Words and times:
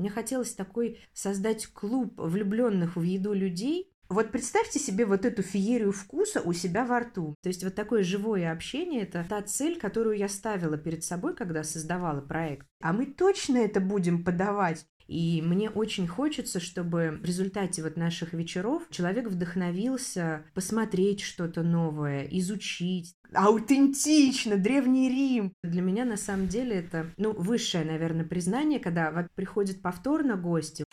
Мне 0.00 0.08
хотелось 0.08 0.54
такой 0.54 0.98
создать 1.12 1.66
клуб 1.66 2.14
влюбленных 2.16 2.96
в 2.96 3.02
еду 3.02 3.34
людей, 3.34 3.92
вот 4.08 4.32
представьте 4.32 4.80
себе 4.80 5.04
вот 5.04 5.26
эту 5.26 5.42
феерию 5.42 5.92
вкуса 5.92 6.40
у 6.40 6.52
себя 6.52 6.84
во 6.84 7.00
рту. 7.00 7.36
То 7.42 7.48
есть 7.48 7.62
вот 7.62 7.74
такое 7.76 8.02
живое 8.02 8.50
общение– 8.50 9.02
это 9.04 9.24
та 9.28 9.40
цель, 9.42 9.78
которую 9.78 10.16
я 10.16 10.28
ставила 10.28 10.76
перед 10.78 11.04
собой, 11.04 11.36
когда 11.36 11.62
создавала 11.62 12.20
проект. 12.20 12.66
А 12.80 12.92
мы 12.92 13.06
точно 13.06 13.58
это 13.58 13.78
будем 13.78 14.24
подавать. 14.24 14.84
И 15.10 15.42
мне 15.42 15.68
очень 15.68 16.06
хочется, 16.06 16.60
чтобы 16.60 17.18
в 17.20 17.24
результате 17.24 17.82
вот 17.82 17.96
наших 17.96 18.32
вечеров 18.32 18.84
человек 18.90 19.26
вдохновился 19.26 20.44
посмотреть 20.54 21.20
что-то 21.20 21.64
новое, 21.64 22.28
изучить. 22.30 23.16
Аутентично, 23.34 24.56
Древний 24.56 25.08
Рим. 25.08 25.52
Для 25.64 25.82
меня 25.82 26.04
на 26.04 26.16
самом 26.16 26.46
деле 26.46 26.76
это, 26.76 27.06
ну, 27.16 27.32
высшее, 27.32 27.84
наверное, 27.84 28.24
признание, 28.24 28.78
когда 28.78 29.26
приходят 29.34 29.82
повторно 29.82 30.36
гости. 30.36 30.84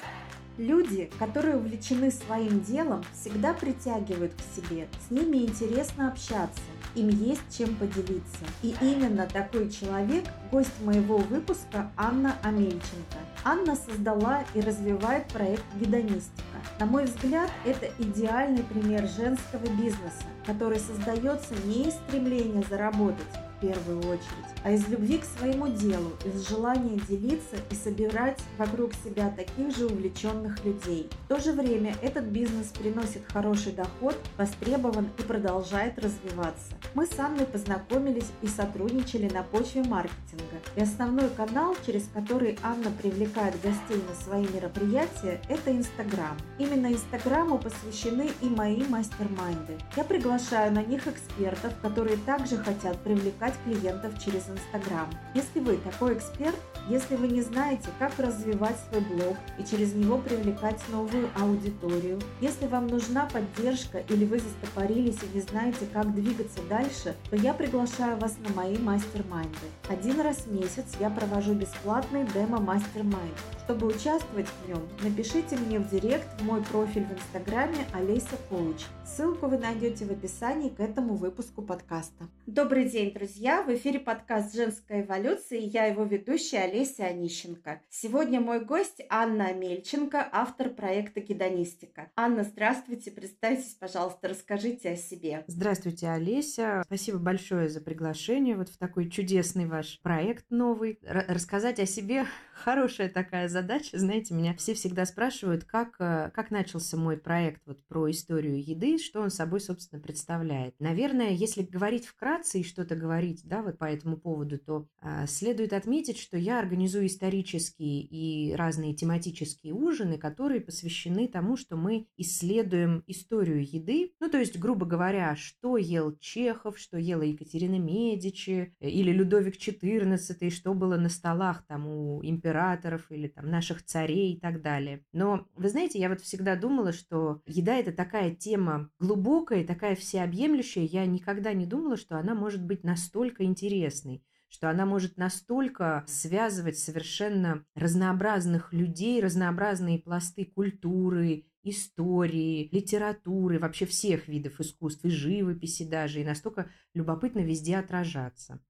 Люди, 0.57 1.11
которые 1.19 1.57
увлечены 1.57 2.09
своим 2.09 2.61
делом, 2.61 3.03
всегда 3.13 3.53
притягивают 3.53 4.33
к 4.33 4.55
себе, 4.55 4.87
с 5.07 5.11
ними 5.11 5.43
интересно 5.43 6.07
общаться, 6.07 6.59
им 6.95 7.09
есть 7.09 7.41
чем 7.57 7.75
поделиться. 7.75 8.45
И 8.61 8.75
именно 8.81 9.27
такой 9.27 9.69
человек– 9.69 10.25
гость 10.51 10.81
моего 10.83 11.17
выпуска 11.17 11.91
Анна 11.95 12.35
Амельченко. 12.43 13.17
Анна 13.43 13.75
создала 13.75 14.43
и 14.53 14.61
развивает 14.61 15.27
проект 15.27 15.63
«Гедонистика». 15.75 16.43
На 16.79 16.85
мой 16.85 17.05
взгляд, 17.05 17.49
это 17.65 17.87
идеальный 17.99 18.63
пример 18.63 19.07
женского 19.07 19.65
бизнеса, 19.79 20.25
который 20.45 20.79
создается 20.79 21.53
не 21.65 21.89
из 21.89 21.93
стремления 21.93 22.63
заработать, 22.69 23.25
в 23.57 23.61
первую 23.61 23.99
очередь, 23.99 24.56
а 24.63 24.71
из 24.71 24.87
любви 24.87 25.19
к 25.19 25.25
своему 25.25 25.67
делу, 25.67 26.11
из 26.25 26.47
желания 26.47 26.99
делиться 27.07 27.57
и 27.71 27.75
собирать 27.75 28.39
вокруг 28.57 28.91
себя 29.03 29.33
таких 29.35 29.75
же 29.75 29.85
увлеченных 29.85 30.63
людей. 30.65 31.09
В 31.25 31.27
то 31.29 31.39
же 31.39 31.51
время 31.53 31.95
этот 32.01 32.25
бизнес 32.25 32.67
приносит 32.67 33.21
хороший 33.31 33.71
доход, 33.71 34.15
востребован 34.37 35.09
и 35.17 35.21
продолжает 35.21 35.97
развиваться. 35.99 36.73
Мы 36.93 37.05
с 37.05 37.19
Анной 37.19 37.45
познакомились 37.45 38.31
и 38.41 38.47
сотрудничали 38.47 39.29
на 39.29 39.43
почве 39.43 39.83
маркетинга. 39.83 40.57
И 40.75 40.81
основной 40.81 41.29
канал, 41.29 41.75
через 41.85 42.07
который 42.13 42.57
Анна 42.63 42.91
привлекает 43.01 43.55
гостей 43.55 44.03
на 44.07 44.15
свои 44.23 44.47
мероприятия, 44.47 45.41
это 45.49 45.71
Инстаграм. 45.71 46.37
Именно 46.57 46.93
Инстаграму 46.93 47.57
посвящены 47.57 48.31
и 48.41 48.49
мои 48.49 48.83
мастер-майнды. 48.87 49.77
Я 49.95 50.03
приглашаю 50.03 50.71
на 50.73 50.83
них 50.83 51.07
экспертов, 51.07 51.73
которые 51.81 52.17
также 52.17 52.57
хотят 52.57 52.97
привлекать 52.99 53.53
клиентов 53.63 54.13
через 54.23 54.46
Инстаграм. 54.49 55.09
Если 55.33 55.59
вы 55.59 55.77
такой 55.77 56.13
эксперт, 56.15 56.55
если 56.89 57.15
вы 57.15 57.27
не 57.27 57.41
знаете, 57.41 57.89
как 57.99 58.17
развивать 58.17 58.77
свой 58.89 59.01
блог 59.01 59.37
и 59.57 59.63
через 59.63 59.93
него 59.93 60.17
привлекать 60.17 60.81
новую 60.89 61.29
аудиторию, 61.39 62.19
если 62.39 62.67
вам 62.67 62.87
нужна 62.87 63.25
поддержка 63.25 63.99
или 64.09 64.25
вы 64.25 64.39
застопорились 64.39 65.19
и 65.23 65.35
не 65.35 65.41
знаете, 65.41 65.87
как 65.91 66.13
двигаться 66.13 66.59
дальше, 66.69 67.15
то 67.29 67.35
я 67.35 67.53
приглашаю 67.53 68.17
вас 68.17 68.37
на 68.47 68.53
мои 68.55 68.77
мастер-майнды. 68.77 69.57
Один 69.89 70.21
раз 70.21 70.45
в 70.45 70.53
месяц 70.53 70.85
я 70.99 71.09
провожу 71.09 71.53
бесплатный 71.53 72.25
демо-мастер-майнд. 72.33 73.56
Чтобы 73.67 73.87
участвовать 73.87 74.47
в 74.47 74.69
нем, 74.69 74.81
напишите 75.03 75.57
мне 75.57 75.77
в 75.79 75.89
директ 75.89 76.25
в 76.39 76.45
мой 76.45 76.63
профиль 76.63 77.03
в 77.03 77.11
Инстаграме 77.11 77.85
Олеся 77.93 78.37
Коуч. 78.49 78.77
Ссылку 79.05 79.47
вы 79.47 79.57
найдете 79.57 80.05
в 80.05 80.11
описании 80.11 80.69
к 80.69 80.79
этому 80.79 81.15
выпуску 81.15 81.61
подкаста. 81.61 82.29
Добрый 82.45 82.87
день, 82.87 83.13
друзья! 83.13 83.63
В 83.63 83.75
эфире 83.75 83.99
подкаст 83.99 84.55
«Женская 84.55 85.01
эволюция» 85.01 85.59
и 85.59 85.67
я 85.67 85.83
его 85.83 86.03
ведущая 86.03 86.59
Олеся 86.59 87.07
Онищенко. 87.07 87.81
Сегодня 87.89 88.39
мой 88.39 88.63
гость 88.63 89.01
Анна 89.09 89.47
Амельченко, 89.47 90.29
автор 90.31 90.69
проекта 90.69 91.19
«Гедонистика». 91.19 92.09
Анна, 92.15 92.45
здравствуйте, 92.45 93.11
представьтесь, 93.11 93.73
пожалуйста, 93.73 94.29
расскажите 94.29 94.91
о 94.91 94.95
себе. 94.95 95.43
Здравствуйте, 95.47 96.07
Олеся. 96.07 96.83
Спасибо 96.85 97.19
большое 97.19 97.67
за 97.67 97.81
приглашение 97.81 98.55
вот 98.55 98.69
в 98.69 98.77
такой 98.77 99.09
чудесный 99.09 99.65
ваш 99.65 99.99
проект 100.01 100.45
новый. 100.49 100.99
Р- 101.03 101.25
рассказать 101.27 101.81
о 101.81 101.85
себе 101.85 102.25
хорошая 102.57 103.09
такая 103.09 103.47
задача. 103.47 103.97
Знаете, 103.97 104.33
меня 104.33 104.53
все 104.55 104.73
всегда 104.73 105.05
спрашивают, 105.05 105.63
как, 105.63 105.95
э, 105.99 106.31
как 106.33 106.51
начался 106.51 106.97
мой 106.97 107.17
проект 107.17 107.61
вот 107.65 107.85
про 107.87 108.09
историю 108.09 108.61
еды, 108.61 108.97
что 108.97 109.21
он 109.21 109.29
собой, 109.29 109.61
собственно, 109.61 110.01
представляет. 110.01 110.75
Наверное, 110.79 111.31
если 111.31 111.61
говорить 111.61 112.05
вкратце 112.05 112.59
и 112.59 112.63
что-то 112.63 112.95
говорить, 112.95 113.41
да, 113.45 113.61
вот 113.61 113.77
по 113.77 113.85
этому 113.85 114.17
поводу, 114.17 114.57
то 114.57 114.87
э, 115.01 115.27
следует 115.27 115.73
отметить, 115.73 116.17
что 116.17 116.37
я 116.37 116.59
организую 116.59 117.07
исторические 117.07 118.01
и 118.01 118.53
разные 118.55 118.93
тематические 118.93 119.73
ужины, 119.73 120.17
которые 120.17 120.61
посвящены 120.61 121.27
тому, 121.27 121.57
что 121.57 121.77
мы 121.77 122.07
исследуем 122.17 123.03
историю 123.07 123.63
еды. 123.63 124.13
Ну, 124.19 124.29
то 124.29 124.39
есть, 124.39 124.57
грубо 124.59 124.85
говоря, 124.85 125.35
что 125.35 125.77
ел 125.77 126.17
Чехов, 126.19 126.77
что 126.77 126.97
ела 126.97 127.21
Екатерина 127.21 127.79
Медичи 127.79 128.75
э, 128.79 128.89
или 128.89 129.11
Людовик 129.11 129.55
XIV, 129.55 130.49
что 130.49 130.73
было 130.73 130.97
на 130.97 131.09
столах 131.09 131.63
там 131.67 131.87
у 131.87 132.21
императоров 132.47 133.11
или 133.11 133.27
там 133.27 133.49
наших 133.49 133.83
царей 133.83 134.33
и 134.33 134.39
так 134.39 134.61
далее. 134.61 135.03
Но, 135.11 135.47
вы 135.55 135.69
знаете, 135.69 135.99
я 135.99 136.09
вот 136.09 136.21
всегда 136.21 136.55
думала, 136.55 136.91
что 136.93 137.41
еда– 137.45 137.75
это 137.77 137.91
такая 137.91 138.33
тема 138.33 138.89
глубокая, 138.99 139.65
такая 139.65 139.95
всеобъемлющая. 139.95 140.83
Я 140.83 141.05
никогда 141.05 141.53
не 141.53 141.65
думала, 141.65 141.97
что 141.97 142.17
она 142.17 142.33
может 142.35 142.63
быть 142.63 142.83
настолько 142.83 143.43
интересной 143.43 144.23
что 144.49 144.69
она 144.69 144.85
может 144.85 145.17
настолько 145.17 146.05
связывать 146.07 146.79
совершенно 146.79 147.65
разнообразных 147.75 148.71
людей, 148.71 149.21
разнообразные 149.21 149.99
пласты 149.99 150.45
культуры, 150.45 151.47
истории, 151.63 152.69
литературы, 152.71 153.59
вообще 153.59 153.85
всех 153.85 154.29
видов 154.29 154.61
искусств, 154.61 155.03
и 155.03 155.09
живописи 155.09 155.83
даже, 155.83 156.21
и 156.21 156.25
настолько 156.25 156.71
любопытно 156.93 157.39
везде 157.39 157.75
отражаться. 157.75 158.61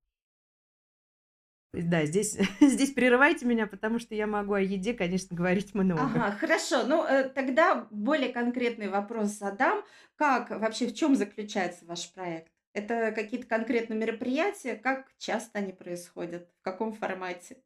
Да, 1.83 2.05
здесь, 2.05 2.38
здесь 2.61 2.91
прерывайте 2.91 3.45
меня, 3.45 3.67
потому 3.67 3.99
что 3.99 4.15
я 4.15 4.27
могу 4.27 4.53
о 4.53 4.61
еде, 4.61 4.93
конечно, 4.93 5.35
говорить 5.35 5.73
много. 5.73 6.01
Ага, 6.01 6.31
хорошо. 6.31 6.83
Ну, 6.83 7.03
э, 7.03 7.29
тогда 7.29 7.88
более 7.91 8.29
конкретный 8.29 8.89
вопрос 8.89 9.29
задам. 9.29 9.83
Как 10.16 10.49
вообще, 10.49 10.87
в 10.87 10.95
чем 10.95 11.16
заключается 11.16 11.85
ваш 11.85 12.11
проект? 12.13 12.51
Это 12.73 13.11
какие-то 13.11 13.47
конкретные 13.47 13.97
мероприятия? 13.97 14.75
Как 14.75 15.07
часто 15.17 15.59
они 15.59 15.71
происходят? 15.71 16.49
В 16.59 16.63
каком 16.63 16.93
формате? 16.93 17.57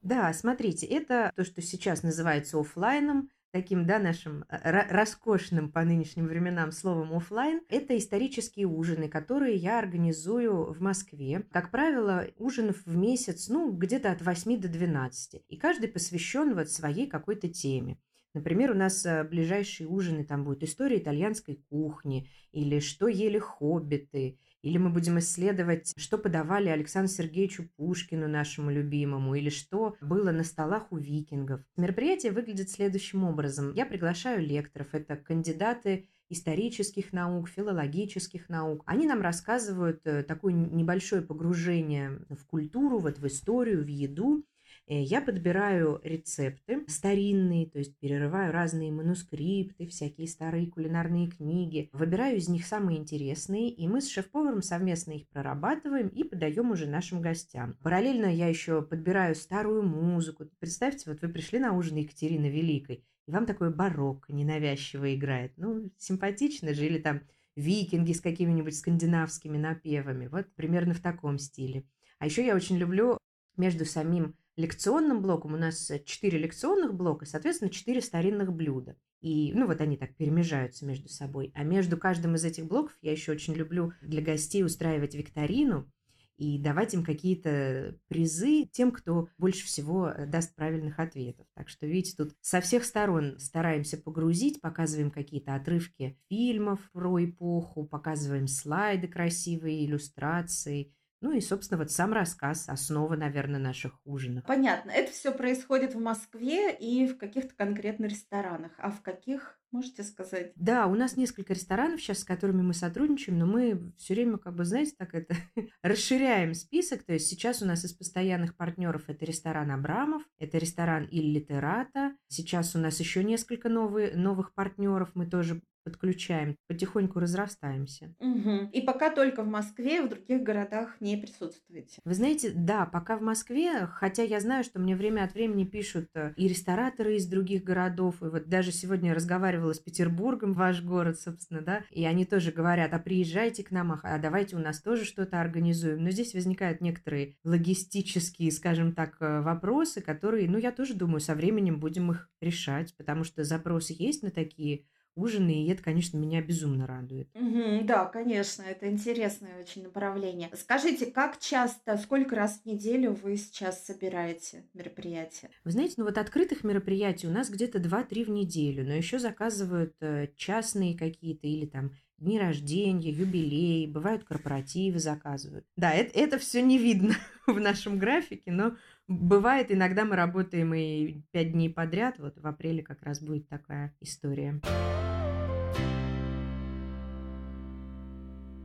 Да, 0.00 0.32
смотрите, 0.32 0.86
это 0.86 1.32
то, 1.34 1.44
что 1.44 1.62
сейчас 1.62 2.02
называется 2.02 2.58
офлайном, 2.58 3.30
таким, 3.54 3.86
да, 3.86 4.00
нашим 4.00 4.44
э, 4.48 4.88
роскошным 4.90 5.70
по 5.70 5.84
нынешним 5.84 6.26
временам 6.26 6.72
словом 6.72 7.14
офлайн, 7.14 7.60
это 7.68 7.96
исторические 7.96 8.66
ужины, 8.66 9.08
которые 9.08 9.54
я 9.54 9.78
организую 9.78 10.72
в 10.72 10.80
Москве. 10.80 11.46
Как 11.52 11.70
правило, 11.70 12.26
ужинов 12.36 12.84
в 12.84 12.96
месяц, 12.96 13.48
ну, 13.48 13.70
где-то 13.70 14.10
от 14.10 14.22
8 14.22 14.60
до 14.60 14.66
12. 14.66 15.44
И 15.48 15.56
каждый 15.56 15.88
посвящен 15.88 16.56
вот 16.56 16.68
своей 16.68 17.06
какой-то 17.06 17.48
теме. 17.48 17.96
Например, 18.34 18.72
у 18.72 18.74
нас 18.74 19.06
э, 19.06 19.22
ближайшие 19.22 19.86
ужины 19.86 20.24
там 20.24 20.42
будут 20.42 20.64
история 20.64 20.98
итальянской 20.98 21.62
кухни, 21.70 22.28
или 22.50 22.80
что 22.80 23.06
ели 23.06 23.38
хоббиты, 23.38 24.40
или 24.64 24.78
мы 24.78 24.88
будем 24.88 25.18
исследовать, 25.18 25.92
что 25.98 26.16
подавали 26.16 26.70
Александру 26.70 27.12
Сергеевичу 27.12 27.68
Пушкину, 27.76 28.28
нашему 28.28 28.70
любимому, 28.70 29.34
или 29.34 29.50
что 29.50 29.94
было 30.00 30.30
на 30.30 30.42
столах 30.42 30.90
у 30.90 30.96
викингов. 30.96 31.60
Мероприятие 31.76 32.32
выглядит 32.32 32.70
следующим 32.70 33.24
образом. 33.24 33.74
Я 33.74 33.84
приглашаю 33.84 34.40
лекторов. 34.40 34.88
Это 34.92 35.16
кандидаты 35.16 36.08
исторических 36.30 37.12
наук, 37.12 37.50
филологических 37.50 38.48
наук. 38.48 38.82
Они 38.86 39.06
нам 39.06 39.20
рассказывают 39.20 40.00
э, 40.06 40.22
такое 40.22 40.54
небольшое 40.54 41.20
погружение 41.20 42.20
в 42.30 42.46
культуру, 42.46 42.98
вот 42.98 43.18
в 43.18 43.26
историю, 43.26 43.84
в 43.84 43.88
еду. 43.88 44.44
Э, 44.86 45.00
я 45.00 45.22
подбираю 45.22 46.00
рецепты 46.04 46.84
старинные, 46.88 47.66
то 47.66 47.78
есть 47.78 47.96
перерываю 47.98 48.52
разные 48.52 48.92
манускрипты, 48.92 49.86
всякие 49.86 50.28
старые 50.28 50.66
кулинарные 50.66 51.28
книги, 51.28 51.88
выбираю 51.92 52.36
из 52.36 52.48
них 52.48 52.66
самые 52.66 52.98
интересные, 52.98 53.70
и 53.70 53.88
мы 53.88 54.02
с 54.02 54.10
шеф-поваром 54.10 54.60
совместно 54.60 55.12
их 55.12 55.26
прорабатываем 55.28 56.08
и 56.08 56.24
подаем 56.24 56.70
уже 56.70 56.86
нашим 56.86 57.22
гостям. 57.22 57.74
Параллельно 57.82 58.26
я 58.26 58.48
еще 58.48 58.82
подбираю 58.82 59.34
старую 59.34 59.82
музыку. 59.82 60.44
Представьте, 60.58 61.10
вот 61.10 61.22
вы 61.22 61.28
пришли 61.28 61.58
на 61.58 61.72
ужин 61.72 61.96
Екатерины 61.96 62.46
Великой, 62.46 63.04
и 63.26 63.30
вам 63.30 63.46
такое 63.46 63.70
барокко 63.70 64.34
ненавязчиво 64.34 65.14
играет. 65.14 65.54
Ну, 65.56 65.90
симпатично 65.96 66.74
же, 66.74 66.84
или 66.84 66.98
там 66.98 67.22
викинги 67.56 68.12
с 68.12 68.20
какими-нибудь 68.20 68.76
скандинавскими 68.76 69.56
напевами. 69.56 70.26
Вот 70.26 70.46
примерно 70.54 70.92
в 70.92 71.00
таком 71.00 71.38
стиле. 71.38 71.84
А 72.18 72.26
еще 72.26 72.44
я 72.44 72.54
очень 72.54 72.76
люблю 72.76 73.16
между 73.56 73.86
самим 73.86 74.34
лекционным 74.56 75.22
блоком 75.22 75.54
у 75.54 75.56
нас 75.56 75.90
четыре 76.04 76.38
лекционных 76.38 76.94
блока, 76.94 77.26
соответственно, 77.26 77.70
четыре 77.70 78.00
старинных 78.00 78.52
блюда. 78.52 78.96
И, 79.20 79.52
ну, 79.54 79.66
вот 79.66 79.80
они 79.80 79.96
так 79.96 80.14
перемежаются 80.16 80.84
между 80.84 81.08
собой. 81.08 81.50
А 81.54 81.64
между 81.64 81.96
каждым 81.96 82.34
из 82.34 82.44
этих 82.44 82.66
блоков 82.66 82.92
я 83.00 83.12
еще 83.12 83.32
очень 83.32 83.54
люблю 83.54 83.92
для 84.02 84.20
гостей 84.22 84.62
устраивать 84.62 85.14
викторину. 85.14 85.90
и 86.36 86.58
давать 86.58 86.94
им 86.94 87.04
какие-то 87.04 87.96
призы 88.08 88.64
тем, 88.72 88.90
кто 88.90 89.28
больше 89.38 89.66
всего 89.66 90.08
э, 90.08 90.26
даст 90.26 90.54
правильных 90.54 90.98
ответов. 90.98 91.46
Так 91.54 91.68
что, 91.68 91.86
видите, 91.86 92.16
тут 92.16 92.34
со 92.40 92.60
всех 92.60 92.84
сторон 92.84 93.38
стараемся 93.38 93.96
погрузить, 93.98 94.60
показываем 94.60 95.10
какие-то 95.10 95.54
отрывки 95.54 96.18
фильмов 96.28 96.80
про 96.92 97.24
эпоху, 97.24 97.84
показываем 97.86 98.48
слайды 98.48 99.06
красивые, 99.06 99.84
иллюстрации, 99.84 100.92
ну 101.24 101.32
и, 101.32 101.40
собственно, 101.40 101.78
вот 101.78 101.90
сам 101.90 102.12
рассказ, 102.12 102.68
основа, 102.68 103.16
наверное, 103.16 103.58
наших 103.58 103.98
ужинов. 104.04 104.44
Понятно. 104.44 104.90
Это 104.90 105.10
все 105.10 105.32
происходит 105.32 105.94
в 105.94 105.98
Москве 105.98 106.70
и 106.76 107.06
в 107.06 107.16
каких-то 107.16 107.54
конкретных 107.54 108.10
ресторанах. 108.10 108.72
А 108.76 108.90
в 108.90 109.00
каких 109.00 109.58
Можете 109.74 110.04
сказать? 110.04 110.52
Да, 110.54 110.86
у 110.86 110.94
нас 110.94 111.16
несколько 111.16 111.52
ресторанов 111.52 112.00
сейчас, 112.00 112.20
с 112.20 112.24
которыми 112.24 112.62
мы 112.62 112.74
сотрудничаем, 112.74 113.40
но 113.40 113.46
мы 113.46 113.92
все 113.96 114.14
время, 114.14 114.38
как 114.38 114.54
бы, 114.54 114.64
знаете, 114.64 114.92
так 114.96 115.16
это 115.16 115.34
расширяем 115.82 116.54
список. 116.54 117.02
То 117.02 117.14
есть 117.14 117.26
сейчас 117.26 117.60
у 117.60 117.66
нас 117.66 117.84
из 117.84 117.92
постоянных 117.92 118.56
партнеров 118.56 119.02
это 119.08 119.24
ресторан 119.24 119.72
Абрамов, 119.72 120.22
это 120.38 120.58
ресторан 120.58 121.06
Иль 121.06 121.34
Литерата. 121.34 122.14
Сейчас 122.28 122.76
у 122.76 122.78
нас 122.78 123.00
еще 123.00 123.24
несколько 123.24 123.68
новые, 123.68 124.14
новых 124.14 124.54
партнеров 124.54 125.10
мы 125.14 125.26
тоже 125.26 125.60
подключаем, 125.84 126.56
потихоньку 126.66 127.20
разрастаемся. 127.20 128.14
Угу. 128.18 128.70
И 128.72 128.80
пока 128.80 129.10
только 129.10 129.42
в 129.42 129.46
Москве, 129.46 130.02
в 130.02 130.08
других 130.08 130.42
городах 130.42 130.96
не 131.00 131.16
присутствуете. 131.16 132.00
Вы 132.04 132.14
знаете, 132.14 132.50
да, 132.54 132.86
пока 132.86 133.16
в 133.16 133.22
Москве, 133.22 133.86
хотя 133.86 134.22
я 134.22 134.40
знаю, 134.40 134.64
что 134.64 134.80
мне 134.80 134.96
время 134.96 135.24
от 135.24 135.34
времени 135.34 135.64
пишут 135.64 136.08
э, 136.14 136.32
и 136.36 136.48
рестораторы 136.48 137.16
из 137.16 137.26
других 137.26 137.62
городов, 137.62 138.22
и 138.22 138.26
вот 138.26 138.48
даже 138.48 138.72
сегодня 138.72 139.10
я 139.10 139.14
разговаривала 139.14 139.72
с 139.72 139.78
Петербургом, 139.78 140.54
ваш 140.54 140.82
город, 140.82 141.20
собственно, 141.20 141.60
да, 141.60 141.84
и 141.90 142.04
они 142.04 142.24
тоже 142.24 142.50
говорят, 142.50 142.92
а 142.92 142.98
приезжайте 142.98 143.62
к 143.62 143.70
нам, 143.70 144.00
а 144.02 144.18
давайте 144.18 144.56
у 144.56 144.60
нас 144.60 144.80
тоже 144.80 145.04
что-то 145.04 145.40
организуем. 145.40 146.02
Но 146.02 146.10
здесь 146.10 146.34
возникают 146.34 146.80
некоторые 146.80 147.36
логистические, 147.44 148.50
скажем 148.50 148.92
так, 148.92 149.16
э, 149.20 149.40
вопросы, 149.42 150.00
которые, 150.00 150.48
ну, 150.48 150.58
я 150.58 150.72
тоже 150.72 150.94
думаю, 150.94 151.20
со 151.20 151.34
временем 151.34 151.78
будем 151.78 152.10
их 152.10 152.30
решать, 152.40 152.94
потому 152.96 153.24
что 153.24 153.44
запросы 153.44 153.94
есть 153.98 154.22
на 154.22 154.30
такие 154.30 154.86
ужины, 155.14 155.64
и 155.64 155.68
это, 155.68 155.82
конечно, 155.82 156.16
меня 156.18 156.42
безумно 156.42 156.86
радует. 156.86 157.28
Мгм, 157.34 157.84
да, 157.86 158.06
конечно, 158.06 158.62
это 158.62 158.88
интересное 158.88 159.60
очень 159.60 159.82
направление. 159.84 160.50
Скажите, 160.54 161.06
как 161.06 161.38
часто, 161.40 161.96
сколько 161.96 162.34
раз 162.36 162.60
в 162.60 162.66
неделю 162.66 163.12
вы 163.12 163.36
сейчас 163.36 163.84
собираете 163.84 164.68
мероприятия? 164.72 165.50
Вы 165.64 165.70
знаете, 165.72 165.94
ну 165.96 166.04
вот 166.04 166.18
открытых 166.18 166.62
мероприятий 166.62 167.26
у 167.26 167.30
нас 167.30 167.48
где-то 167.50 167.78
2-3 167.78 168.24
в 168.24 168.30
неделю, 168.30 168.84
но 168.84 168.92
еще 168.92 169.18
заказывают 169.18 169.96
э, 170.00 170.28
частные 170.36 170.96
какие-то 170.96 171.46
или 171.46 171.66
там 171.66 171.92
дни 172.18 172.38
рождения, 172.38 173.10
юбилеи, 173.10 173.86
бывают 173.86 174.24
корпоративы 174.24 174.98
заказывают. 174.98 175.66
Да, 175.76 175.92
это, 175.92 176.18
это 176.18 176.38
все 176.38 176.62
не 176.62 176.78
видно 176.78 177.14
в 177.46 177.58
нашем 177.58 177.98
графике, 177.98 178.52
но 178.52 178.76
бывает 179.08 179.70
иногда 179.70 180.04
мы 180.04 180.16
работаем 180.16 180.74
и 180.74 181.22
5 181.32 181.52
дней 181.52 181.70
подряд, 181.70 182.18
вот 182.18 182.38
в 182.38 182.46
апреле 182.46 182.82
как 182.82 183.02
раз 183.02 183.20
будет 183.20 183.48
такая 183.48 183.94
история. 184.00 184.60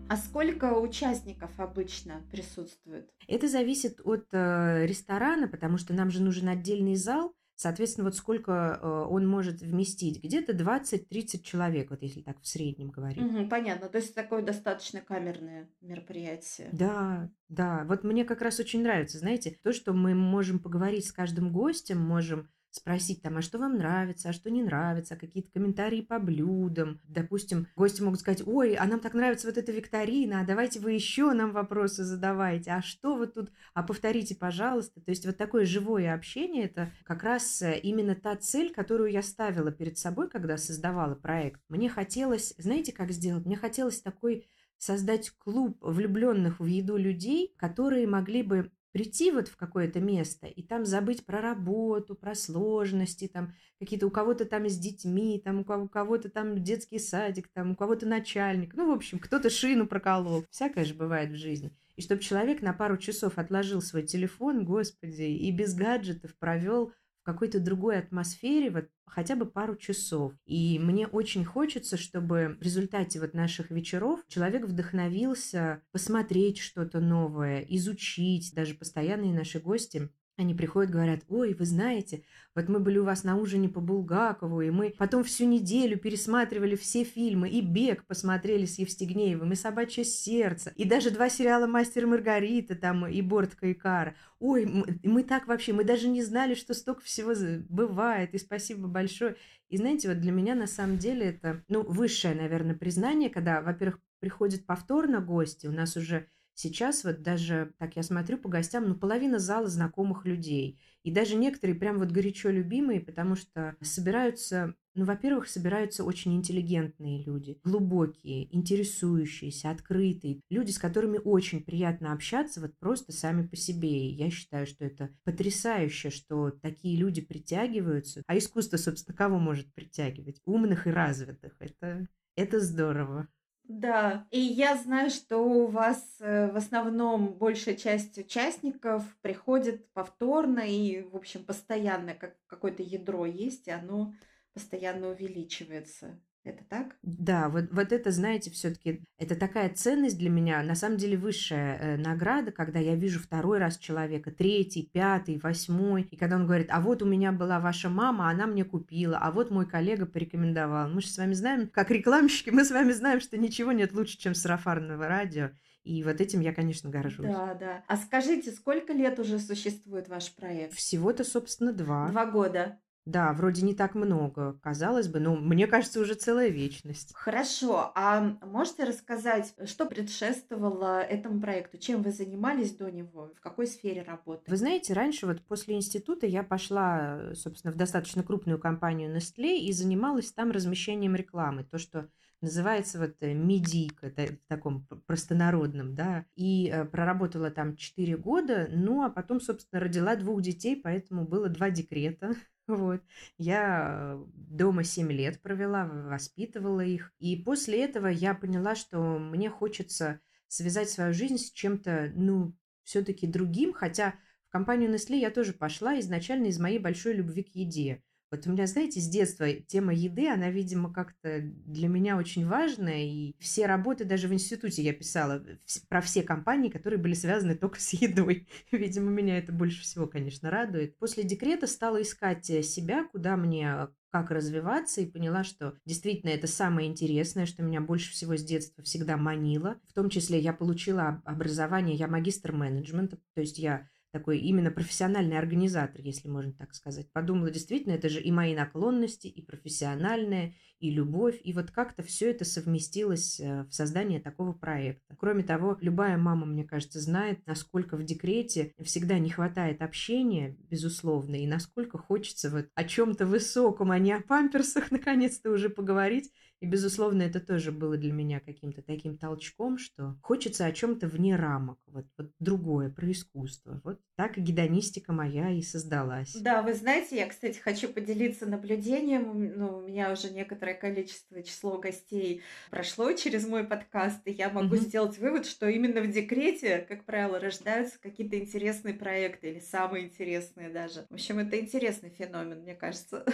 А 0.10 0.18
сколько 0.18 0.74
участников 0.74 1.52
обычно 1.60 2.24
присутствует? 2.32 3.12
Это 3.28 3.48
зависит 3.48 4.02
от 4.04 4.26
э, 4.32 4.88
ресторана, 4.88 5.48
потому 5.48 5.78
что 5.78 5.94
нам 5.94 6.10
же 6.10 6.24
нужен 6.24 6.50
отдельный 6.50 6.96
зал. 6.96 7.36
Соответственно, 7.60 8.06
вот 8.06 8.16
сколько 8.16 8.80
э, 8.82 8.88
он 8.88 9.28
может 9.28 9.60
вместить? 9.60 10.24
Где-то 10.24 10.54
20-30 10.54 11.44
человек, 11.44 11.90
вот 11.90 12.02
если 12.02 12.22
так 12.22 12.40
в 12.40 12.48
среднем 12.48 12.88
говорить. 12.88 13.18
Мгм, 13.18 13.50
понятно. 13.50 13.90
То 13.90 13.98
есть 13.98 14.16
такое 14.16 14.42
достаточно 14.42 15.02
камерное 15.02 15.68
мероприятие. 15.82 16.70
Да, 16.72 17.30
да. 17.50 17.84
Вот 17.84 18.06
мне 18.06 18.24
как 18.24 18.42
раз 18.42 18.62
очень 18.62 18.82
нравится, 18.82 19.20
знаете, 19.20 19.58
то, 19.62 19.74
что 19.74 19.92
мы 19.92 20.16
можем 20.16 20.60
поговорить 20.60 21.06
с 21.06 21.12
каждым 21.12 21.52
гостем, 21.52 22.00
можем 22.00 22.50
спросить 22.72 23.22
там, 23.22 23.38
а 23.38 23.42
что 23.42 23.58
вам 23.58 23.78
нравится, 23.78 24.30
а 24.30 24.34
что 24.34 24.50
не 24.50 24.64
нравится, 24.64 25.16
какие-то 25.16 25.52
комментарии 25.52 26.02
по 26.02 26.20
блюдам. 26.20 27.00
Допустим, 27.04 27.68
гости 27.76 28.02
могут 28.02 28.20
сказать, 28.20 28.46
ой, 28.46 28.76
а 28.76 28.86
нам 28.86 29.00
так 29.00 29.14
нравится 29.14 29.48
вот 29.48 29.58
эта 29.58 29.72
викторина, 29.72 30.42
а 30.42 30.46
давайте 30.46 30.80
вы 30.80 30.94
еще 30.94 31.34
нам 31.34 31.52
вопросы 31.52 32.04
задавайте, 32.04 32.72
а 32.72 32.82
что 32.82 33.16
вы 33.16 33.28
тут, 33.28 33.52
а 33.74 33.84
повторите, 33.84 34.36
пожалуйста. 34.36 35.02
То 35.02 35.12
есть 35.12 35.26
вот 35.26 35.38
такое 35.38 35.66
живое 35.66 36.14
общение, 36.14 36.66
это 36.66 36.92
как 37.04 37.24
раз 37.24 37.62
э, 37.62 37.80
именно 37.80 38.16
та 38.16 38.36
цель, 38.36 38.72
которую 38.72 39.12
я 39.12 39.22
ставила 39.22 39.72
перед 39.72 39.98
собой, 39.98 40.30
когда 40.30 40.58
создавала 40.58 41.16
проект. 41.16 41.62
Мне 41.70 41.90
хотелось, 41.90 42.54
знаете, 42.58 42.92
как 42.92 43.12
сделать? 43.12 43.46
Мне 43.46 43.56
хотелось 43.56 44.02
такой 44.02 44.48
создать 44.78 45.32
клуб 45.32 45.78
влюбленных 45.82 46.60
в 46.60 46.66
еду 46.66 46.98
людей, 46.98 47.54
которые 47.58 48.08
могли 48.08 48.44
бы 48.44 48.72
прийти 48.92 49.32
вот 49.32 49.48
в 49.48 49.56
какое-то 49.56 50.00
место 50.00 50.48
и 50.48 50.64
там 50.64 50.86
забыть 50.86 51.26
про 51.26 51.42
работу, 51.42 52.16
про 52.16 52.36
сложности, 52.36 53.28
там 53.28 53.54
какие-то 53.80 54.08
у 54.08 54.12
кого-то 54.12 54.46
там 54.46 54.68
с 54.68 54.78
детьми, 54.78 55.42
там 55.44 55.60
у 55.60 55.88
кого-то 55.88 56.30
там 56.30 56.64
детский 56.64 57.00
садик, 57.00 57.48
там 57.50 57.72
у 57.72 57.76
кого-то 57.76 58.06
начальник, 58.06 58.74
ну, 58.76 58.92
в 58.92 58.96
общем, 58.96 59.20
кто-то 59.20 59.50
шину 59.50 59.88
проколол. 59.88 60.46
Всякое 60.50 60.86
же 60.86 60.94
бывает 60.94 61.32
в 61.32 61.38
жизни. 61.38 61.72
И 61.96 62.02
чтобы 62.02 62.22
человек 62.22 62.62
на 62.62 62.74
пару 62.74 62.98
часов 62.98 63.38
отложил 63.38 63.82
свой 63.82 64.04
телефон, 64.04 64.64
господи, 64.64 65.24
и 65.24 65.52
без 65.52 65.76
гаджетов 65.76 66.36
провел 66.38 66.94
какой-то 67.34 67.60
другой 67.60 68.00
атмосфере 68.00 68.70
вот 68.70 68.86
хотя 69.06 69.36
бы 69.36 69.46
пару 69.46 69.76
часов. 69.76 70.34
И 70.46 70.80
мне 70.80 71.08
очень 71.08 71.44
хочется, 71.44 71.98
чтобы 71.98 72.58
в 72.60 72.64
результате 72.64 73.20
вот 73.20 73.34
наших 73.34 73.72
вечеров 73.72 74.22
человек 74.28 74.66
вдохновился 74.66 75.82
посмотреть 75.92 76.60
что-то 76.60 77.00
новое, 77.00 77.62
изучить. 77.62 78.54
Даже 78.54 78.76
постоянные 78.76 79.34
наши 79.34 79.60
гости 79.60 80.10
они 80.40 80.54
приходят, 80.54 80.92
говорят, 80.92 81.22
ой, 81.28 81.54
вы 81.54 81.66
знаете, 81.66 82.24
вот 82.56 82.68
мы 82.68 82.80
были 82.80 82.98
у 82.98 83.04
вас 83.04 83.24
на 83.24 83.38
ужине 83.38 83.70
по 83.70 83.80
Булгакову, 83.80 84.62
и 84.62 84.70
мы 84.70 84.96
потом 84.98 85.24
всю 85.24 85.46
неделю 85.46 85.98
пересматривали 85.98 86.76
все 86.76 87.04
фильмы, 87.04 87.50
и 87.50 87.62
«Бег» 87.62 88.06
посмотрели 88.06 88.66
с 88.66 88.80
Евстигнеевым, 88.80 89.52
и 89.52 89.56
«Собачье 89.56 90.04
сердце», 90.04 90.72
и 90.76 90.86
даже 90.86 91.12
два 91.12 91.30
сериала 91.30 91.68
«Мастер 91.68 92.04
и 92.04 92.08
Маргарита», 92.08 92.76
там, 92.76 93.08
и 93.08 93.22
«Бортка 93.22 93.68
и 93.68 93.74
Кара». 93.74 94.16
Ой, 94.40 94.66
мы, 94.66 95.00
мы 95.04 95.24
так 95.24 95.48
вообще, 95.48 95.74
мы 95.74 95.84
даже 95.84 96.08
не 96.08 96.24
знали, 96.24 96.56
что 96.56 96.74
столько 96.74 97.02
всего 97.02 97.34
бывает, 97.70 98.34
и 98.34 98.38
спасибо 98.38 98.88
большое. 98.88 99.36
И 99.70 99.78
знаете, 99.78 100.10
вот 100.10 100.20
для 100.20 100.32
меня 100.32 100.56
на 100.56 100.68
самом 100.68 100.98
деле 100.98 101.28
это, 101.28 101.64
ну, 101.68 101.84
высшее, 101.84 102.34
наверное, 102.36 102.76
признание, 102.76 103.30
когда, 103.30 103.62
во-первых, 103.62 104.00
приходят 104.20 104.66
повторно 104.66 105.22
гости, 105.22 105.68
у 105.68 105.72
нас 105.72 105.96
уже 105.96 106.28
Сейчас 106.62 107.06
вот 107.06 107.22
даже, 107.22 107.72
так 107.78 107.96
я 107.96 108.04
смотрю 108.04 108.38
по 108.38 108.50
гостям, 108.50 108.86
ну, 108.86 108.94
половина 108.94 109.40
зала 109.40 109.68
знакомых 109.68 110.26
людей. 110.26 110.78
И 111.04 111.10
даже 111.10 111.36
некоторые 111.36 111.74
прям 111.80 112.00
вот 112.00 112.12
горячо 112.12 112.50
любимые, 112.50 113.00
потому 113.00 113.38
что 113.38 113.78
собираются, 113.80 114.76
ну, 114.94 115.06
во-первых, 115.06 115.48
собираются 115.48 116.04
очень 116.04 116.36
интеллигентные 116.36 117.24
люди, 117.24 117.58
глубокие, 117.64 118.54
интересующиеся, 118.54 119.70
открытые, 119.70 120.42
люди, 120.50 120.72
с 120.72 120.78
которыми 120.78 121.22
очень 121.24 121.64
приятно 121.64 122.12
общаться 122.12 122.60
вот 122.60 122.78
просто 122.78 123.14
сами 123.14 123.48
по 123.48 123.56
себе. 123.56 124.10
И 124.10 124.16
я 124.16 124.30
считаю, 124.30 124.68
что 124.68 124.84
это 124.84 125.16
потрясающе, 125.24 126.10
что 126.10 126.52
такие 126.52 126.98
люди 126.98 127.22
притягиваются. 127.22 128.22
А 128.28 128.38
искусство, 128.38 128.76
собственно, 128.76 129.16
кого 129.16 129.40
может 129.40 129.74
притягивать? 129.74 130.42
Умных 130.44 130.88
и 130.88 130.90
развитых. 130.90 131.56
Это, 131.62 132.06
это 132.36 132.60
здорово. 132.60 133.30
Да, 133.70 134.28
и 134.32 134.40
я 134.40 134.76
знаю, 134.78 135.12
что 135.12 135.38
у 135.38 135.68
вас 135.68 136.18
э, 136.22 136.52
в 136.52 136.58
основном 136.58 137.34
большая 137.36 137.76
часть 137.76 138.18
участников 138.18 139.04
приходит 139.22 139.94
повторно 139.94 140.62
и, 140.62 141.04
в 141.04 141.16
общем, 141.16 141.46
постоянно, 141.46 142.16
как 142.16 142.36
какое-то 142.48 142.82
ядро 142.82 143.28
есть, 143.28 143.68
и 143.68 143.72
оно 143.72 144.14
постоянно 144.54 145.10
увеличивается. 145.10 146.20
Это 146.44 146.64
так? 146.64 146.96
Да, 147.04 147.50
вот, 147.50 147.66
вот 147.72 147.92
это, 147.92 148.12
знаете, 148.12 148.50
все-таки 148.50 149.04
это 149.18 149.36
такая 149.36 149.70
ценность 149.70 150.18
для 150.18 150.30
меня, 150.30 150.64
на 150.64 150.74
самом 150.74 150.98
деле 150.98 151.18
высшая 151.18 151.78
э, 151.78 151.98
награда, 151.98 152.52
когда 152.52 152.80
я 152.80 152.96
вижу 152.96 153.20
второй 153.20 153.60
раз 153.60 153.78
человека, 153.78 154.32
третий, 154.32 154.90
пятый, 154.92 155.40
восьмой, 155.44 156.04
и 156.04 156.16
когда 156.16 156.38
он 156.38 156.46
говорит, 156.46 156.68
а 156.72 156.80
вот 156.80 157.02
у 157.04 157.06
меня 157.06 157.32
была 157.34 157.60
ваша 157.60 157.90
мама, 157.90 158.30
она 158.30 158.48
мне 158.48 158.64
купила, 158.64 159.18
а 159.18 159.32
вот 159.32 159.52
мой 159.52 159.68
коллега 159.68 160.06
порекомендовал. 160.06 160.90
Мы 160.90 161.02
же 161.02 161.10
с 161.10 161.18
вами 161.18 161.34
знаем, 161.34 161.68
как 161.68 161.92
рекламщики, 161.92 162.50
мы 162.50 162.64
с 162.64 162.72
вами 162.72 162.94
знаем, 162.94 163.20
что 163.20 163.38
ничего 163.38 163.74
нет 163.74 163.92
лучше, 163.92 164.18
чем 164.18 164.34
сарафарного 164.34 165.08
радио. 165.08 165.52
И 165.84 166.04
вот 166.04 166.22
этим 166.22 166.42
я, 166.42 166.54
конечно, 166.54 166.90
горжусь. 166.90 167.26
Да, 167.26 167.54
да. 167.54 167.84
А 167.88 167.98
скажите, 167.98 168.52
сколько 168.52 168.94
лет 168.94 169.18
уже 169.20 169.40
существует 169.40 170.08
ваш 170.08 170.34
проект? 170.36 170.74
Всего-то, 170.74 171.24
собственно, 171.24 171.74
два. 171.74 172.10
Два 172.10 172.26
года. 172.26 172.80
Да, 173.10 173.34
вроде 173.34 173.64
не 173.64 173.74
так 173.74 173.96
много, 173.96 174.60
казалось 174.62 175.08
бы, 175.08 175.20
но 175.20 175.36
мне 175.36 175.66
кажется, 175.66 176.00
уже 176.00 176.14
целая 176.14 176.50
вечность. 176.50 177.12
Хорошо, 177.16 177.92
а 177.96 178.38
можете 178.46 178.84
рассказать, 178.84 179.56
что 179.66 179.88
предшествовало 179.88 181.02
этому 181.02 181.42
проекту? 181.42 181.80
Чем 181.80 182.04
вы 182.04 182.12
занимались 182.12 182.76
до 182.76 182.92
него? 182.92 183.32
В 183.36 183.42
какой 183.42 183.66
сфере 183.66 184.04
работы? 184.04 184.44
Вы 184.46 184.58
знаете, 184.58 184.94
раньше 184.94 185.26
вот 185.26 185.42
после 185.42 185.76
института 185.76 186.28
я 186.28 186.44
пошла, 186.44 187.34
собственно, 187.34 187.74
в 187.74 187.78
достаточно 187.78 188.22
крупную 188.22 188.60
компанию 188.60 189.12
Nestle 189.16 189.58
и 189.58 189.72
занималась 189.74 190.32
там 190.32 190.52
размещением 190.52 191.16
рекламы. 191.16 191.64
То, 191.64 191.80
что 191.80 192.10
называется 192.42 193.00
вот 193.00 193.16
э, 193.22 193.34
медийка, 193.34 194.12
в 194.16 194.48
таком 194.48 194.86
простонародном, 195.08 195.96
да, 195.96 196.26
и 196.36 196.70
э, 196.72 196.86
проработала 196.86 197.50
там 197.50 197.76
4 197.76 198.18
года, 198.18 198.68
ну, 198.72 199.04
а 199.04 199.10
потом, 199.10 199.42
собственно, 199.42 199.80
родила 199.82 200.16
двух 200.16 200.42
детей, 200.42 200.80
поэтому 200.82 201.26
было 201.26 201.50
два 201.50 201.70
декрета, 201.70 202.36
вот. 202.70 203.02
Я 203.38 204.16
э, 204.16 204.26
дома 204.36 204.84
7 204.84 205.12
лет 205.12 205.42
провела, 205.42 205.86
воспитывала 205.86 206.82
их, 206.82 207.12
и 207.20 207.36
после 207.36 207.84
этого 207.84 208.08
я 208.08 208.34
поняла, 208.36 208.76
что 208.76 209.18
мне 209.18 209.50
хочется 209.50 210.22
связать 210.48 210.90
свою 210.90 211.14
жизнь 211.14 211.38
с 211.38 211.52
чем-то, 211.52 212.12
ну, 212.16 212.56
все-таки 212.84 213.28
другим, 213.28 213.74
хотя 213.74 214.16
в 214.48 214.52
компанию 214.52 214.92
Nestle 214.92 215.18
я 215.18 215.32
тоже 215.32 215.54
пошла 215.54 216.00
изначально 216.00 216.48
из 216.48 216.60
моей 216.60 216.80
большой 216.80 217.14
любви 217.14 217.44
к 217.44 217.56
еде. 217.56 218.04
Вот 218.32 218.46
у 218.46 218.52
меня, 218.52 218.68
знаете, 218.68 219.00
с 219.00 219.08
детства 219.08 219.52
тема 219.52 219.94
еды, 219.94 220.28
она, 220.28 220.52
видимо, 220.52 220.94
как-то 220.94 221.42
для 221.42 221.88
меня 221.88 222.16
очень 222.18 222.46
важная. 222.48 223.04
И 223.06 223.36
все 223.40 223.66
работы, 223.66 224.06
даже 224.06 224.28
в 224.28 224.34
институте 224.34 224.84
я 224.84 224.94
писала 224.94 225.44
про 225.88 226.02
все 226.02 226.22
компании, 226.22 226.70
которые 226.70 227.00
были 227.00 227.16
связаны 227.16 227.56
только 227.56 227.80
с 227.80 227.94
едой. 227.94 228.48
Видимо, 228.72 229.10
меня 229.10 229.40
это 229.40 229.52
больше 229.52 229.82
всего, 229.82 230.06
конечно, 230.06 230.52
радует. 230.52 230.96
После 230.98 231.24
декрета 231.24 231.66
стала 231.66 232.02
искать 232.02 232.50
э, 232.52 232.62
себя, 232.62 233.06
куда 233.12 233.36
мне 233.36 233.88
как 234.12 234.32
развиваться, 234.32 235.02
и 235.02 235.06
поняла, 235.06 235.44
что 235.44 235.76
действительно 235.86 236.32
это 236.32 236.48
самое 236.48 236.88
интересное, 236.88 237.46
что 237.46 237.64
меня 237.64 237.82
больше 237.82 238.12
всего 238.12 238.36
с 238.36 238.44
детства 238.44 238.84
всегда 238.84 239.18
манило. 239.18 239.80
В 239.88 239.94
том 239.94 240.10
числе 240.10 240.40
я 240.40 240.54
получила 240.54 241.22
образование, 241.26 241.96
я 241.96 242.08
магистр 242.08 242.52
менеджмента, 242.52 243.18
то 243.36 243.42
есть 243.42 243.60
я 243.60 243.88
такой 244.12 244.40
именно 244.40 244.72
профессиональный 244.72 245.38
организатор, 245.38 246.02
если 246.02 246.28
можно 246.28 246.54
так 246.54 246.74
сказать. 246.74 247.12
Подумала, 247.12 247.52
действительно, 247.52 247.94
это 247.94 248.10
же 248.10 248.22
и 248.22 248.32
мои 248.32 248.56
наклонности, 248.56 249.28
и 249.28 249.42
профессиональное, 249.42 250.56
и 250.80 250.92
любовь, 250.92 251.40
и 251.44 251.54
вот 251.54 251.72
как-то 251.72 252.04
все 252.04 252.32
это 252.32 252.46
совместилось 252.46 253.40
э, 253.40 253.64
в 253.64 253.74
создании 253.74 254.20
такого 254.20 254.54
проекта. 254.54 255.16
Кроме 255.18 255.44
того, 255.44 255.78
любая 255.82 256.18
мама, 256.18 256.46
мне 256.46 256.64
кажется, 256.64 257.00
знает, 257.00 257.46
насколько 257.46 257.98
в 257.98 258.04
декрете 258.04 258.74
всегда 258.82 259.20
не 259.20 259.30
хватает 259.30 259.82
общения, 259.82 260.58
безусловно, 260.70 261.36
и 261.36 261.48
насколько 261.48 261.98
хочется 261.98 262.50
вот 262.50 262.68
о 262.76 262.84
чем-то 262.84 263.26
высоком, 263.26 263.92
а 263.92 264.00
не 264.00 264.14
о 264.14 264.22
памперсах, 264.22 264.92
наконец-то 264.92 265.52
уже 265.52 265.70
поговорить, 265.70 266.32
и, 266.62 266.66
безусловно, 266.66 267.22
это 267.22 267.40
тоже 267.40 267.72
было 267.72 267.96
для 267.96 268.12
меня 268.12 268.42
каким-то 268.42 268.82
таким 268.82 269.18
толчком, 269.18 269.78
что 269.78 270.18
хочется 270.22 270.66
о 270.66 270.74
чем-то 270.74 271.08
вне 271.08 271.38
рамок, 271.38 271.80
вот, 271.88 272.06
вот 272.18 272.32
другое, 272.40 272.90
про 272.90 273.10
искусство. 273.12 273.80
Вот 273.86 274.02
так 274.18 274.38
и 274.38 274.42
гедонистика 274.42 275.14
моя 275.14 275.52
и 275.52 275.62
создалась. 275.62 276.34
Да, 276.34 276.62
вы 276.62 276.74
знаете, 276.74 277.16
я, 277.16 277.30
кстати, 277.30 277.58
хочу 277.60 277.88
поделиться 277.88 278.46
наблюдением. 278.46 279.58
Ну, 279.58 279.78
у 279.78 279.88
меня 279.88 280.12
уже 280.12 280.32
некоторое 280.32 280.69
количество, 280.74 281.42
число 281.44 281.78
гостей 281.78 282.42
прошло 282.70 283.14
через 283.14 283.48
мой 283.48 283.64
подкаст, 283.64 284.22
и 284.26 284.32
я 284.32 284.50
могу 284.50 284.76
mm-hmm. 284.76 284.80
сделать 284.80 285.18
вывод, 285.18 285.46
что 285.46 285.68
именно 285.68 286.02
в 286.02 286.12
декрете, 286.12 286.86
как 286.88 287.06
правило, 287.06 287.40
рождаются 287.40 288.00
какие-то 288.00 288.38
интересные 288.38 288.94
проекты 288.94 289.52
или 289.52 289.60
самые 289.60 290.06
интересные 290.06 290.70
даже. 290.70 291.06
В 291.10 291.16
общем, 291.16 291.40
это 291.40 291.60
интересный 291.60 292.10
феномен, 292.10 292.62
мне 292.62 292.76
кажется. 292.76 293.26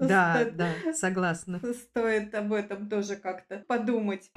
Да, 0.00 0.48
да, 0.52 0.72
согласна. 0.94 1.60
Стоит 1.74 2.34
об 2.34 2.52
этом 2.52 2.88
тоже 2.88 3.16
как-то 3.16 3.64
подумать. 3.66 4.30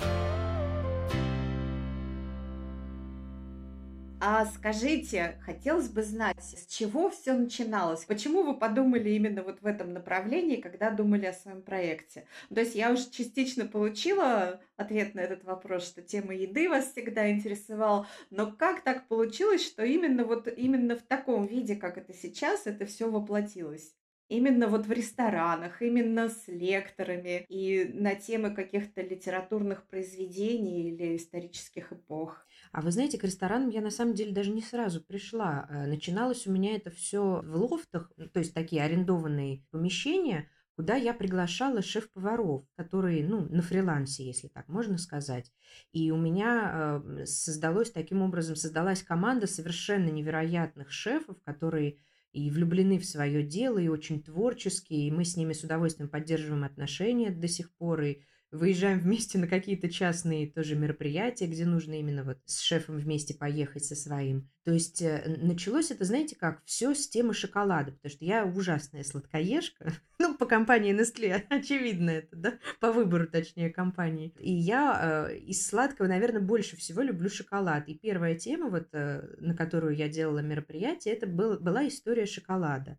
А 4.23 4.45
скажите, 4.45 5.41
хотелось 5.43 5.89
бы 5.89 6.03
знать, 6.03 6.43
с 6.43 6.67
чего 6.67 7.09
все 7.09 7.33
начиналось? 7.33 8.05
Почему 8.05 8.43
вы 8.43 8.55
подумали 8.55 9.09
именно 9.09 9.41
вот 9.41 9.63
в 9.63 9.65
этом 9.65 9.93
направлении, 9.93 10.61
когда 10.61 10.91
думали 10.91 11.25
о 11.25 11.33
своем 11.33 11.63
проекте? 11.63 12.27
То 12.53 12.59
есть 12.59 12.75
я 12.75 12.91
уже 12.91 13.09
частично 13.09 13.65
получила 13.65 14.61
ответ 14.77 15.15
на 15.15 15.21
этот 15.21 15.43
вопрос, 15.43 15.87
что 15.87 16.03
тема 16.03 16.35
еды 16.35 16.69
вас 16.69 16.91
всегда 16.91 17.31
интересовала, 17.31 18.05
но 18.29 18.51
как 18.51 18.83
так 18.83 19.07
получилось, 19.07 19.65
что 19.65 19.83
именно 19.83 20.23
вот 20.23 20.47
именно 20.55 20.95
в 20.95 21.01
таком 21.01 21.47
виде, 21.47 21.75
как 21.75 21.97
это 21.97 22.13
сейчас, 22.13 22.67
это 22.67 22.85
все 22.85 23.09
воплотилось? 23.09 23.95
именно 24.31 24.67
вот 24.67 24.85
в 24.85 24.91
ресторанах, 24.93 25.81
именно 25.81 26.29
с 26.29 26.47
лекторами 26.47 27.45
и 27.49 27.91
на 27.93 28.15
темы 28.15 28.55
каких-то 28.55 29.01
литературных 29.01 29.85
произведений 29.87 30.89
или 30.89 31.17
исторических 31.17 31.91
эпох. 31.91 32.47
А 32.71 32.81
вы 32.81 32.91
знаете, 32.91 33.17
к 33.17 33.23
ресторанам 33.23 33.69
я 33.69 33.81
на 33.81 33.91
самом 33.91 34.13
деле 34.13 34.31
даже 34.31 34.51
не 34.51 34.61
сразу 34.61 35.01
пришла. 35.01 35.67
Э, 35.69 35.87
начиналось 35.87 36.47
у 36.47 36.51
меня 36.51 36.75
это 36.75 36.89
все 36.89 37.41
в 37.43 37.55
лофтах, 37.55 38.11
то 38.33 38.39
есть 38.39 38.53
такие 38.53 38.83
арендованные 38.83 39.65
помещения, 39.71 40.49
куда 40.75 40.95
я 40.95 41.13
приглашала 41.13 41.81
шеф-поваров, 41.81 42.65
которые, 42.75 43.27
ну, 43.27 43.45
на 43.49 43.61
фрилансе, 43.61 44.25
если 44.25 44.47
так 44.47 44.69
можно 44.69 44.97
сказать. 44.97 45.51
И 45.91 46.11
у 46.11 46.17
меня 46.17 47.01
э, 47.05 47.25
создалось 47.25 47.91
таким 47.91 48.21
образом, 48.21 48.55
создалась 48.55 49.03
команда 49.03 49.47
совершенно 49.47 50.09
невероятных 50.09 50.91
шефов, 50.91 51.37
которые 51.43 51.97
и 52.31 52.49
влюблены 52.49 52.97
в 52.97 53.05
свое 53.05 53.43
дело, 53.43 53.77
и 53.79 53.89
очень 53.89 54.23
творческие, 54.23 55.07
и 55.07 55.11
мы 55.11 55.25
с 55.25 55.35
ними 55.35 55.51
с 55.51 55.63
удовольствием 55.63 56.09
поддерживаем 56.09 56.63
отношения 56.63 57.29
до 57.31 57.49
сих 57.49 57.73
пор, 57.73 58.01
и 58.01 58.21
выезжаем 58.51 58.99
вместе 58.99 59.37
на 59.37 59.47
какие-то 59.47 59.89
частные 59.89 60.51
тоже 60.51 60.75
мероприятия, 60.75 61.47
где 61.47 61.65
нужно 61.65 61.93
именно 61.93 62.23
вот 62.23 62.37
с 62.45 62.59
шефом 62.59 62.97
вместе 62.97 63.33
поехать 63.33 63.85
со 63.85 63.95
своим. 63.95 64.49
То 64.63 64.73
есть 64.73 65.01
э, 65.01 65.37
началось 65.41 65.89
это, 65.89 66.03
знаете 66.03 66.35
как, 66.35 66.61
все 66.65 66.93
с 66.93 67.07
темы 67.07 67.33
шоколада, 67.33 67.93
потому 67.93 68.11
что 68.11 68.25
я 68.25 68.45
ужасная 68.45 69.03
сладкоежка, 69.03 69.93
ну, 70.19 70.35
по 70.37 70.45
компании 70.45 70.93
Nestle, 70.93 71.43
очевидно 71.49 72.11
это, 72.11 72.35
да, 72.35 72.53
по 72.79 72.91
выбору, 72.91 73.25
точнее, 73.25 73.69
компании. 73.69 74.33
И 74.37 74.51
я 74.51 75.29
э, 75.31 75.37
из 75.37 75.65
сладкого, 75.65 76.07
наверное, 76.07 76.41
больше 76.41 76.75
всего 76.75 77.01
люблю 77.01 77.29
шоколад. 77.29 77.87
И 77.87 77.97
первая 77.97 78.35
тема, 78.35 78.69
вот, 78.69 78.89
э, 78.91 79.35
на 79.39 79.55
которую 79.55 79.95
я 79.95 80.09
делала 80.09 80.39
мероприятие, 80.39 81.15
это 81.15 81.25
был, 81.25 81.57
была 81.59 81.87
история 81.87 82.25
шоколада. 82.25 82.97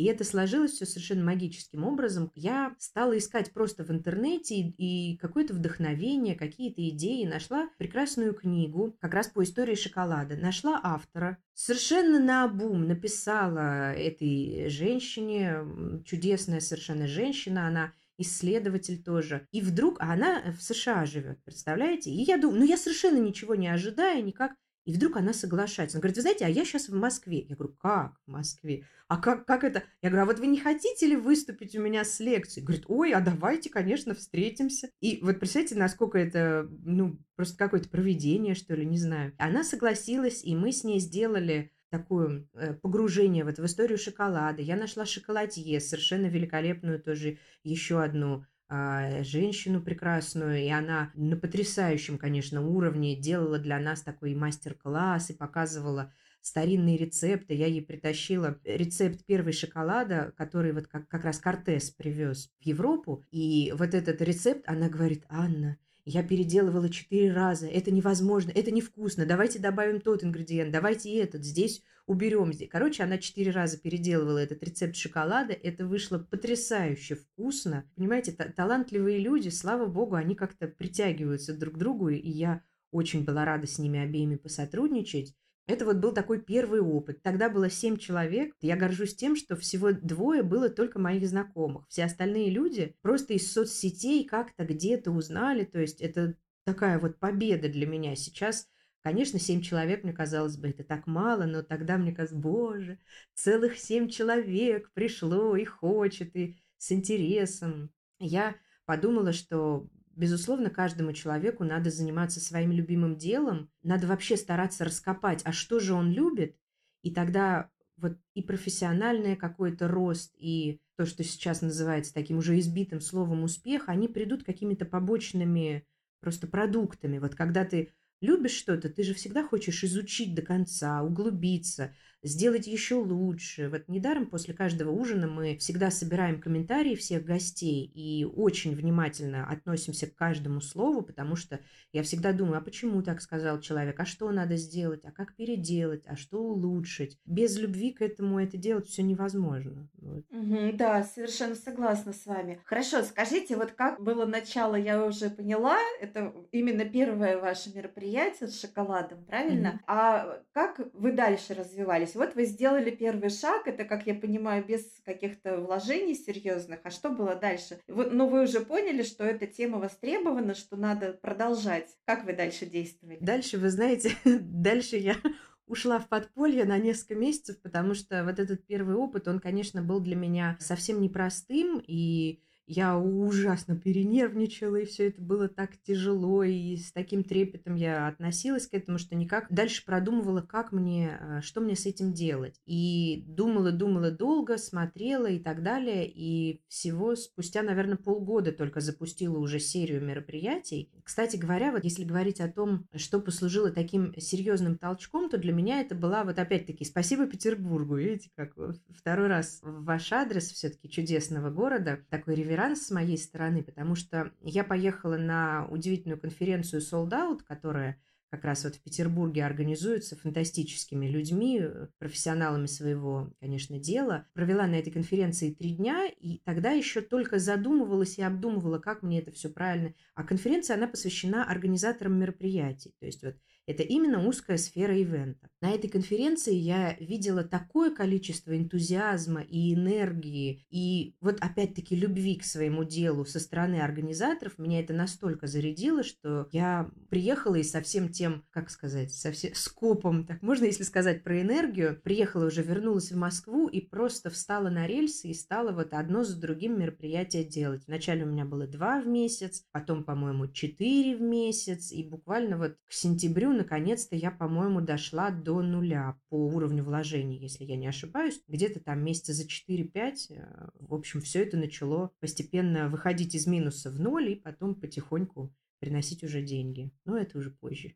И 0.00 0.04
это 0.04 0.24
сложилось 0.24 0.72
все 0.72 0.86
совершенно 0.86 1.22
магическим 1.22 1.84
образом. 1.84 2.32
Я 2.34 2.74
стала 2.78 3.18
искать 3.18 3.52
просто 3.52 3.84
в 3.84 3.90
интернете 3.90 4.54
и, 4.54 5.12
и 5.12 5.16
какое-то 5.18 5.52
вдохновение, 5.52 6.34
какие-то 6.34 6.88
идеи. 6.88 7.26
Нашла 7.26 7.68
прекрасную 7.76 8.32
книгу 8.32 8.96
как 8.98 9.12
раз 9.12 9.28
по 9.28 9.42
истории 9.42 9.74
шоколада. 9.74 10.36
Нашла 10.36 10.80
автора. 10.82 11.36
Совершенно 11.52 12.18
на 12.18 12.44
обум 12.44 12.88
написала 12.88 13.92
этой 13.92 14.70
женщине, 14.70 15.58
чудесная 16.06 16.60
совершенно 16.60 17.06
женщина, 17.06 17.66
она 17.66 17.92
исследователь 18.16 19.02
тоже. 19.02 19.46
И 19.52 19.60
вдруг, 19.60 20.00
а 20.00 20.14
она 20.14 20.54
в 20.58 20.62
США 20.62 21.04
живет, 21.04 21.44
представляете? 21.44 22.10
И 22.10 22.22
я 22.22 22.38
думаю, 22.38 22.60
ну 22.60 22.64
я 22.64 22.78
совершенно 22.78 23.18
ничего 23.18 23.54
не 23.54 23.68
ожидая, 23.68 24.22
никак. 24.22 24.52
И 24.84 24.92
вдруг 24.92 25.16
она 25.16 25.32
соглашается. 25.32 25.96
Она 25.96 26.02
говорит, 26.02 26.16
вы 26.16 26.22
знаете, 26.22 26.46
а 26.46 26.48
я 26.48 26.64
сейчас 26.64 26.88
в 26.88 26.94
Москве. 26.94 27.46
Я 27.48 27.56
говорю, 27.56 27.74
как 27.74 28.14
в 28.26 28.30
Москве? 28.30 28.84
А 29.08 29.18
как, 29.18 29.44
как 29.44 29.64
это? 29.64 29.84
Я 30.02 30.10
говорю, 30.10 30.24
а 30.24 30.26
вот 30.26 30.38
вы 30.38 30.46
не 30.46 30.58
хотите 30.58 31.06
ли 31.06 31.16
выступить 31.16 31.76
у 31.76 31.80
меня 31.80 32.04
с 32.04 32.20
лекцией? 32.20 32.64
Говорит, 32.64 32.84
ой, 32.88 33.12
а 33.12 33.20
давайте, 33.20 33.70
конечно, 33.70 34.14
встретимся. 34.14 34.88
И 35.00 35.18
вот 35.22 35.38
представьте, 35.38 35.74
насколько 35.74 36.18
это, 36.18 36.68
ну, 36.84 37.18
просто 37.36 37.56
какое-то 37.58 37.88
проведение, 37.88 38.54
что 38.54 38.74
ли, 38.74 38.86
не 38.86 38.98
знаю. 38.98 39.34
Она 39.38 39.64
согласилась, 39.64 40.42
и 40.44 40.54
мы 40.54 40.72
с 40.72 40.84
ней 40.84 41.00
сделали 41.00 41.72
такое 41.90 42.46
э, 42.54 42.74
погружение 42.74 43.44
вот 43.44 43.58
в 43.58 43.64
историю 43.64 43.98
шоколада. 43.98 44.62
Я 44.62 44.76
нашла 44.76 45.04
шоколадье, 45.04 45.80
совершенно 45.80 46.26
великолепную 46.26 47.02
тоже 47.02 47.38
еще 47.64 48.02
одну 48.02 48.44
женщину 48.70 49.82
прекрасную, 49.82 50.58
и 50.64 50.68
она 50.68 51.10
на 51.14 51.36
потрясающем, 51.36 52.18
конечно, 52.18 52.66
уровне 52.66 53.16
делала 53.16 53.58
для 53.58 53.78
нас 53.80 54.02
такой 54.02 54.34
мастер-класс 54.34 55.30
и 55.30 55.34
показывала 55.34 56.12
старинные 56.40 56.96
рецепты. 56.96 57.54
Я 57.54 57.66
ей 57.66 57.82
притащила 57.82 58.58
рецепт 58.64 59.24
первой 59.26 59.52
шоколада, 59.52 60.32
который 60.36 60.72
вот 60.72 60.86
как, 60.86 61.08
как 61.08 61.24
раз 61.24 61.38
Кортес 61.38 61.90
привез 61.90 62.50
в 62.60 62.66
Европу. 62.66 63.24
И 63.30 63.72
вот 63.76 63.94
этот 63.94 64.22
рецепт, 64.22 64.62
она 64.66 64.88
говорит, 64.88 65.24
Анна, 65.28 65.76
я 66.10 66.24
переделывала 66.24 66.88
четыре 66.88 67.32
раза. 67.32 67.68
Это 67.68 67.90
невозможно, 67.92 68.50
это 68.52 68.70
невкусно. 68.72 69.26
Давайте 69.26 69.60
добавим 69.60 70.00
тот 70.00 70.24
ингредиент, 70.24 70.72
давайте 70.72 71.14
этот. 71.16 71.44
Здесь 71.44 71.82
уберем. 72.06 72.52
Здесь. 72.52 72.68
Короче, 72.68 73.04
она 73.04 73.18
четыре 73.18 73.52
раза 73.52 73.78
переделывала 73.78 74.38
этот 74.38 74.62
рецепт 74.64 74.96
шоколада. 74.96 75.52
Это 75.52 75.86
вышло 75.86 76.18
потрясающе 76.18 77.14
вкусно. 77.14 77.88
Понимаете, 77.94 78.32
талантливые 78.32 79.20
люди, 79.20 79.48
слава 79.50 79.86
богу, 79.86 80.16
они 80.16 80.34
как-то 80.34 80.66
притягиваются 80.66 81.56
друг 81.56 81.74
к 81.74 81.78
другу. 81.78 82.08
И 82.08 82.28
я 82.28 82.62
очень 82.90 83.24
была 83.24 83.44
рада 83.44 83.68
с 83.68 83.78
ними 83.78 84.00
обеими 84.00 84.34
посотрудничать. 84.34 85.36
Это 85.66 85.84
вот 85.84 85.98
был 85.98 86.12
такой 86.12 86.40
первый 86.40 86.80
опыт. 86.80 87.22
Тогда 87.22 87.48
было 87.48 87.70
семь 87.70 87.96
человек. 87.96 88.54
Я 88.60 88.76
горжусь 88.76 89.14
тем, 89.14 89.36
что 89.36 89.56
всего 89.56 89.92
двое 89.92 90.42
было 90.42 90.68
только 90.68 90.98
моих 90.98 91.28
знакомых. 91.28 91.86
Все 91.88 92.04
остальные 92.04 92.50
люди 92.50 92.96
просто 93.02 93.34
из 93.34 93.52
соцсетей 93.52 94.24
как-то 94.24 94.64
где-то 94.64 95.12
узнали. 95.12 95.64
То 95.64 95.78
есть 95.78 96.00
это 96.00 96.36
такая 96.64 96.98
вот 96.98 97.18
победа 97.18 97.68
для 97.68 97.86
меня. 97.86 98.16
Сейчас, 98.16 98.68
конечно, 99.02 99.38
семь 99.38 99.60
человек, 99.60 100.02
мне 100.02 100.12
казалось 100.12 100.56
бы, 100.56 100.68
это 100.68 100.82
так 100.82 101.06
мало, 101.06 101.44
но 101.44 101.62
тогда 101.62 101.98
мне 101.98 102.12
казалось, 102.12 102.42
боже, 102.42 102.98
целых 103.34 103.78
семь 103.78 104.08
человек 104.08 104.90
пришло 104.92 105.54
и 105.54 105.64
хочет, 105.64 106.34
и 106.34 106.56
с 106.78 106.90
интересом. 106.90 107.90
Я 108.18 108.56
подумала, 108.86 109.32
что 109.32 109.88
Безусловно, 110.20 110.68
каждому 110.68 111.14
человеку 111.14 111.64
надо 111.64 111.88
заниматься 111.88 112.40
своим 112.40 112.72
любимым 112.72 113.16
делом, 113.16 113.70
надо 113.82 114.06
вообще 114.06 114.36
стараться 114.36 114.84
раскопать, 114.84 115.40
а 115.46 115.52
что 115.52 115.80
же 115.80 115.94
он 115.94 116.10
любит, 116.10 116.58
и 117.00 117.10
тогда 117.10 117.70
вот 117.96 118.18
и 118.34 118.42
профессиональный 118.42 119.34
какой-то 119.34 119.88
рост, 119.88 120.34
и 120.36 120.82
то, 120.98 121.06
что 121.06 121.24
сейчас 121.24 121.62
называется 121.62 122.12
таким 122.12 122.36
уже 122.36 122.58
избитым 122.58 123.00
словом 123.00 123.44
успех, 123.44 123.88
они 123.88 124.08
придут 124.08 124.44
какими-то 124.44 124.84
побочными 124.84 125.86
просто 126.20 126.46
продуктами. 126.46 127.16
Вот 127.16 127.34
когда 127.34 127.64
ты 127.64 127.90
любишь 128.20 128.56
что-то, 128.56 128.88
ты 128.88 129.02
же 129.02 129.14
всегда 129.14 129.46
хочешь 129.46 129.84
изучить 129.84 130.34
до 130.34 130.42
конца, 130.42 131.02
углубиться– 131.02 131.94
сделать 132.22 132.66
еще 132.66 132.96
лучше. 132.96 133.68
Вот 133.68 133.88
недаром 133.88 134.26
после 134.26 134.54
каждого 134.54 134.90
ужина 134.90 135.26
мы 135.26 135.56
всегда 135.56 135.90
собираем 135.90 136.40
комментарии 136.40 136.94
всех 136.94 137.24
гостей 137.24 137.90
и 137.94 138.24
очень 138.24 138.74
внимательно 138.74 139.48
относимся 139.48 140.06
к 140.06 140.14
каждому 140.14 140.60
слову, 140.60 141.02
потому 141.02 141.36
что 141.36 141.60
я 141.92 142.02
всегда 142.02 142.32
думаю, 142.32 142.58
а 142.58 142.62
почему 142.62 143.02
так 143.02 143.20
сказал 143.20 143.60
человек, 143.60 143.98
а 143.98 144.04
что 144.04 144.30
надо 144.30 144.56
сделать, 144.56 145.04
а 145.04 145.10
как 145.10 145.34
переделать, 145.34 146.02
а 146.06 146.16
что 146.16 146.42
улучшить. 146.42 147.18
Без 147.24 147.58
любви 147.58 147.92
к 147.92 148.02
этому 148.02 148.38
это 148.38 148.56
делать 148.56 148.86
все 148.86 149.02
невозможно. 149.02 149.88
Вот. 149.94 150.24
Угу, 150.30 150.72
да, 150.74 151.02
совершенно 151.04 151.54
согласна 151.54 152.12
с 152.12 152.26
вами. 152.26 152.60
Хорошо, 152.64 153.02
скажите, 153.02 153.56
вот 153.56 153.72
как 153.72 154.00
было 154.00 154.26
начало, 154.26 154.74
я 154.74 155.04
уже 155.04 155.30
поняла, 155.30 155.78
это 156.00 156.34
именно 156.52 156.84
первое 156.84 157.38
ваше 157.40 157.74
мероприятие 157.74 158.09
с 158.46 158.60
шоколадом, 158.60 159.24
правильно? 159.24 159.70
Угу. 159.70 159.78
А 159.86 160.42
как 160.52 160.80
вы 160.92 161.12
дальше 161.12 161.54
развивались? 161.54 162.14
вот 162.14 162.34
вы 162.34 162.44
сделали 162.44 162.90
первый 162.90 163.30
шаг, 163.30 163.66
это, 163.66 163.84
как 163.84 164.06
я 164.06 164.14
понимаю, 164.14 164.64
без 164.64 165.00
каких-то 165.04 165.58
вложений 165.58 166.14
серьезных. 166.14 166.80
А 166.84 166.90
что 166.90 167.10
было 167.10 167.34
дальше? 167.34 167.80
Вы, 167.88 168.06
ну, 168.10 168.28
вы 168.28 168.42
уже 168.42 168.60
поняли, 168.60 169.02
что 169.02 169.24
эта 169.24 169.46
тема 169.46 169.78
востребована, 169.78 170.54
что 170.54 170.76
надо 170.76 171.14
продолжать. 171.14 171.88
Как 172.04 172.24
вы 172.24 172.32
дальше 172.32 172.66
действовали? 172.66 173.18
Дальше, 173.20 173.58
вы 173.58 173.70
знаете, 173.70 174.12
дальше 174.24 174.96
я 174.96 175.16
ушла 175.66 175.98
в 175.98 176.08
подполье 176.08 176.64
на 176.64 176.78
несколько 176.78 177.14
месяцев, 177.14 177.60
потому 177.62 177.94
что 177.94 178.24
вот 178.24 178.38
этот 178.38 178.66
первый 178.66 178.96
опыт, 178.96 179.28
он, 179.28 179.40
конечно, 179.40 179.82
был 179.82 180.00
для 180.00 180.16
меня 180.16 180.56
совсем 180.60 181.00
непростым, 181.00 181.82
и 181.86 182.42
я 182.70 182.96
ужасно 182.96 183.76
перенервничала, 183.76 184.76
и 184.76 184.84
все 184.84 185.08
это 185.08 185.20
было 185.20 185.48
так 185.48 185.72
тяжело, 185.84 186.44
и 186.44 186.76
с 186.76 186.92
таким 186.92 187.24
трепетом 187.24 187.74
я 187.74 188.06
относилась 188.06 188.68
к 188.68 188.74
этому, 188.74 188.96
что 188.98 189.16
никак 189.16 189.46
дальше 189.50 189.84
продумывала, 189.84 190.40
как 190.40 190.70
мне, 190.70 191.18
э, 191.20 191.40
что 191.42 191.60
мне 191.60 191.74
с 191.74 191.86
этим 191.86 192.12
делать. 192.12 192.60
И 192.66 193.24
думала, 193.26 193.72
думала 193.72 194.12
долго, 194.12 194.56
смотрела 194.56 195.26
и 195.26 195.40
так 195.40 195.64
далее, 195.64 196.08
и 196.08 196.62
всего 196.68 197.16
спустя, 197.16 197.62
наверное, 197.62 197.96
полгода 197.96 198.52
только 198.52 198.80
запустила 198.80 199.38
уже 199.38 199.58
серию 199.58 200.00
мероприятий. 200.00 200.92
Кстати 201.02 201.36
говоря, 201.36 201.72
вот 201.72 201.82
если 201.82 202.04
говорить 202.04 202.40
о 202.40 202.48
том, 202.48 202.86
что 202.94 203.20
послужило 203.20 203.72
таким 203.72 204.14
серьезным 204.16 204.78
толчком, 204.78 205.28
то 205.28 205.38
для 205.38 205.52
меня 205.52 205.80
это 205.80 205.96
была 205.96 206.22
вот 206.22 206.38
опять-таки 206.38 206.84
спасибо 206.84 207.26
Петербургу, 207.26 207.96
видите, 207.96 208.30
как 208.36 208.54
второй 208.90 209.26
раз 209.26 209.58
ваш 209.62 210.12
адрес 210.12 210.52
все-таки 210.52 210.88
чудесного 210.88 211.50
города, 211.50 211.98
такой 212.10 212.36
реверанс 212.36 212.59
реверанс 212.60 212.86
с 212.86 212.90
моей 212.90 213.18
стороны, 213.18 213.62
потому 213.62 213.94
что 213.94 214.32
я 214.42 214.64
поехала 214.64 215.16
на 215.16 215.66
удивительную 215.70 216.20
конференцию 216.20 216.82
Sold 216.82 217.10
Out, 217.10 217.40
которая 217.46 218.00
как 218.30 218.44
раз 218.44 218.62
вот 218.62 218.76
в 218.76 218.82
Петербурге 218.82 219.44
организуется 219.44 220.16
фантастическими 220.16 221.08
людьми, 221.08 221.62
профессионалами 221.98 222.66
своего, 222.66 223.32
конечно, 223.40 223.80
дела. 223.80 224.28
Провела 224.34 224.68
на 224.68 224.76
этой 224.76 224.92
конференции 224.92 225.52
три 225.52 225.70
дня, 225.70 226.06
и 226.06 226.38
тогда 226.44 226.70
еще 226.70 227.00
только 227.00 227.40
задумывалась 227.40 228.18
и 228.18 228.22
обдумывала, 228.22 228.78
как 228.78 229.02
мне 229.02 229.18
это 229.18 229.32
все 229.32 229.48
правильно. 229.48 229.94
А 230.14 230.22
конференция, 230.22 230.76
она 230.76 230.86
посвящена 230.86 231.44
организаторам 231.44 232.20
мероприятий. 232.20 232.94
То 233.00 233.06
есть 233.06 233.24
вот 233.24 233.34
это 233.66 233.82
именно 233.82 234.26
узкая 234.26 234.56
сфера 234.56 234.96
ивента. 234.96 235.48
На 235.60 235.70
этой 235.70 235.88
конференции 235.88 236.54
я 236.54 236.96
видела 236.98 237.44
такое 237.44 237.94
количество 237.94 238.56
энтузиазма 238.56 239.42
и 239.42 239.74
энергии, 239.74 240.64
и 240.70 241.14
вот 241.20 241.38
опять-таки 241.40 241.94
любви 241.94 242.36
к 242.36 242.44
своему 242.44 242.84
делу 242.84 243.24
со 243.24 243.38
стороны 243.38 243.76
организаторов. 243.76 244.58
Меня 244.58 244.80
это 244.80 244.94
настолько 244.94 245.46
зарядило, 245.46 246.02
что 246.02 246.48
я 246.52 246.90
приехала 247.10 247.56
и 247.56 247.62
со 247.62 247.80
всем 247.82 248.08
тем, 248.08 248.44
как 248.50 248.70
сказать, 248.70 249.12
со 249.12 249.32
всем 249.32 249.54
скопом, 249.54 250.26
так 250.26 250.42
можно, 250.42 250.64
если 250.64 250.84
сказать 250.84 251.22
про 251.22 251.40
энергию, 251.40 252.00
приехала 252.02 252.46
уже, 252.46 252.62
вернулась 252.62 253.12
в 253.12 253.16
Москву 253.16 253.68
и 253.68 253.80
просто 253.80 254.30
встала 254.30 254.70
на 254.70 254.86
рельсы 254.86 255.28
и 255.28 255.34
стала 255.34 255.72
вот 255.72 255.92
одно 255.92 256.24
за 256.24 256.40
другим 256.40 256.78
мероприятие 256.78 257.44
делать. 257.44 257.84
Вначале 257.86 258.24
у 258.24 258.28
меня 258.28 258.44
было 258.44 258.66
два 258.66 259.00
в 259.00 259.06
месяц, 259.06 259.64
потом, 259.72 260.04
по-моему, 260.04 260.48
четыре 260.48 261.16
в 261.16 261.20
месяц, 261.20 261.92
и 261.92 262.02
буквально 262.02 262.56
вот 262.56 262.76
к 262.86 262.92
сентябрю 262.92 263.49
наконец-то 263.52 264.16
я, 264.16 264.30
по-моему, 264.30 264.80
дошла 264.80 265.30
до 265.30 265.62
нуля 265.62 266.18
по 266.28 266.36
уровню 266.46 266.84
вложений, 266.84 267.38
если 267.38 267.64
я 267.64 267.76
не 267.76 267.86
ошибаюсь. 267.86 268.42
Где-то 268.48 268.80
там 268.80 269.02
месяца 269.04 269.32
за 269.32 269.44
4-5, 269.44 270.14
э, 270.30 270.68
в 270.80 270.94
общем, 270.94 271.20
все 271.20 271.42
это 271.42 271.56
начало 271.56 272.10
постепенно 272.20 272.88
выходить 272.88 273.34
из 273.34 273.46
минуса 273.46 273.90
в 273.90 274.00
ноль 274.00 274.30
и 274.30 274.36
потом 274.36 274.74
потихоньку 274.74 275.54
приносить 275.80 276.22
уже 276.22 276.42
деньги. 276.42 276.90
Но 277.04 277.16
это 277.16 277.38
уже 277.38 277.50
позже. 277.50 277.94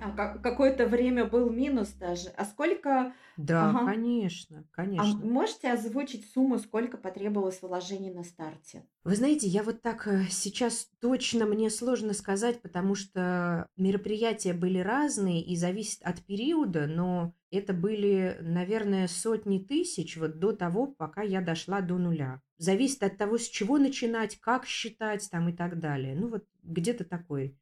А 0.00 0.38
какое-то 0.38 0.86
время 0.86 1.24
был 1.24 1.50
минус 1.50 1.90
даже. 1.90 2.30
А 2.36 2.44
сколько... 2.44 3.12
Да, 3.36 3.70
ага. 3.70 3.86
конечно, 3.86 4.66
а 4.72 4.76
конечно. 4.76 5.20
А 5.22 5.24
можете 5.24 5.72
озвучить 5.72 6.30
сумму, 6.32 6.58
сколько 6.58 6.96
потребовалось 6.98 7.62
вложений 7.62 8.10
на 8.10 8.24
старте? 8.24 8.84
Вы 9.04 9.16
знаете, 9.16 9.46
я 9.46 9.62
вот 9.62 9.80
так 9.80 10.06
э, 10.06 10.24
сейчас 10.28 10.88
точно 11.00 11.46
мне 11.46 11.70
сложно 11.70 12.12
сказать, 12.12 12.60
потому 12.60 12.94
что 12.94 13.66
мероприятия 13.76 14.52
были 14.52 14.78
разные 14.78 15.42
и 15.42 15.56
зависит 15.56 16.02
от 16.02 16.22
периода, 16.22 16.86
но 16.86 17.32
это 17.50 17.72
были, 17.72 18.36
наверное, 18.40 19.08
сотни 19.08 19.58
тысяч 19.58 20.16
вот 20.16 20.38
до 20.38 20.52
того, 20.52 20.86
пока 20.86 21.22
я 21.22 21.40
дошла 21.40 21.80
до 21.80 21.98
нуля. 21.98 22.42
Зависит 22.58 23.02
от 23.02 23.16
того, 23.16 23.38
с 23.38 23.48
чего 23.48 23.78
начинать, 23.78 24.38
как 24.38 24.66
считать 24.66 25.28
там 25.30 25.48
и 25.48 25.52
так 25.52 25.78
далее. 25.80 26.14
Ну 26.14 26.28
вот 26.28 26.44
где-то 26.62 27.04
такой 27.04 27.56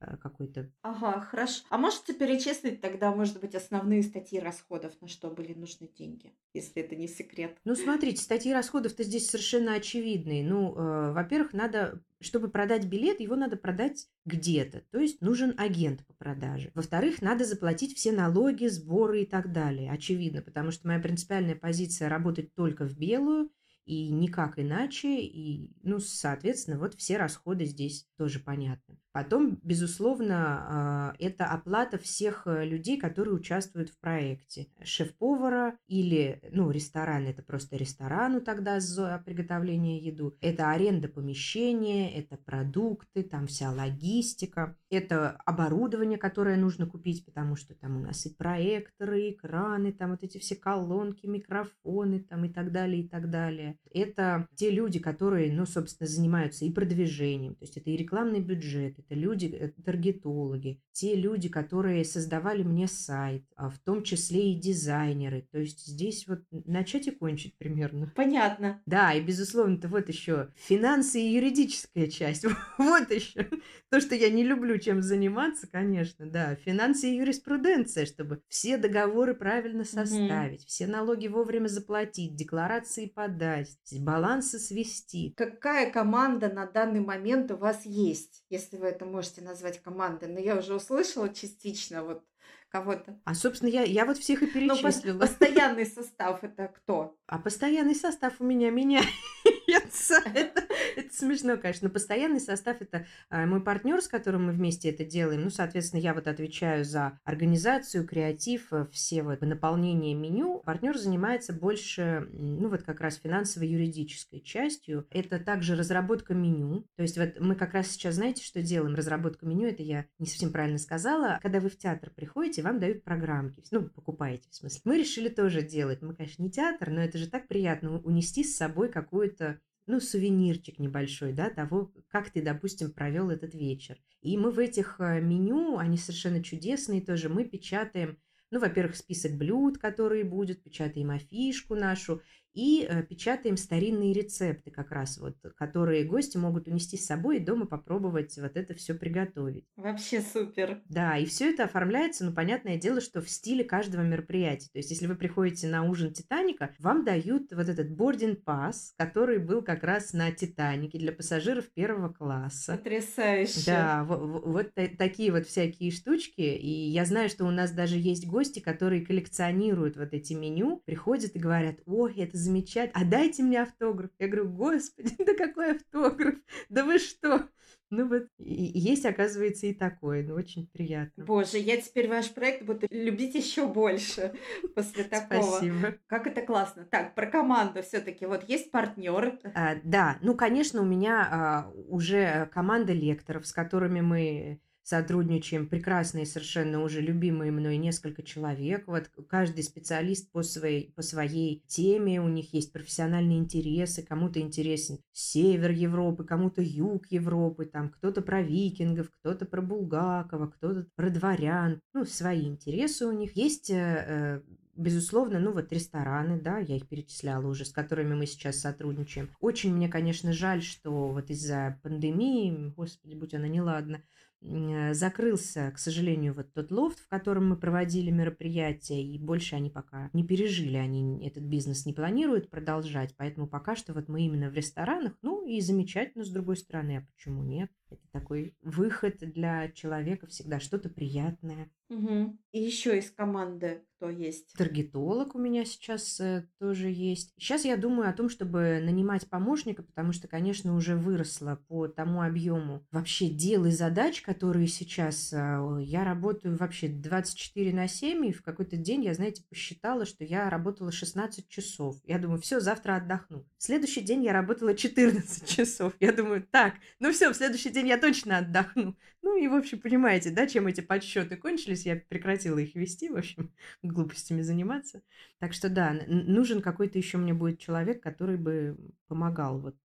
какой-то. 0.00 0.70
Ага, 0.82 1.20
хорошо. 1.20 1.64
А 1.70 1.78
можете 1.78 2.14
перечислить 2.14 2.80
тогда, 2.80 3.14
может 3.14 3.40
быть, 3.40 3.54
основные 3.54 4.02
статьи 4.02 4.38
расходов, 4.38 4.92
на 5.00 5.08
что 5.08 5.30
были 5.30 5.54
нужны 5.54 5.88
деньги, 5.88 6.34
если 6.54 6.82
это 6.82 6.96
не 6.96 7.08
секрет? 7.08 7.56
Ну, 7.64 7.74
смотрите, 7.74 8.22
статьи 8.22 8.52
расходов-то 8.52 9.02
здесь 9.04 9.28
совершенно 9.28 9.74
очевидные. 9.74 10.44
Ну, 10.44 10.74
э, 10.74 11.12
во-первых, 11.12 11.52
надо, 11.52 12.02
чтобы 12.20 12.48
продать 12.48 12.86
билет, 12.86 13.20
его 13.20 13.36
надо 13.36 13.56
продать 13.56 14.08
где-то. 14.24 14.82
То 14.90 14.98
есть 14.98 15.20
нужен 15.20 15.54
агент 15.58 16.06
по 16.06 16.14
продаже. 16.14 16.70
Во-вторых, 16.74 17.20
надо 17.20 17.44
заплатить 17.44 17.96
все 17.96 18.12
налоги, 18.12 18.66
сборы 18.66 19.22
и 19.22 19.26
так 19.26 19.52
далее. 19.52 19.90
Очевидно, 19.90 20.42
потому 20.42 20.70
что 20.70 20.86
моя 20.86 21.00
принципиальная 21.00 21.56
позиция 21.56 22.08
работать 22.08 22.54
только 22.54 22.84
в 22.84 22.96
белую 22.96 23.50
и 23.88 24.10
никак 24.10 24.58
иначе. 24.58 25.20
И, 25.22 25.72
ну, 25.82 25.98
соответственно, 25.98 26.78
вот 26.78 26.94
все 26.94 27.16
расходы 27.16 27.64
здесь 27.64 28.06
тоже 28.16 28.38
понятны. 28.38 28.98
Потом, 29.18 29.58
безусловно, 29.64 30.36
а, 30.38 31.14
это 31.18 31.46
оплата 31.46 31.98
всех 31.98 32.46
э, 32.46 32.64
людей, 32.64 33.00
которые 33.00 33.34
участвуют 33.34 33.90
в 33.90 33.98
проекте. 33.98 34.68
Шеф-повара 34.84 35.76
или, 35.88 36.40
ну, 36.52 36.70
ресторан, 36.70 37.26
это 37.26 37.42
просто 37.42 37.76
ресторану 37.76 38.40
тогда 38.40 38.78
за 38.78 39.20
приготовление 39.26 39.98
еду. 39.98 40.36
Это 40.40 40.70
аренда 40.70 41.08
помещения, 41.08 42.16
это 42.16 42.36
продукты, 42.36 43.24
там 43.24 43.48
вся 43.48 43.72
логистика. 43.72 44.76
Это 44.88 45.32
оборудование, 45.44 46.16
которое 46.16 46.56
нужно 46.56 46.86
купить, 46.86 47.24
потому 47.24 47.56
что 47.56 47.74
там 47.74 47.96
у 47.96 48.00
нас 48.00 48.24
и 48.24 48.32
проекторы, 48.32 49.22
и 49.22 49.32
экраны, 49.32 49.92
там 49.92 50.12
вот 50.12 50.22
эти 50.22 50.38
все 50.38 50.54
колонки, 50.54 51.26
микрофоны 51.26 52.20
там 52.20 52.44
и 52.44 52.48
так 52.50 52.70
далее, 52.70 53.02
и 53.02 53.08
так 53.08 53.30
далее. 53.30 53.78
Это 53.92 54.46
те 54.54 54.70
люди, 54.70 55.00
которые, 55.00 55.52
ну, 55.52 55.66
собственно, 55.66 56.06
занимаются 56.06 56.64
и 56.64 56.70
продвижением, 56.70 57.56
то 57.56 57.64
есть 57.64 57.76
это 57.76 57.90
и 57.90 57.96
рекламный 57.96 58.40
бюджет, 58.40 58.96
это 59.08 59.14
люди, 59.14 59.46
э, 59.46 59.68
таргетологи, 59.82 60.80
те 60.92 61.14
люди, 61.14 61.48
которые 61.48 62.04
создавали 62.04 62.62
мне 62.62 62.86
сайт, 62.88 63.44
а 63.56 63.70
в 63.70 63.78
том 63.78 64.02
числе 64.02 64.52
и 64.52 64.60
дизайнеры. 64.60 65.46
То 65.50 65.58
есть 65.58 65.86
здесь 65.86 66.26
вот 66.26 66.40
начать 66.50 67.06
и 67.06 67.10
кончить 67.10 67.56
примерно. 67.56 68.12
Понятно. 68.14 68.82
Да, 68.84 69.14
и 69.14 69.20
безусловно-то 69.20 69.88
вот 69.88 70.08
еще 70.08 70.48
финансы 70.56 71.20
и 71.20 71.34
юридическая 71.34 72.08
часть. 72.08 72.44
Вот 72.78 73.10
еще 73.10 73.48
то, 73.90 74.00
что 74.00 74.14
я 74.14 74.30
не 74.30 74.44
люблю 74.44 74.78
чем 74.78 75.02
заниматься, 75.02 75.66
конечно, 75.66 76.26
да. 76.26 76.54
Финансы 76.56 77.10
и 77.10 77.16
юриспруденция, 77.16 78.06
чтобы 78.06 78.42
все 78.48 78.76
договоры 78.76 79.34
правильно 79.34 79.84
составить, 79.84 80.64
все 80.66 80.86
налоги 80.86 81.28
вовремя 81.28 81.68
заплатить, 81.68 82.36
декларации 82.36 83.06
подать, 83.06 83.76
балансы 84.00 84.58
свести. 84.58 85.32
Какая 85.36 85.90
команда 85.90 86.48
на 86.52 86.66
данный 86.66 87.00
момент 87.00 87.50
у 87.50 87.56
вас 87.56 87.84
есть, 87.84 88.44
если 88.50 88.76
вы 88.76 88.86
это 88.98 89.06
можете 89.06 89.42
назвать 89.42 89.80
командой? 89.80 90.28
Но 90.28 90.40
я 90.40 90.56
уже 90.56 90.74
услышала 90.74 91.32
частично 91.32 92.02
вот 92.02 92.24
кого-то. 92.68 93.18
А, 93.24 93.34
собственно, 93.34 93.70
я, 93.70 93.82
я 93.82 94.04
вот 94.04 94.18
всех 94.18 94.42
и 94.42 94.46
пос- 94.46 94.52
перечислила. 94.52 95.18
постоянный 95.18 95.86
состав 95.86 96.42
это 96.44 96.68
кто? 96.68 97.16
А 97.26 97.38
постоянный 97.38 97.94
состав 97.94 98.34
у 98.40 98.44
меня 98.44 98.70
меняется. 98.70 100.22
Это, 100.34 100.64
это 100.96 101.14
смешно, 101.14 101.56
конечно. 101.56 101.88
Но 101.88 101.92
постоянный 101.92 102.40
состав 102.40 102.80
это 102.80 103.06
а, 103.30 103.46
мой 103.46 103.60
партнер, 103.62 104.00
с 104.00 104.08
которым 104.08 104.46
мы 104.46 104.52
вместе 104.52 104.88
это 104.90 105.04
делаем. 105.04 105.42
Ну, 105.42 105.50
соответственно, 105.50 106.00
я 106.00 106.14
вот 106.14 106.26
отвечаю 106.26 106.84
за 106.84 107.18
организацию, 107.24 108.06
креатив, 108.06 108.72
э, 108.72 108.86
все 108.92 109.22
вот 109.22 109.40
наполнение 109.42 110.14
меню. 110.14 110.62
Партнер 110.64 110.96
занимается 110.96 111.52
больше, 111.52 112.28
ну, 112.32 112.68
вот 112.68 112.82
как 112.82 113.00
раз 113.00 113.16
финансово-юридической 113.16 114.40
частью. 114.40 115.06
Это 115.10 115.38
также 115.38 115.76
разработка 115.76 116.34
меню. 116.34 116.86
То 116.96 117.02
есть 117.02 117.18
вот 117.18 117.38
мы 117.40 117.54
как 117.54 117.74
раз 117.74 117.88
сейчас, 117.88 118.16
знаете, 118.16 118.42
что 118.42 118.62
делаем? 118.62 118.94
Разработка 118.94 119.46
меню, 119.46 119.68
это 119.68 119.82
я 119.82 120.06
не 120.18 120.26
совсем 120.26 120.50
правильно 120.52 120.78
сказала. 120.78 121.38
Когда 121.42 121.60
вы 121.60 121.68
в 121.68 121.76
театр 121.76 122.10
приходите, 122.14 122.57
вам 122.62 122.80
дают 122.80 123.04
программки. 123.04 123.62
Ну, 123.70 123.88
покупаете, 123.88 124.48
в 124.50 124.54
смысле. 124.54 124.80
Мы 124.84 124.98
решили 124.98 125.28
тоже 125.28 125.62
делать. 125.62 126.02
Мы, 126.02 126.14
конечно, 126.14 126.42
не 126.42 126.50
театр, 126.50 126.90
но 126.90 127.00
это 127.00 127.18
же 127.18 127.28
так 127.28 127.48
приятно 127.48 128.00
унести 128.00 128.44
с 128.44 128.56
собой 128.56 128.90
какую-то 128.90 129.60
ну, 129.88 130.00
сувенирчик 130.00 130.78
небольшой, 130.78 131.32
да, 131.32 131.48
того, 131.48 131.90
как 132.08 132.30
ты, 132.30 132.42
допустим, 132.42 132.92
провел 132.92 133.30
этот 133.30 133.54
вечер. 133.54 133.96
И 134.20 134.36
мы 134.36 134.50
в 134.50 134.58
этих 134.58 134.96
э, 135.00 135.20
меню, 135.20 135.78
они 135.78 135.96
совершенно 135.96 136.42
чудесные 136.42 137.00
тоже, 137.00 137.30
мы 137.30 137.44
печатаем, 137.44 138.18
ну, 138.50 138.60
во-первых, 138.60 138.96
список 138.96 139.32
блюд, 139.32 139.78
которые 139.78 140.24
будут, 140.24 140.62
печатаем 140.62 141.10
афишку 141.10 141.74
нашу, 141.74 142.22
и 142.54 142.86
э, 142.88 143.02
печатаем 143.02 143.56
старинные 143.56 144.12
рецепты 144.12 144.70
как 144.70 144.90
раз 144.90 145.18
вот, 145.18 145.36
которые 145.56 146.04
гости 146.04 146.36
могут 146.36 146.68
унести 146.68 146.96
с 146.96 147.06
собой 147.06 147.36
и 147.38 147.44
дома 147.44 147.66
попробовать 147.66 148.36
вот 148.38 148.56
это 148.56 148.74
все 148.74 148.94
приготовить. 148.94 149.64
Вообще 149.76 150.20
супер. 150.20 150.82
Да, 150.88 151.16
и 151.18 151.24
все 151.26 151.50
это 151.50 151.64
оформляется, 151.64 152.24
ну, 152.24 152.32
понятное 152.32 152.76
дело, 152.76 153.00
что 153.00 153.20
в 153.20 153.28
стиле 153.28 153.64
каждого 153.64 154.02
мероприятия. 154.02 154.68
То 154.72 154.78
есть, 154.78 154.90
если 154.90 155.06
вы 155.06 155.14
приходите 155.16 155.68
на 155.68 155.84
ужин 155.84 156.12
Титаника, 156.12 156.74
вам 156.78 157.04
дают 157.04 157.52
вот 157.52 157.68
этот 157.68 157.90
boarding 157.90 158.36
пас, 158.36 158.94
который 158.96 159.38
был 159.38 159.62
как 159.62 159.82
раз 159.84 160.12
на 160.12 160.30
Титанике 160.32 160.98
для 160.98 161.12
пассажиров 161.12 161.66
первого 161.72 162.12
класса. 162.12 162.76
Потрясающе. 162.76 163.62
Да, 163.66 164.04
во- 164.04 164.16
во- 164.18 164.40
вот 164.40 164.74
та- 164.74 164.88
такие 164.88 165.30
вот 165.32 165.46
всякие 165.46 165.90
штучки. 165.90 166.40
И 166.40 166.70
я 166.90 167.04
знаю, 167.04 167.28
что 167.28 167.44
у 167.44 167.50
нас 167.50 167.72
даже 167.72 167.96
есть 167.98 168.26
гости, 168.26 168.60
которые 168.60 169.04
коллекционируют 169.04 169.96
вот 169.96 170.12
эти 170.12 170.32
меню, 170.32 170.82
приходят 170.84 171.34
и 171.34 171.38
говорят, 171.38 171.76
ой, 171.86 172.14
это 172.16 172.36
замечательно, 172.38 173.00
а 173.00 173.04
дайте 173.04 173.42
мне 173.42 173.62
автограф. 173.62 174.10
Я 174.18 174.28
говорю, 174.28 174.50
господи, 174.50 175.14
да 175.18 175.34
какой 175.34 175.76
автограф? 175.76 176.36
Да 176.68 176.84
вы 176.84 176.98
что? 176.98 177.48
Ну 177.90 178.06
вот, 178.06 178.26
есть, 178.38 179.06
оказывается, 179.06 179.66
и 179.66 179.72
такое, 179.72 180.22
ну 180.22 180.34
очень 180.34 180.66
приятно. 180.66 181.24
Боже, 181.24 181.56
я 181.56 181.78
теперь 181.80 182.08
ваш 182.08 182.30
проект 182.34 182.62
буду 182.62 182.86
любить 182.90 183.34
еще 183.34 183.66
больше 183.66 184.34
после 184.74 185.04
такого. 185.04 185.42
Спасибо. 185.42 185.94
Как 186.06 186.26
это 186.26 186.42
классно. 186.42 186.84
Так, 186.84 187.14
про 187.14 187.26
команду 187.26 187.82
все-таки. 187.82 188.26
Вот 188.26 188.46
есть 188.46 188.70
партнер. 188.70 189.38
А, 189.54 189.76
да, 189.82 190.18
ну, 190.20 190.34
конечно, 190.34 190.82
у 190.82 190.84
меня 190.84 191.28
а, 191.30 191.72
уже 191.88 192.50
команда 192.52 192.92
лекторов, 192.92 193.46
с 193.46 193.52
которыми 193.52 194.02
мы 194.02 194.60
сотрудничаем, 194.88 195.66
прекрасные 195.66 196.24
совершенно 196.24 196.82
уже 196.82 197.02
любимые 197.02 197.52
мной 197.52 197.76
несколько 197.76 198.22
человек. 198.22 198.84
Вот 198.86 199.10
каждый 199.28 199.62
специалист 199.62 200.30
по 200.32 200.42
своей, 200.42 200.92
по 200.96 201.02
своей 201.02 201.62
теме, 201.66 202.22
у 202.22 202.28
них 202.28 202.54
есть 202.54 202.72
профессиональные 202.72 203.38
интересы, 203.38 204.02
кому-то 204.02 204.40
интересен 204.40 204.98
север 205.12 205.72
Европы, 205.72 206.24
кому-то 206.24 206.62
юг 206.62 207.06
Европы, 207.10 207.66
там 207.66 207.90
кто-то 207.90 208.22
про 208.22 208.40
викингов, 208.40 209.10
кто-то 209.10 209.44
про 209.44 209.60
Булгакова, 209.60 210.46
кто-то 210.46 210.86
про 210.96 211.10
дворян, 211.10 211.82
ну, 211.92 212.06
свои 212.06 212.46
интересы 212.46 213.04
у 213.04 213.12
них. 213.12 213.36
Есть 213.36 213.68
э, 213.68 213.74
э, 213.76 214.40
Безусловно, 214.78 215.40
ну 215.40 215.50
вот 215.50 215.72
рестораны, 215.72 216.40
да, 216.40 216.58
я 216.58 216.76
их 216.76 216.86
перечисляла 216.86 217.48
уже, 217.48 217.64
с 217.64 217.72
которыми 217.72 218.14
мы 218.14 218.26
сейчас 218.26 218.60
сотрудничаем. 218.60 219.28
Очень 219.40 219.74
мне, 219.74 219.88
конечно, 219.88 220.32
жаль, 220.32 220.62
что 220.62 221.08
вот 221.08 221.30
из-за 221.30 221.80
пандемии, 221.82 222.72
господи, 222.76 223.14
будь 223.14 223.34
она 223.34 223.48
неладна, 223.48 224.04
закрылся, 224.40 225.72
к 225.74 225.78
сожалению, 225.78 226.34
вот 226.34 226.52
тот 226.52 226.70
лофт, 226.70 227.00
в 227.00 227.08
котором 227.08 227.48
мы 227.48 227.56
проводили 227.56 228.10
мероприятия, 228.10 229.02
и 229.02 229.18
больше 229.18 229.56
они 229.56 229.70
пока 229.70 230.10
не 230.12 230.24
пережили, 230.24 230.76
они 230.76 231.26
этот 231.26 231.42
бизнес 231.42 231.86
не 231.86 231.92
планируют 231.92 232.48
продолжать, 232.48 233.14
поэтому 233.16 233.48
пока 233.48 233.74
что 233.74 233.94
вот 233.94 234.08
мы 234.08 234.22
именно 234.22 234.48
в 234.48 234.54
ресторанах, 234.54 235.12
ну 235.22 235.37
и 235.48 235.60
замечательно 235.62 236.24
с 236.24 236.30
другой 236.30 236.56
стороны, 236.56 236.98
а 236.98 237.06
почему 237.14 237.42
нет? 237.42 237.70
Это 237.90 238.02
такой 238.12 238.54
выход 238.60 239.16
для 239.20 239.70
человека 239.72 240.26
всегда, 240.26 240.60
что-то 240.60 240.90
приятное. 240.90 241.70
Мгм. 241.88 242.38
И 242.52 242.60
еще 242.60 242.98
из 242.98 243.10
команды 243.10 243.82
кто 243.96 244.10
есть? 244.10 244.52
Таргетолог 244.56 245.34
у 245.34 245.38
меня 245.38 245.64
сейчас 245.64 246.20
э, 246.20 246.46
тоже 246.58 246.90
есть. 246.90 247.32
Сейчас 247.38 247.64
я 247.64 247.76
думаю 247.78 248.10
о 248.10 248.12
том, 248.12 248.28
чтобы 248.28 248.80
нанимать 248.82 249.28
помощника, 249.28 249.82
потому 249.82 250.12
что, 250.12 250.28
конечно, 250.28 250.76
уже 250.76 250.96
выросла 250.96 251.64
по 251.66 251.88
тому 251.88 252.20
объему 252.22 252.86
вообще 252.92 253.28
дел 253.28 253.64
и 253.64 253.70
задач, 253.70 254.20
которые 254.20 254.68
сейчас. 254.68 255.32
а, 255.34 255.78
Я 255.80 256.04
работаю 256.04 256.56
вообще 256.56 256.88
24 256.88 257.72
на 257.72 257.88
7, 257.88 258.26
и 258.26 258.32
в 258.32 258.42
какой-то 258.42 258.76
день 258.76 259.04
я, 259.04 259.14
знаете, 259.14 259.42
посчитала, 259.48 260.04
что 260.04 260.24
я 260.24 260.48
работала 260.50 260.92
16 260.92 261.48
часов. 261.48 261.96
Я 262.04 262.18
думаю, 262.18 262.40
все, 262.40 262.60
завтра 262.60 262.96
отдохну. 262.96 263.46
В 263.56 263.62
следующий 263.64 264.02
день 264.02 264.22
я 264.24 264.32
работала 264.34 264.74
14 264.74 265.37
часов. 265.46 265.94
Я 266.00 266.12
думаю, 266.12 266.46
так, 266.50 266.74
ну 266.98 267.12
все, 267.12 267.30
в 267.30 267.36
следующий 267.36 267.70
день 267.70 267.88
я 267.88 267.98
точно 267.98 268.38
отдохну. 268.38 268.96
Ну 269.22 269.36
и, 269.36 269.48
в 269.48 269.54
общем, 269.54 269.80
понимаете, 269.80 270.30
да, 270.30 270.46
чем 270.46 270.66
эти 270.66 270.80
подсчеты 270.80 271.36
кончились, 271.36 271.86
я 271.86 271.96
прекратила 271.96 272.58
их 272.58 272.74
вести, 272.74 273.10
в 273.10 273.16
общем, 273.16 273.52
глупостями 273.82 274.42
заниматься. 274.42 275.02
Так 275.38 275.52
что 275.52 275.68
да, 275.68 275.92
нужен 276.06 276.62
какой-то 276.62 276.98
еще 276.98 277.18
мне 277.18 277.34
будет 277.34 277.58
человек, 277.58 278.02
который 278.02 278.36
бы 278.36 278.76
помогал 279.06 279.58
вот 279.58 279.76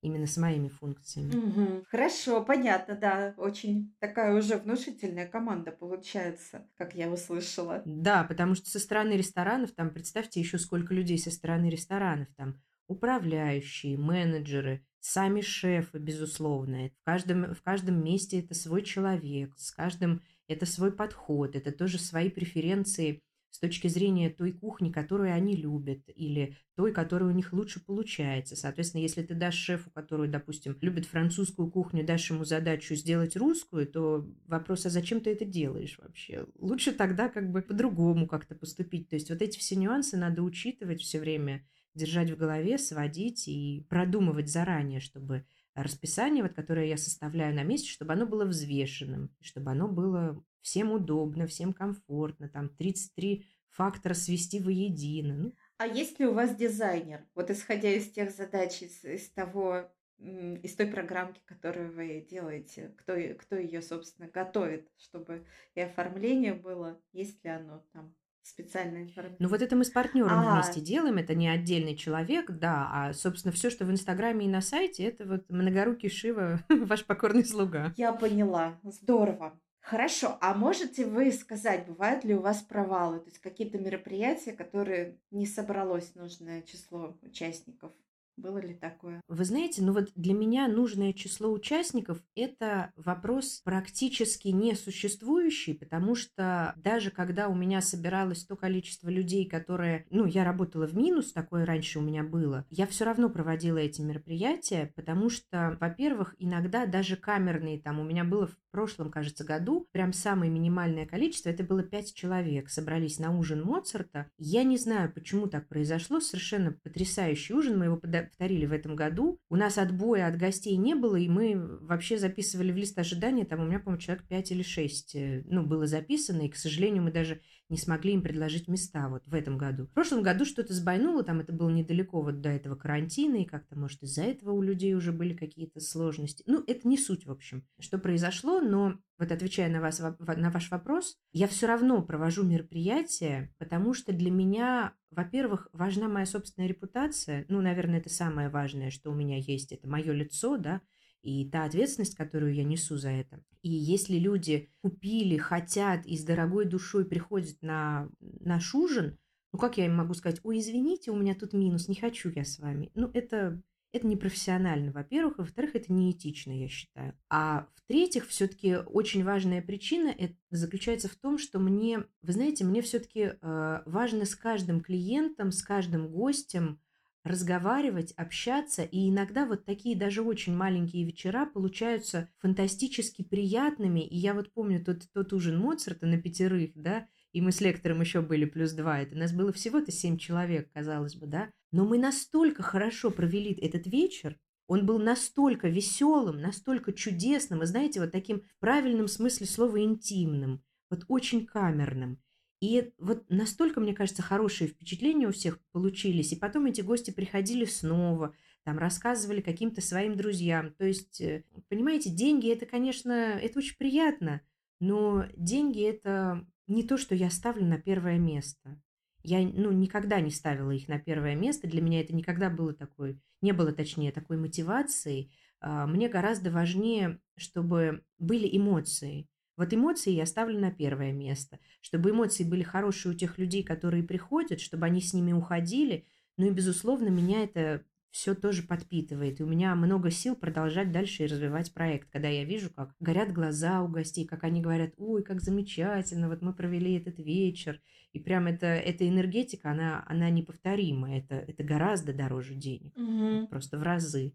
именно 0.00 0.26
с 0.26 0.36
моими 0.36 0.68
функциями. 0.68 1.34
Мгм. 1.34 1.84
Хорошо, 1.90 2.44
понятно, 2.44 2.94
да. 2.94 3.34
Очень 3.36 3.94
такая 3.98 4.36
уже 4.36 4.56
внушительная 4.56 5.26
команда 5.26 5.72
получается, 5.72 6.66
как 6.76 6.94
я 6.94 7.10
услышала. 7.10 7.82
Да, 7.84 8.24
потому 8.24 8.54
что 8.54 8.70
со 8.70 8.78
стороны 8.78 9.12
ресторанов, 9.12 9.72
там, 9.72 9.90
представьте 9.90 10.40
еще 10.40 10.58
сколько 10.58 10.94
людей 10.94 11.18
со 11.18 11.30
стороны 11.30 11.68
ресторанов, 11.68 12.28
там, 12.36 12.60
управляющие, 12.88 13.96
менеджеры, 13.96 14.84
сами 14.98 15.40
шефы, 15.40 15.98
безусловно. 15.98 16.90
В 17.00 17.04
каждом, 17.04 17.54
в 17.54 17.62
каждом 17.62 18.02
месте 18.02 18.40
это 18.40 18.54
свой 18.54 18.82
человек, 18.82 19.54
с 19.56 19.70
каждым 19.70 20.22
это 20.48 20.66
свой 20.66 20.90
подход, 20.92 21.54
это 21.54 21.70
тоже 21.70 21.98
свои 21.98 22.30
преференции 22.30 23.22
с 23.50 23.60
точки 23.60 23.88
зрения 23.88 24.30
той 24.30 24.52
кухни, 24.52 24.92
которую 24.92 25.32
они 25.32 25.56
любят, 25.56 26.02
или 26.14 26.56
той, 26.76 26.92
которая 26.92 27.30
у 27.30 27.34
них 27.34 27.52
лучше 27.52 27.84
получается. 27.84 28.56
Соответственно, 28.56 29.02
если 29.02 29.22
ты 29.22 29.34
дашь 29.34 29.56
шефу, 29.56 29.90
который, 29.90 30.28
допустим, 30.28 30.76
любит 30.80 31.06
французскую 31.06 31.70
кухню, 31.70 32.04
дашь 32.04 32.30
ему 32.30 32.44
задачу 32.44 32.94
сделать 32.94 33.36
русскую, 33.36 33.86
то 33.86 34.28
вопрос, 34.46 34.86
а 34.86 34.90
зачем 34.90 35.20
ты 35.20 35.30
это 35.30 35.44
делаешь 35.44 35.98
вообще? 35.98 36.46
Лучше 36.58 36.92
тогда 36.92 37.28
как 37.28 37.50
бы 37.50 37.62
по-другому 37.62 38.26
как-то 38.26 38.54
поступить. 38.54 39.08
То 39.08 39.16
есть 39.16 39.30
вот 39.30 39.42
эти 39.42 39.58
все 39.58 39.76
нюансы 39.76 40.16
надо 40.16 40.42
учитывать 40.42 41.00
все 41.00 41.18
время, 41.18 41.66
держать 41.94 42.30
в 42.30 42.36
голове, 42.36 42.78
сводить 42.78 43.48
и 43.48 43.86
продумывать 43.88 44.48
заранее, 44.48 45.00
чтобы 45.00 45.44
расписание, 45.74 46.42
вот, 46.42 46.54
которое 46.54 46.86
я 46.86 46.96
составляю 46.96 47.54
на 47.54 47.62
месяц, 47.62 47.86
чтобы 47.86 48.12
оно 48.12 48.26
было 48.26 48.44
взвешенным, 48.44 49.30
чтобы 49.40 49.70
оно 49.70 49.88
было 49.88 50.42
всем 50.60 50.92
удобно, 50.92 51.46
всем 51.46 51.72
комфортно, 51.72 52.48
там 52.48 52.68
33 52.68 53.46
фактора 53.70 54.14
свести 54.14 54.60
воедино. 54.60 55.34
Ну, 55.34 55.54
А 55.78 55.86
есть 55.86 56.18
ли 56.18 56.26
у 56.26 56.34
вас 56.34 56.54
дизайнер? 56.56 57.26
Вот 57.34 57.50
исходя 57.50 57.90
из 57.90 58.10
тех 58.10 58.30
задач, 58.30 58.82
из, 58.82 59.04
из 59.04 59.30
того, 59.30 59.90
из 60.18 60.74
той 60.74 60.88
программки, 60.88 61.40
которую 61.44 61.92
вы 61.92 62.26
делаете, 62.28 62.94
кто, 62.98 63.14
кто 63.38 63.56
ее, 63.56 63.82
собственно, 63.82 64.28
готовит, 64.28 64.90
чтобы 64.96 65.46
и 65.74 65.80
оформление 65.80 66.54
было, 66.54 67.00
есть 67.12 67.44
ли 67.44 67.50
оно 67.50 67.86
там 67.92 68.14
специальная 68.48 69.02
информация. 69.02 69.36
Ну 69.38 69.48
вот 69.48 69.62
это 69.62 69.76
мы 69.76 69.84
с 69.84 69.90
партнером 69.90 70.30
А. 70.32 70.54
вместе 70.54 70.80
делаем, 70.80 71.18
это 71.18 71.34
не 71.34 71.48
отдельный 71.48 71.96
человек, 71.96 72.50
да, 72.50 72.88
а, 72.92 73.12
собственно, 73.12 73.52
все, 73.52 73.70
что 73.70 73.84
в 73.84 73.90
Инстаграме 73.90 74.46
и 74.46 74.48
на 74.48 74.60
сайте, 74.60 75.04
это 75.04 75.24
вот 75.24 75.48
многорукий 75.48 76.08
Шива, 76.08 76.60
ваш 76.68 77.04
покорный 77.04 77.44
слуга. 77.44 77.92
Я 77.96 78.12
поняла. 78.12 78.78
Здорово. 78.82 79.58
Хорошо, 79.80 80.36
а 80.42 80.52
можете 80.52 81.06
вы 81.06 81.32
сказать, 81.32 81.86
бывают 81.86 82.22
ли 82.22 82.34
у 82.34 82.42
вас 82.42 82.60
провалы, 82.60 83.20
то 83.20 83.26
есть 83.26 83.38
какие-то 83.38 83.78
мероприятия, 83.78 84.52
которые 84.52 85.16
не 85.30 85.46
собралось 85.46 86.14
нужное 86.14 86.60
число 86.62 87.16
участников? 87.22 87.92
Было 88.38 88.58
ли 88.58 88.74
такое? 88.74 89.20
Вы 89.26 89.44
знаете, 89.44 89.82
ну 89.82 89.92
вот 89.92 90.12
для 90.14 90.32
меня 90.32 90.68
нужное 90.68 91.12
число 91.12 91.50
участников– 91.50 92.22
это 92.36 92.92
вопрос 92.94 93.60
практически 93.64 94.48
несуществующий, 94.48 95.74
потому 95.74 96.14
что 96.14 96.72
даже 96.76 97.10
когда 97.10 97.48
у 97.48 97.54
меня 97.56 97.80
собиралось 97.80 98.44
то 98.44 98.54
количество 98.54 99.08
людей, 99.08 99.44
которые, 99.44 100.06
ну, 100.10 100.24
я 100.24 100.44
работала 100.44 100.86
в 100.86 100.96
минус, 100.96 101.32
такое 101.32 101.66
раньше 101.66 101.98
у 101.98 102.02
меня 102.02 102.22
было, 102.22 102.64
я 102.70 102.86
все 102.86 103.04
равно 103.04 103.28
проводила 103.28 103.78
эти 103.78 104.02
мероприятия, 104.02 104.92
потому 104.94 105.30
что, 105.30 105.76
во-первых, 105.80 106.36
иногда 106.38 106.86
даже 106.86 107.16
камерные, 107.16 107.80
там, 107.80 107.98
у 107.98 108.04
меня 108.04 108.22
было 108.22 108.46
в 108.46 108.56
прошлом, 108.70 109.10
кажется, 109.10 109.44
году, 109.44 109.88
прям 109.90 110.12
самое 110.12 110.50
минимальное 110.50 111.06
количество, 111.06 111.48
это 111.48 111.64
было 111.64 111.82
пять 111.82 112.14
человек, 112.14 112.70
собрались 112.70 113.18
на 113.18 113.36
ужин 113.36 113.64
Моцарта. 113.64 114.30
Я 114.38 114.62
не 114.62 114.76
знаю, 114.76 115.12
почему 115.12 115.48
так 115.48 115.66
произошло, 115.66 116.20
совершенно 116.20 116.70
потрясающий 116.70 117.54
ужин, 117.54 117.76
мы 117.76 117.86
его 117.86 117.96
повторили 118.28 118.66
в 118.66 118.72
этом 118.72 118.94
году. 118.94 119.40
У 119.48 119.56
нас 119.56 119.78
отбоя 119.78 120.28
от 120.28 120.36
гостей 120.36 120.76
не 120.76 120.94
было, 120.94 121.16
и 121.16 121.28
мы 121.28 121.78
вообще 121.80 122.18
записывали 122.18 122.70
в 122.70 122.76
лист 122.76 122.98
ожидания, 122.98 123.44
там 123.44 123.60
у 123.60 123.64
меня, 123.64 123.80
по-моему, 123.80 124.00
человек 124.00 124.24
5 124.28 124.52
или 124.52 124.62
6, 124.62 125.16
ну, 125.46 125.64
было 125.64 125.86
записано, 125.86 126.42
и, 126.42 126.48
к 126.48 126.56
сожалению, 126.56 127.02
мы 127.02 127.10
даже 127.10 127.40
не 127.68 127.76
смогли 127.76 128.14
им 128.14 128.22
предложить 128.22 128.68
места 128.68 129.08
вот 129.08 129.22
в 129.26 129.34
этом 129.34 129.58
году. 129.58 129.86
В 129.86 129.92
прошлом 129.92 130.22
году 130.22 130.44
что-то 130.44 130.72
сбойнуло, 130.72 131.22
там 131.22 131.40
это 131.40 131.52
было 131.52 131.70
недалеко 131.70 132.22
вот 132.22 132.40
до 132.40 132.48
этого 132.48 132.76
карантина, 132.76 133.36
и 133.36 133.44
как-то, 133.44 133.78
может, 133.78 134.02
из-за 134.02 134.22
этого 134.22 134.52
у 134.52 134.62
людей 134.62 134.94
уже 134.94 135.12
были 135.12 135.34
какие-то 135.34 135.80
сложности. 135.80 136.44
Ну, 136.46 136.62
это 136.66 136.88
не 136.88 136.98
суть, 136.98 137.26
в 137.26 137.30
общем, 137.30 137.64
что 137.78 137.98
произошло, 137.98 138.60
но 138.60 138.98
вот 139.18 139.32
отвечая 139.32 139.68
на, 139.70 139.80
вас, 139.80 140.00
на 140.00 140.50
ваш 140.50 140.70
вопрос, 140.70 141.16
я 141.32 141.48
все 141.48 141.66
равно 141.66 142.02
провожу 142.02 142.44
мероприятия, 142.44 143.52
потому 143.58 143.92
что 143.92 144.12
для 144.12 144.30
меня, 144.30 144.94
во-первых, 145.10 145.68
важна 145.72 146.08
моя 146.08 146.26
собственная 146.26 146.68
репутация. 146.68 147.44
Ну, 147.48 147.60
наверное, 147.60 147.98
это 147.98 148.10
самое 148.10 148.48
важное, 148.48 148.90
что 148.90 149.10
у 149.10 149.14
меня 149.14 149.38
есть, 149.38 149.72
это 149.72 149.88
мое 149.88 150.12
лицо, 150.12 150.56
да, 150.56 150.80
и 151.22 151.48
та 151.48 151.64
ответственность, 151.64 152.16
которую 152.16 152.54
я 152.54 152.64
несу 152.64 152.96
за 152.96 153.10
это. 153.10 153.42
И 153.62 153.70
если 153.70 154.18
люди 154.18 154.70
купили, 154.82 155.36
хотят 155.36 156.06
и 156.06 156.16
с 156.16 156.24
дорогой 156.24 156.64
душой 156.64 157.04
приходят 157.04 157.56
на 157.60 158.08
наш 158.20 158.74
ужин, 158.74 159.18
ну 159.52 159.58
как 159.58 159.78
я 159.78 159.86
им 159.86 159.96
могу 159.96 160.14
сказать, 160.14 160.40
ой, 160.44 160.58
извините, 160.58 161.10
у 161.10 161.16
меня 161.16 161.34
тут 161.34 161.52
минус, 161.52 161.88
не 161.88 161.94
хочу 161.94 162.30
я 162.30 162.44
с 162.44 162.58
вами. 162.58 162.90
Ну 162.94 163.10
это, 163.14 163.60
это 163.92 164.06
непрофессионально, 164.06 164.92
во-первых, 164.92 165.38
и 165.38 165.42
во-вторых, 165.42 165.74
это 165.74 165.92
неэтично, 165.92 166.52
я 166.52 166.68
считаю. 166.68 167.18
А 167.30 167.68
в-третьих, 167.74 168.28
все-таки 168.28 168.76
очень 168.76 169.24
важная 169.24 169.62
причина 169.62 170.08
это 170.08 170.34
заключается 170.50 171.08
в 171.08 171.16
том, 171.16 171.38
что 171.38 171.58
мне, 171.58 172.04
вы 172.22 172.32
знаете, 172.32 172.64
мне 172.64 172.82
все-таки 172.82 173.32
э, 173.40 173.82
важно 173.86 174.26
с 174.26 174.36
каждым 174.36 174.82
клиентом, 174.82 175.52
с 175.52 175.62
каждым 175.62 176.08
гостем 176.08 176.80
разговаривать, 177.24 178.12
общаться, 178.12 178.82
и 178.82 179.10
иногда 179.10 179.46
вот 179.46 179.64
такие 179.64 179.96
даже 179.96 180.22
очень 180.22 180.56
маленькие 180.56 181.04
вечера 181.04 181.46
получаются 181.46 182.28
фантастически 182.38 183.22
приятными. 183.22 184.00
И 184.00 184.16
я 184.16 184.34
вот 184.34 184.52
помню 184.52 184.84
тот, 184.84 185.02
тот 185.12 185.32
ужин 185.32 185.58
Моцарта 185.58 186.06
на 186.06 186.20
пятерых, 186.20 186.72
да, 186.74 187.06
и 187.32 187.40
мы 187.40 187.52
с 187.52 187.60
лектором 187.60 188.00
еще 188.00 188.20
были 188.20 188.44
плюс 188.44 188.72
два, 188.72 189.00
это 189.00 189.16
нас 189.16 189.32
было 189.32 189.52
всего-то 189.52 189.92
семь 189.92 190.16
человек, 190.16 190.72
казалось 190.72 191.16
бы, 191.16 191.26
да, 191.26 191.50
но 191.72 191.84
мы 191.84 191.98
настолько 191.98 192.62
хорошо 192.62 193.10
провели 193.10 193.52
этот 193.52 193.86
вечер, 193.86 194.38
он 194.66 194.86
был 194.86 194.98
настолько 194.98 195.68
веселым, 195.68 196.40
настолько 196.40 196.92
чудесным, 196.92 197.62
и 197.62 197.66
знаете, 197.66 198.00
вот 198.00 198.12
таким 198.12 198.40
в 198.40 198.60
правильном 198.60 199.08
смысле 199.08 199.46
слова 199.46 199.80
интимным, 199.80 200.62
вот 200.90 201.04
очень 201.08 201.46
камерным. 201.46 202.20
И 202.60 202.92
вот 202.98 203.24
настолько, 203.28 203.80
мне 203.80 203.94
кажется, 203.94 204.22
хорошие 204.22 204.68
впечатления 204.68 205.28
у 205.28 205.32
всех 205.32 205.60
получились. 205.72 206.32
И 206.32 206.36
потом 206.36 206.66
эти 206.66 206.80
гости 206.80 207.10
приходили 207.10 207.64
снова, 207.64 208.34
там 208.64 208.78
рассказывали 208.78 209.40
каким-то 209.40 209.80
своим 209.80 210.16
друзьям. 210.16 210.72
То 210.74 210.84
есть, 210.84 211.20
э, 211.20 211.44
понимаете, 211.68 212.10
деньги 212.10 212.50
это, 212.50 212.66
конечно, 212.66 213.12
это 213.12 213.60
очень 213.60 213.76
приятно, 213.76 214.40
но 214.80 215.26
деньги 215.36 215.82
это 215.82 216.46
не 216.66 216.82
то, 216.82 216.96
что 216.96 217.14
я 217.14 217.30
ставлю 217.30 217.64
на 217.64 217.78
первое 217.78 218.18
место. 218.18 218.80
Я, 219.22 219.40
ну, 219.40 219.72
никогда 219.72 220.20
не 220.20 220.30
ставила 220.30 220.70
их 220.70 220.88
на 220.88 220.98
первое 220.98 221.34
место. 221.34 221.68
Для 221.68 221.80
меня 221.80 222.00
это 222.00 222.14
никогда 222.14 222.50
было 222.50 222.72
такой, 222.72 223.20
не 223.40 223.52
было, 223.52 223.72
точнее, 223.72 224.12
такой 224.12 224.36
мотивации. 224.36 225.30
А, 225.60 225.86
мне 225.86 226.08
гораздо 226.08 226.50
важнее, 226.50 227.20
чтобы 227.36 228.04
были 228.18 228.48
эмоции. 228.56 229.28
Вот 229.58 229.74
эмоции 229.74 230.12
я 230.12 230.24
ставлю 230.24 230.58
на 230.58 230.70
первое 230.70 231.12
место, 231.12 231.58
чтобы 231.80 232.10
эмоции 232.10 232.44
были 232.44 232.62
хорошие 232.62 233.12
у 233.12 233.16
тех 233.16 233.38
людей, 233.38 233.64
которые 233.64 234.04
приходят, 234.04 234.60
чтобы 234.60 234.86
они 234.86 235.00
с 235.00 235.12
ними 235.12 235.32
уходили. 235.32 236.06
Ну 236.36 236.46
и, 236.46 236.50
безусловно, 236.50 237.08
меня 237.08 237.42
это 237.42 237.82
все 238.12 238.36
тоже 238.36 238.62
подпитывает. 238.62 239.40
И 239.40 239.42
у 239.42 239.48
меня 239.48 239.74
много 239.74 240.12
сил 240.12 240.36
продолжать 240.36 240.92
дальше 240.92 241.24
и 241.24 241.26
развивать 241.26 241.74
проект, 241.74 242.08
когда 242.08 242.28
я 242.28 242.44
вижу, 242.44 242.70
как 242.70 242.94
горят 243.00 243.32
глаза 243.32 243.82
у 243.82 243.88
гостей, 243.88 244.24
как 244.24 244.44
они 244.44 244.62
говорят, 244.62 244.94
ой, 244.96 245.24
как 245.24 245.40
замечательно, 245.40 246.28
вот 246.28 246.40
мы 246.40 246.54
провели 246.54 246.94
этот 246.94 247.18
вечер. 247.18 247.80
И 248.12 248.20
прям 248.20 248.46
это, 248.46 248.66
эта 248.66 249.08
энергетика, 249.08 249.72
она, 249.72 250.04
она 250.06 250.30
неповторима. 250.30 251.18
Это, 251.18 251.34
это 251.34 251.64
гораздо 251.64 252.12
дороже 252.12 252.54
денег. 252.54 252.96
Мгм. 252.96 253.48
Просто 253.48 253.76
в 253.76 253.82
разы. 253.82 254.34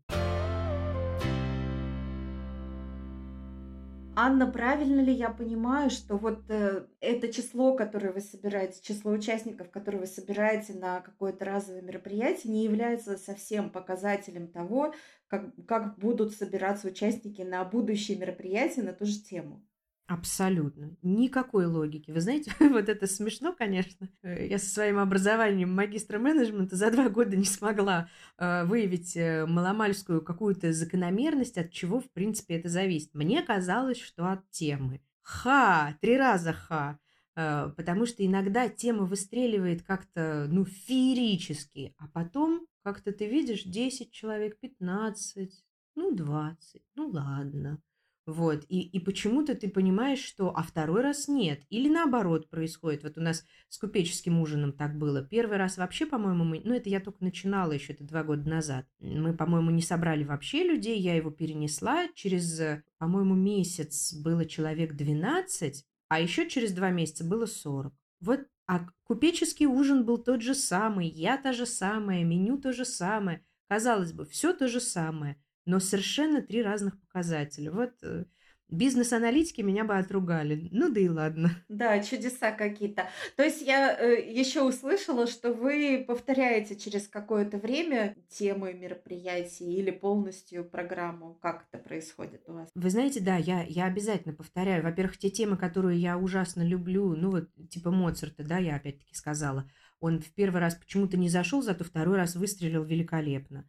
Анна, 4.15 4.45
правильно 4.45 5.01
ли 5.01 5.11
я 5.11 5.29
понимаю, 5.29 5.89
что 5.89 6.17
вот 6.17 6.43
э, 6.49 6.85
это 6.99 7.33
число, 7.33 7.75
которое 7.75 8.11
вы 8.11 8.21
собираете, 8.21 8.79
число 8.83 9.11
участников, 9.11 9.71
которые 9.71 10.01
вы 10.01 10.07
собираете 10.07 10.73
на 10.73 11.01
какое-то 11.01 11.45
разовое 11.45 11.81
мероприятие, 11.81 12.53
не 12.53 12.63
является 12.63 13.17
совсем 13.17 13.71
показателем 13.71 14.47
того, 14.49 14.93
как, 15.27 15.47
как 15.65 15.97
будут 15.97 16.35
собираться 16.35 16.89
участники 16.89 17.41
на 17.41 17.65
будущие 17.65 18.17
мероприятия 18.19 18.83
на 18.83 18.93
ту 18.93 19.05
же 19.05 19.19
тему? 19.19 19.65
Абсолютно. 20.07 20.95
Никакой 21.01 21.65
логики. 21.65 22.11
Вы 22.11 22.19
знаете, 22.19 22.51
вот 22.59 22.89
это 22.89 23.07
смешно, 23.07 23.53
конечно. 23.53 24.09
Э, 24.21 24.45
Я 24.47 24.59
со 24.59 24.69
своим 24.69 24.99
образованием 24.99 25.73
магистра 25.73 26.19
менеджмента 26.19 26.75
за 26.75 26.91
два 26.91 27.09
года 27.09 27.37
не 27.37 27.45
смогла 27.45 28.09
э, 28.37 28.65
выявить 28.65 29.15
э, 29.15 29.45
маломальскую 29.45 30.21
какую-то 30.21 30.73
закономерность, 30.73 31.57
от 31.57 31.71
чего, 31.71 32.01
в 32.01 32.11
принципе, 32.11 32.55
это 32.55 32.67
зависит. 32.69 33.13
Мне 33.13 33.41
казалось, 33.43 33.99
что 34.01 34.29
от 34.29 34.49
темы. 34.49 35.01
Ха! 35.21 35.97
Три 36.01 36.17
раза 36.17 36.51
ха! 36.51 36.99
Э, 37.37 37.71
Потому 37.75 38.05
что 38.05 38.25
иногда 38.25 38.67
тема 38.67 39.05
выстреливает 39.05 39.83
как-то, 39.83 40.47
ну, 40.49 40.65
феерически, 40.65 41.95
а 41.97 42.07
потом 42.09 42.67
как-то 42.83 43.13
ты 43.13 43.25
видишь 43.29 43.63
10 43.63 44.11
человек, 44.11 44.59
15, 44.59 45.63
ну, 45.95 46.13
20, 46.13 46.81
ну, 46.95 47.07
ладно. 47.07 47.79
Вот, 48.25 48.63
и, 48.69 48.79
и 48.79 48.99
почему-то 48.99 49.53
ты 49.53 49.69
понимаешь, 49.69 50.23
что, 50.23 50.55
а 50.55 50.63
второй 50.63 51.01
раз 51.01 51.27
нет. 51.27 51.61
Или 51.69 51.89
наоборот 51.89 52.49
происходит. 52.49 53.03
Вот 53.03 53.17
у 53.17 53.21
нас 53.21 53.43
с 53.67 53.77
купеческим 53.77 54.39
ужином 54.39 54.71
так 54.71 54.97
было. 54.97 55.23
Первый 55.23 55.57
раз 55.57 55.77
вообще, 55.77 56.05
по-моему, 56.05 56.45
мы, 56.45 56.61
ну 56.63 56.73
это 56.73 56.89
я 56.89 57.01
только 57.01 57.21
начинала 57.21 57.73
еще, 57.73 57.91
это 57.91 58.05
два 58.05 58.23
года 58.23 58.49
назад. 58.49 58.85
Мы, 58.99 59.35
по-моему, 59.35 59.71
не 59.71 59.81
собрали 59.81 60.23
вообще 60.23 60.63
людей, 60.63 60.99
я 60.99 61.15
его 61.15 61.31
перенесла. 61.31 62.07
Через, 62.15 62.57
э, 62.61 62.83
по-моему, 62.97 63.35
месяц 63.35 64.13
было 64.13 64.45
человек 64.45 64.93
12, 64.93 65.85
а 66.07 66.19
еще 66.21 66.49
через 66.49 66.71
два 66.71 66.91
месяца 66.91 67.25
было 67.25 67.45
40. 67.45 67.93
Вот, 68.21 68.39
а 68.67 68.87
купеческий 69.03 69.65
ужин 69.65 70.05
был 70.05 70.17
тот 70.17 70.41
же 70.41 70.55
самый, 70.55 71.09
я 71.09 71.37
та 71.37 71.51
же 71.51 71.65
самая, 71.65 72.23
меню 72.23 72.57
то 72.57 72.71
же 72.71 72.85
самое. 72.85 73.43
Казалось 73.67 74.13
бы, 74.13 74.25
все 74.25 74.53
то 74.53 74.69
же 74.69 74.79
самое 74.79 75.42
но 75.65 75.79
совершенно 75.79 76.41
три 76.41 76.61
разных 76.61 76.99
показателя. 76.99 77.71
Вот 77.71 77.91
э, 78.03 78.25
бизнес-аналитики 78.73 79.61
меня 79.61 79.83
бы 79.83 79.95
отругали. 79.97 80.67
Ну 80.71 80.91
да 80.91 80.99
и 80.99 81.07
ладно. 81.07 81.51
Да, 81.69 82.01
чудеса 82.01 82.51
какие-то. 82.51 83.09
То 83.35 83.43
есть 83.43 83.61
я 83.61 83.97
э, 83.97 84.29
еще 84.31 84.61
услышала, 84.63 85.27
что 85.27 85.53
вы 85.53 86.03
повторяете 86.07 86.75
через 86.75 87.07
какое-то 87.07 87.57
время 87.57 88.15
темы 88.29 88.73
мероприятий 88.73 89.73
или 89.73 89.91
полностью 89.91 90.65
программу. 90.65 91.37
Как 91.41 91.65
это 91.71 91.81
происходит 91.83 92.43
у 92.47 92.53
вас? 92.53 92.69
Вы 92.75 92.89
знаете, 92.89 93.19
да, 93.19 93.37
я, 93.37 93.63
я 93.63 93.85
обязательно 93.85 94.33
повторяю. 94.33 94.83
Во-первых, 94.83 95.17
те 95.17 95.29
темы, 95.29 95.57
которые 95.57 95.99
я 95.99 96.17
ужасно 96.17 96.61
люблю, 96.61 97.15
ну 97.15 97.31
вот 97.31 97.49
типа 97.69 97.91
Моцарта, 97.91 98.43
да, 98.43 98.57
я 98.57 98.75
опять-таки 98.75 99.15
сказала, 99.15 99.69
он 99.99 100.19
в 100.19 100.31
первый 100.33 100.59
раз 100.59 100.75
почему-то 100.75 101.17
не 101.17 101.29
зашел, 101.29 101.61
зато 101.61 101.83
второй 101.83 102.17
раз 102.17 102.35
выстрелил 102.35 102.83
великолепно. 102.83 103.65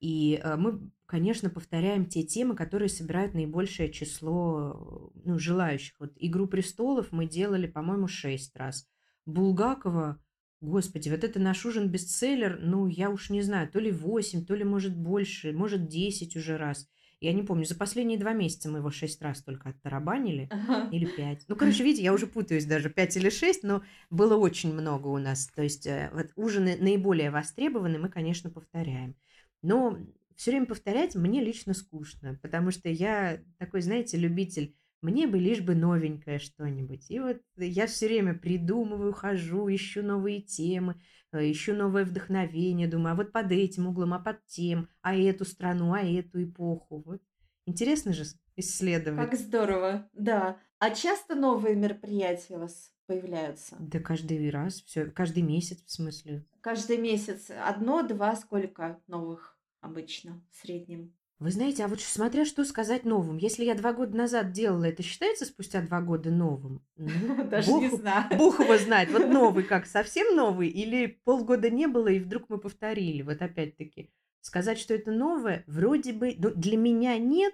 И 0.00 0.40
э, 0.42 0.56
мы, 0.56 0.90
конечно, 1.06 1.48
повторяем 1.50 2.06
те 2.06 2.22
темы, 2.22 2.54
которые 2.54 2.88
собирают 2.88 3.34
наибольшее 3.34 3.90
число 3.90 5.12
ну, 5.24 5.38
желающих. 5.38 5.94
Вот 5.98 6.12
«Игру 6.16 6.46
престолов» 6.46 7.12
мы 7.12 7.26
делали, 7.26 7.66
по-моему, 7.66 8.08
шесть 8.08 8.56
раз. 8.56 8.86
Булгакова, 9.24 10.20
господи, 10.60 11.08
вот 11.08 11.24
это 11.24 11.40
наш 11.40 11.64
ужин 11.64 11.88
бестселлер, 11.88 12.58
ну, 12.60 12.86
я 12.88 13.10
уж 13.10 13.30
не 13.30 13.42
знаю, 13.42 13.68
то 13.68 13.78
ли 13.78 13.90
8, 13.90 14.44
то 14.44 14.54
ли, 14.54 14.64
может, 14.64 14.96
больше, 14.96 15.52
может, 15.52 15.88
10 15.88 16.36
уже 16.36 16.56
раз. 16.56 16.88
Я 17.18 17.32
не 17.32 17.42
помню, 17.42 17.64
за 17.64 17.74
последние 17.74 18.18
два 18.18 18.34
месяца 18.34 18.68
мы 18.68 18.78
его 18.78 18.90
шесть 18.90 19.22
раз 19.22 19.42
только 19.42 19.70
оттарабанили. 19.70 20.48
Ага. 20.50 20.90
Или 20.90 21.06
пять. 21.06 21.44
Ну, 21.48 21.56
короче, 21.56 21.82
видите, 21.82 22.04
я 22.04 22.12
уже 22.12 22.26
путаюсь 22.26 22.66
даже, 22.66 22.90
пять 22.90 23.16
или 23.16 23.30
шесть, 23.30 23.62
но 23.62 23.82
было 24.10 24.36
очень 24.36 24.74
много 24.74 25.08
у 25.08 25.16
нас. 25.16 25.46
То 25.54 25.62
есть 25.62 25.86
э, 25.86 26.10
вот 26.12 26.26
ужины 26.36 26.76
наиболее 26.78 27.30
востребованы, 27.30 27.98
мы, 27.98 28.10
конечно, 28.10 28.50
повторяем. 28.50 29.16
Но 29.62 29.98
все 30.36 30.52
время 30.52 30.66
повторять 30.66 31.14
мне 31.14 31.42
лично 31.42 31.74
скучно, 31.74 32.38
потому 32.42 32.70
что 32.70 32.88
я 32.88 33.40
такой, 33.58 33.80
знаете, 33.80 34.16
любитель 34.16 34.76
мне 35.02 35.26
бы 35.26 35.38
лишь 35.38 35.60
бы 35.60 35.74
новенькое 35.74 36.38
что-нибудь. 36.38 37.10
И 37.10 37.20
вот 37.20 37.40
я 37.56 37.86
все 37.86 38.06
время 38.06 38.34
придумываю, 38.34 39.12
хожу, 39.12 39.68
ищу 39.72 40.02
новые 40.02 40.40
темы, 40.40 41.00
э, 41.32 41.50
ищу 41.50 41.74
новое 41.74 42.04
вдохновение, 42.04 42.88
думаю, 42.88 43.12
а 43.12 43.16
вот 43.16 43.32
под 43.32 43.52
этим 43.52 43.86
углом, 43.86 44.14
а 44.14 44.18
под 44.18 44.44
тем, 44.46 44.88
а 45.02 45.14
эту 45.14 45.44
страну, 45.44 45.92
а 45.92 46.00
эту 46.00 46.42
эпоху. 46.42 47.02
Вот. 47.04 47.22
Интересно 47.66 48.12
же 48.12 48.24
исследовать. 48.56 49.30
Как 49.30 49.38
здорово, 49.38 50.08
да. 50.12 50.58
А 50.78 50.90
часто 50.90 51.34
новые 51.34 51.74
мероприятия 51.76 52.56
у 52.56 52.60
вас 52.60 52.92
появляются? 53.06 53.76
Да 53.78 54.00
каждый 54.00 54.50
раз, 54.50 54.82
все, 54.82 55.06
каждый 55.06 55.42
месяц 55.42 55.82
в 55.84 55.90
смысле. 55.90 56.44
Каждый 56.60 56.98
месяц 56.98 57.50
одно, 57.64 58.02
два, 58.02 58.34
сколько 58.36 59.00
новых 59.06 59.55
обычно 59.86 60.42
в 60.50 60.56
среднем? 60.56 61.14
Вы 61.38 61.50
знаете, 61.50 61.84
а 61.84 61.88
вот 61.88 62.00
смотря 62.00 62.46
что 62.46 62.64
сказать 62.64 63.04
новым. 63.04 63.36
Если 63.36 63.64
я 63.64 63.74
два 63.74 63.92
года 63.92 64.16
назад 64.16 64.52
делала, 64.52 64.84
это 64.84 65.02
считается 65.02 65.44
спустя 65.44 65.82
два 65.82 66.00
года 66.00 66.30
новым? 66.30 66.82
Ну, 66.96 67.44
Даже 67.50 67.72
не 67.72 67.90
знаю. 67.90 68.38
Бог 68.38 68.58
его 68.60 68.78
знает. 68.78 69.10
Вот 69.10 69.26
новый 69.28 69.64
как, 69.64 69.86
совсем 69.86 70.34
новый? 70.34 70.68
Или 70.68 71.20
полгода 71.24 71.68
не 71.68 71.86
было, 71.86 72.08
и 72.08 72.20
вдруг 72.20 72.44
мы 72.48 72.58
повторили? 72.58 73.20
Вот 73.20 73.42
опять-таки, 73.42 74.10
сказать, 74.40 74.78
что 74.78 74.94
это 74.94 75.10
новое, 75.10 75.62
вроде 75.66 76.14
бы, 76.14 76.34
ну, 76.38 76.50
для 76.54 76.78
меня 76.78 77.18
нет, 77.18 77.52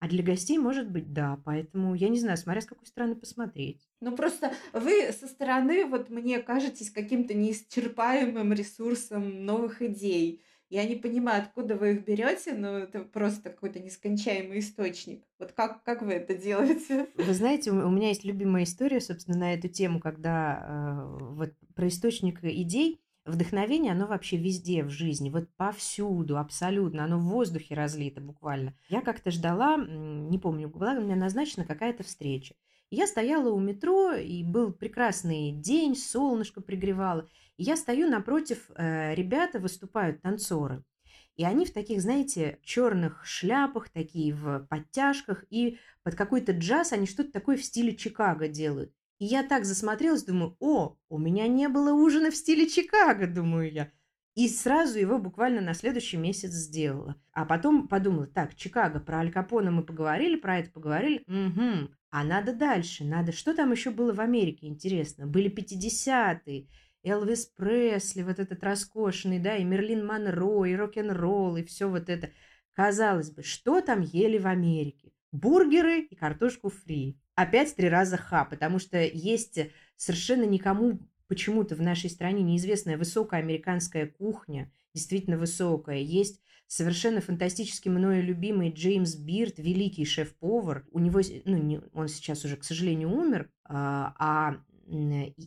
а 0.00 0.08
для 0.08 0.22
гостей, 0.22 0.58
может 0.58 0.90
быть, 0.90 1.14
да. 1.14 1.40
Поэтому 1.46 1.94
я 1.94 2.10
не 2.10 2.20
знаю, 2.20 2.36
смотря 2.36 2.60
с 2.60 2.66
какой 2.66 2.86
стороны 2.86 3.14
посмотреть. 3.16 3.88
Ну, 4.00 4.14
просто 4.14 4.52
вы 4.74 5.10
со 5.18 5.26
стороны, 5.28 5.86
вот 5.86 6.10
мне 6.10 6.40
кажетесь 6.40 6.90
каким-то 6.90 7.32
неисчерпаемым 7.32 8.52
ресурсом 8.52 9.46
новых 9.46 9.80
идей. 9.80 10.42
Я 10.74 10.84
не 10.86 10.96
понимаю, 10.96 11.40
откуда 11.40 11.76
вы 11.76 11.92
их 11.92 12.04
берете, 12.04 12.52
но 12.52 12.78
это 12.78 13.04
просто 13.04 13.50
какой-то 13.50 13.78
нескончаемый 13.78 14.58
источник. 14.58 15.22
Вот 15.38 15.52
как, 15.52 15.84
как 15.84 16.02
вы 16.02 16.14
это 16.14 16.34
делаете? 16.34 17.06
Вы 17.16 17.32
знаете, 17.32 17.70
у 17.70 17.90
меня 17.90 18.08
есть 18.08 18.24
любимая 18.24 18.64
история, 18.64 19.00
собственно, 19.00 19.38
на 19.38 19.54
эту 19.54 19.68
тему, 19.68 20.00
когда 20.00 20.66
э, 20.66 21.24
вот 21.34 21.52
про 21.76 21.86
источник 21.86 22.42
идей, 22.42 23.00
вдохновение, 23.24 23.92
оно 23.92 24.08
вообще 24.08 24.36
везде 24.36 24.82
в 24.82 24.90
жизни, 24.90 25.30
вот 25.30 25.48
повсюду, 25.56 26.38
абсолютно, 26.38 27.04
оно 27.04 27.20
в 27.20 27.26
воздухе 27.26 27.76
разлито 27.76 28.20
буквально. 28.20 28.74
Я 28.88 29.00
как-то 29.00 29.30
ждала, 29.30 29.76
не 29.76 30.40
помню, 30.40 30.68
была 30.68 30.94
у 30.94 31.02
меня 31.02 31.14
назначена 31.14 31.64
какая-то 31.64 32.02
встреча. 32.02 32.56
Я 32.90 33.06
стояла 33.06 33.50
у 33.50 33.60
метро, 33.60 34.12
и 34.12 34.42
был 34.42 34.72
прекрасный 34.72 35.52
день, 35.52 35.94
солнышко 35.94 36.60
пригревало. 36.60 37.28
Я 37.56 37.76
стою 37.76 38.08
напротив, 38.08 38.70
э, 38.76 39.14
ребята 39.14 39.58
выступают, 39.58 40.22
танцоры. 40.22 40.84
И 41.36 41.44
они 41.44 41.66
в 41.66 41.72
таких, 41.72 42.00
знаете, 42.00 42.58
черных 42.62 43.24
шляпах, 43.24 43.88
такие 43.88 44.34
в 44.34 44.66
подтяжках, 44.70 45.44
и 45.50 45.78
под 46.02 46.14
какой-то 46.14 46.52
джаз 46.52 46.92
они 46.92 47.06
что-то 47.06 47.32
такое 47.32 47.56
в 47.56 47.64
стиле 47.64 47.96
Чикаго 47.96 48.48
делают. 48.48 48.92
И 49.18 49.26
я 49.26 49.42
так 49.42 49.64
засмотрелась, 49.64 50.24
думаю, 50.24 50.56
о, 50.60 50.96
у 51.08 51.18
меня 51.18 51.48
не 51.48 51.68
было 51.68 51.92
ужина 51.92 52.30
в 52.30 52.36
стиле 52.36 52.68
Чикаго, 52.68 53.26
думаю 53.26 53.72
я. 53.72 53.90
И 54.34 54.48
сразу 54.48 54.98
его 54.98 55.18
буквально 55.18 55.60
на 55.60 55.74
следующий 55.74 56.16
месяц 56.16 56.50
сделала. 56.50 57.14
А 57.32 57.44
потом 57.44 57.86
подумала, 57.86 58.26
так, 58.26 58.56
Чикаго, 58.56 58.98
про 58.98 59.18
Аль 59.18 59.30
Капона 59.30 59.70
мы 59.70 59.84
поговорили, 59.84 60.36
про 60.36 60.58
это 60.58 60.70
поговорили. 60.70 61.22
Угу. 61.28 61.90
А 62.10 62.24
надо 62.24 62.52
дальше, 62.52 63.04
надо... 63.04 63.30
Что 63.32 63.54
там 63.54 63.70
еще 63.70 63.90
было 63.90 64.12
в 64.12 64.20
Америке, 64.20 64.66
интересно? 64.66 65.26
Были 65.26 65.50
50-е, 65.50 66.68
Элвис 67.04 67.46
Пресли, 67.46 68.22
вот 68.22 68.38
этот 68.38 68.62
роскошный, 68.64 69.38
да, 69.38 69.56
и 69.56 69.64
Мерлин 69.64 70.06
Монро, 70.06 70.64
и 70.64 70.74
рок-н-ролл, 70.74 71.56
и 71.56 71.64
все 71.64 71.88
вот 71.88 72.08
это. 72.08 72.30
Казалось 72.72 73.30
бы, 73.30 73.42
что 73.42 73.80
там 73.80 74.00
ели 74.00 74.38
в 74.38 74.46
Америке? 74.46 75.12
Бургеры 75.30 76.00
и 76.00 76.14
картошку 76.14 76.70
фри. 76.70 77.18
Опять 77.34 77.74
три 77.76 77.88
раза 77.88 78.16
ха, 78.16 78.44
потому 78.44 78.78
что 78.78 79.00
есть 79.00 79.58
совершенно 79.96 80.44
никому 80.44 81.00
почему-то 81.28 81.74
в 81.74 81.82
нашей 81.82 82.10
стране 82.10 82.42
неизвестная 82.42 82.96
высокая 82.96 83.40
американская 83.40 84.06
кухня, 84.06 84.72
действительно 84.92 85.38
высокая. 85.38 85.98
Есть 85.98 86.40
совершенно 86.66 87.20
фантастически 87.20 87.88
мною 87.88 88.22
любимый 88.22 88.70
Джеймс 88.70 89.14
Бирд, 89.16 89.58
великий 89.58 90.04
шеф-повар. 90.04 90.84
У 90.90 90.98
него, 90.98 91.20
ну, 91.44 91.56
не, 91.56 91.80
он 91.92 92.08
сейчас 92.08 92.44
уже, 92.44 92.56
к 92.56 92.64
сожалению, 92.64 93.10
умер, 93.10 93.50
а, 93.64 94.14
а 94.18 94.64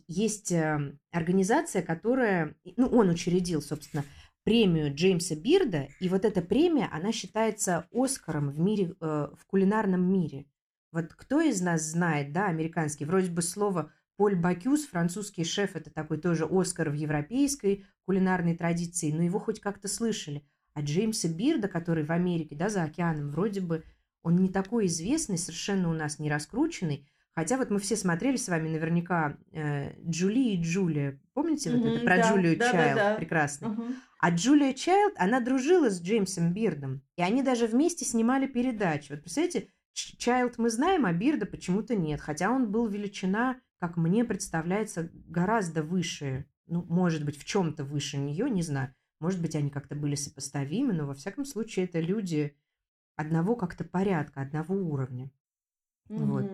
есть 0.06 0.52
эм, 0.52 0.98
организация, 1.10 1.82
которая, 1.82 2.54
ну, 2.76 2.88
он 2.88 3.10
учредил, 3.10 3.62
собственно, 3.62 4.04
премию 4.44 4.94
Джеймса 4.94 5.36
Бирда, 5.36 5.88
и 6.00 6.08
вот 6.08 6.24
эта 6.24 6.40
премия, 6.40 6.88
она 6.90 7.12
считается 7.12 7.86
Оскаром 7.92 8.50
в 8.50 8.58
мире, 8.58 8.94
э, 9.00 9.28
в 9.36 9.46
кулинарном 9.46 10.02
мире. 10.02 10.46
Вот 10.90 11.12
кто 11.14 11.40
из 11.40 11.60
нас 11.60 11.82
знает, 11.82 12.32
да, 12.32 12.46
американский, 12.46 13.04
вроде 13.04 13.30
бы 13.30 13.42
слово 13.42 13.92
Поль 14.16 14.36
Бакюс, 14.36 14.86
французский 14.86 15.44
шеф, 15.44 15.76
это 15.76 15.90
такой 15.90 16.18
тоже 16.18 16.48
Оскар 16.50 16.90
в 16.90 16.94
европейской 16.94 17.84
кулинарной 18.06 18.56
традиции, 18.56 19.12
но 19.12 19.22
его 19.22 19.38
хоть 19.38 19.60
как-то 19.60 19.86
слышали. 19.86 20.44
А 20.74 20.80
Джеймса 20.80 21.28
Бирда, 21.28 21.68
который 21.68 22.04
в 22.04 22.10
Америке, 22.10 22.56
да, 22.56 22.68
за 22.68 22.84
океаном, 22.84 23.30
вроде 23.30 23.60
бы 23.60 23.84
он 24.22 24.36
не 24.36 24.48
такой 24.48 24.86
известный, 24.86 25.38
совершенно 25.38 25.90
у 25.90 25.92
нас 25.92 26.18
не 26.18 26.30
раскрученный, 26.30 27.06
Хотя 27.34 27.56
вот 27.56 27.70
мы 27.70 27.78
все 27.78 27.96
смотрели 27.96 28.36
с 28.36 28.48
вами 28.48 28.68
наверняка 28.68 29.38
э, 29.52 29.92
Джули 30.08 30.54
и 30.54 30.60
Джулия. 30.60 31.20
Помните 31.34 31.70
вот 31.70 31.86
это 31.86 32.04
про 32.04 32.16
да, 32.16 32.28
Джулию 32.28 32.58
да, 32.58 32.72
Чайлд? 32.72 32.96
да, 32.96 33.10
да. 33.10 33.16
Прекрасно. 33.16 33.68
Мгм. 33.68 33.94
А 34.18 34.30
Джулия 34.30 34.72
Чайлд, 34.72 35.14
она 35.16 35.40
дружила 35.40 35.88
с 35.88 36.02
Джеймсом 36.02 36.52
Бирдом. 36.52 37.02
И 37.16 37.22
они 37.22 37.44
даже 37.44 37.66
вместе 37.66 38.04
снимали 38.04 38.46
передачу. 38.46 39.14
Вот 39.14 39.20
представляете, 39.20 39.68
Чайлд 39.92 40.58
мы 40.58 40.70
знаем, 40.70 41.06
а 41.06 41.12
Бирда 41.12 41.46
почему-то 41.46 41.94
нет. 41.94 42.20
Хотя 42.20 42.50
он 42.50 42.72
был 42.72 42.88
величина, 42.88 43.60
как 43.78 43.96
мне 43.96 44.24
представляется, 44.24 45.10
гораздо 45.12 45.82
выше. 45.82 46.46
Ну, 46.66 46.84
может 46.88 47.24
быть, 47.24 47.38
в 47.38 47.44
чем-то 47.44 47.84
выше 47.84 48.18
нее, 48.18 48.50
не 48.50 48.62
знаю. 48.62 48.94
Может 49.20 49.40
быть, 49.40 49.56
они 49.56 49.70
как-то 49.70 49.94
были 49.94 50.14
сопоставимы, 50.14 50.92
но 50.92 51.06
во 51.06 51.14
всяком 51.14 51.44
случае 51.44 51.86
это 51.86 52.00
люди 52.00 52.56
одного 53.16 53.56
как-то 53.56 53.84
порядка, 53.84 54.42
одного 54.42 54.74
уровня. 54.74 55.30
Вот. 56.08 56.50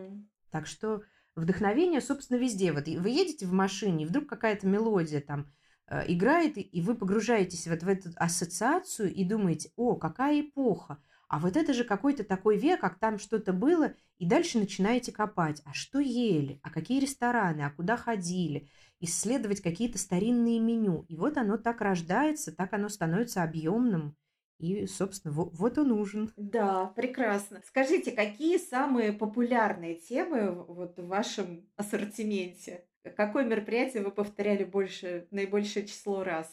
Так 0.55 0.69
что 0.69 1.03
вдохновение, 1.35 2.01
собственно, 2.01 2.39
везде. 2.39 2.71
Вот 2.71 2.87
вы 2.87 3.11
едете 3.11 3.45
в 3.45 3.53
машине, 3.53 4.05
и 4.05 4.07
вдруг 4.07 4.29
какая-то 4.29 4.69
мелодия 4.69 5.21
там 5.21 5.51
э, 5.89 6.05
играет, 6.13 6.57
и- 6.57 6.81
вы 6.81 6.95
погружаетесь 6.95 7.67
вот 7.67 7.83
в 7.83 7.89
эту 7.89 8.11
ассоциацию 8.15 9.13
и 9.13 9.25
думаете, 9.25 9.73
о, 9.75 9.97
какая 9.97 10.43
эпоха, 10.43 11.03
а 11.29 11.41
вот 11.41 11.57
это 11.57 11.75
же 11.75 11.83
какой-то 11.83 12.23
такой 12.23 12.57
век, 12.57 12.85
а 12.85 12.91
там 12.91 13.19
что-то 13.19 13.53
было, 13.53 13.95
и 14.19 14.27
дальше 14.27 14.61
начинаете 14.61 15.11
копать, 15.11 15.61
а 15.65 15.73
что 15.75 15.99
ели, 15.99 16.61
а 16.63 16.71
какие 16.71 17.01
рестораны, 17.01 17.63
а 17.63 17.71
куда 17.71 17.97
ходили, 17.97 18.69
исследовать 19.01 19.61
какие-то 19.61 19.99
старинные 19.99 20.61
меню. 20.61 21.05
И 21.09 21.17
вот 21.17 21.37
оно 21.37 21.57
так 21.57 21.81
рождается, 21.81 22.53
так 22.53 22.73
оно 22.75 22.89
становится 22.89 23.43
объемным, 23.43 24.15
и, 24.59 24.87
собственно, 24.87 25.35
во- 25.35 25.51
вот 25.51 25.79
он 25.79 25.93
ужин. 25.93 26.33
Да, 26.37 26.87
прекрасно. 26.87 27.61
Скажите, 27.67 28.13
какие 28.13 28.59
самые 28.59 29.13
популярные 29.13 29.97
темы 29.97 30.53
вот 30.53 30.99
в 30.99 31.07
вашем 31.07 31.69
ассортименте? 31.77 32.85
Какое 33.17 33.45
мероприятие 33.45 34.03
вы 34.03 34.11
повторяли 34.11 34.65
больше, 34.65 35.29
наибольшее 35.31 35.87
число 35.87 36.25
раз, 36.25 36.51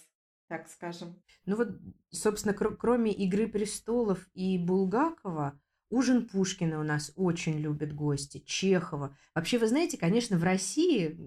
так 0.48 0.68
скажем? 0.70 1.16
Ну 1.46 1.56
вот, 1.56 1.70
собственно, 2.10 2.54
кр- 2.54 2.76
кроме 2.76 3.12
«Игры 3.14 3.48
престолов» 3.48 4.28
и 4.34 4.58
Булгакова, 4.58 5.60
ужин 5.90 6.28
Пушкина 6.28 6.80
у 6.80 6.84
нас 6.84 7.14
очень 7.16 7.58
любят 7.60 7.94
гости, 7.94 8.44
Чехова. 8.46 9.16
Вообще, 9.34 9.58
вы 9.60 9.68
знаете, 9.68 9.98
конечно, 9.98 10.38
в 10.38 10.44
России 10.44 11.18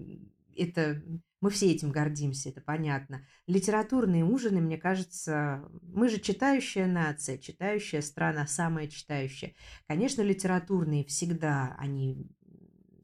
это 0.55 1.01
мы 1.41 1.51
все 1.51 1.71
этим 1.71 1.91
гордимся, 1.91 2.49
это 2.49 2.61
понятно. 2.61 3.25
Литературные 3.45 4.23
ужины, 4.23 4.61
мне 4.61 4.77
кажется, 4.77 5.63
мы 5.83 6.09
же 6.09 6.19
читающая 6.19 6.87
нация, 6.87 7.37
читающая 7.37 8.01
страна, 8.01 8.47
самая 8.47 8.87
читающая. 8.87 9.53
Конечно, 9.87 10.23
литературные 10.23 11.05
всегда, 11.05 11.75
они 11.77 12.31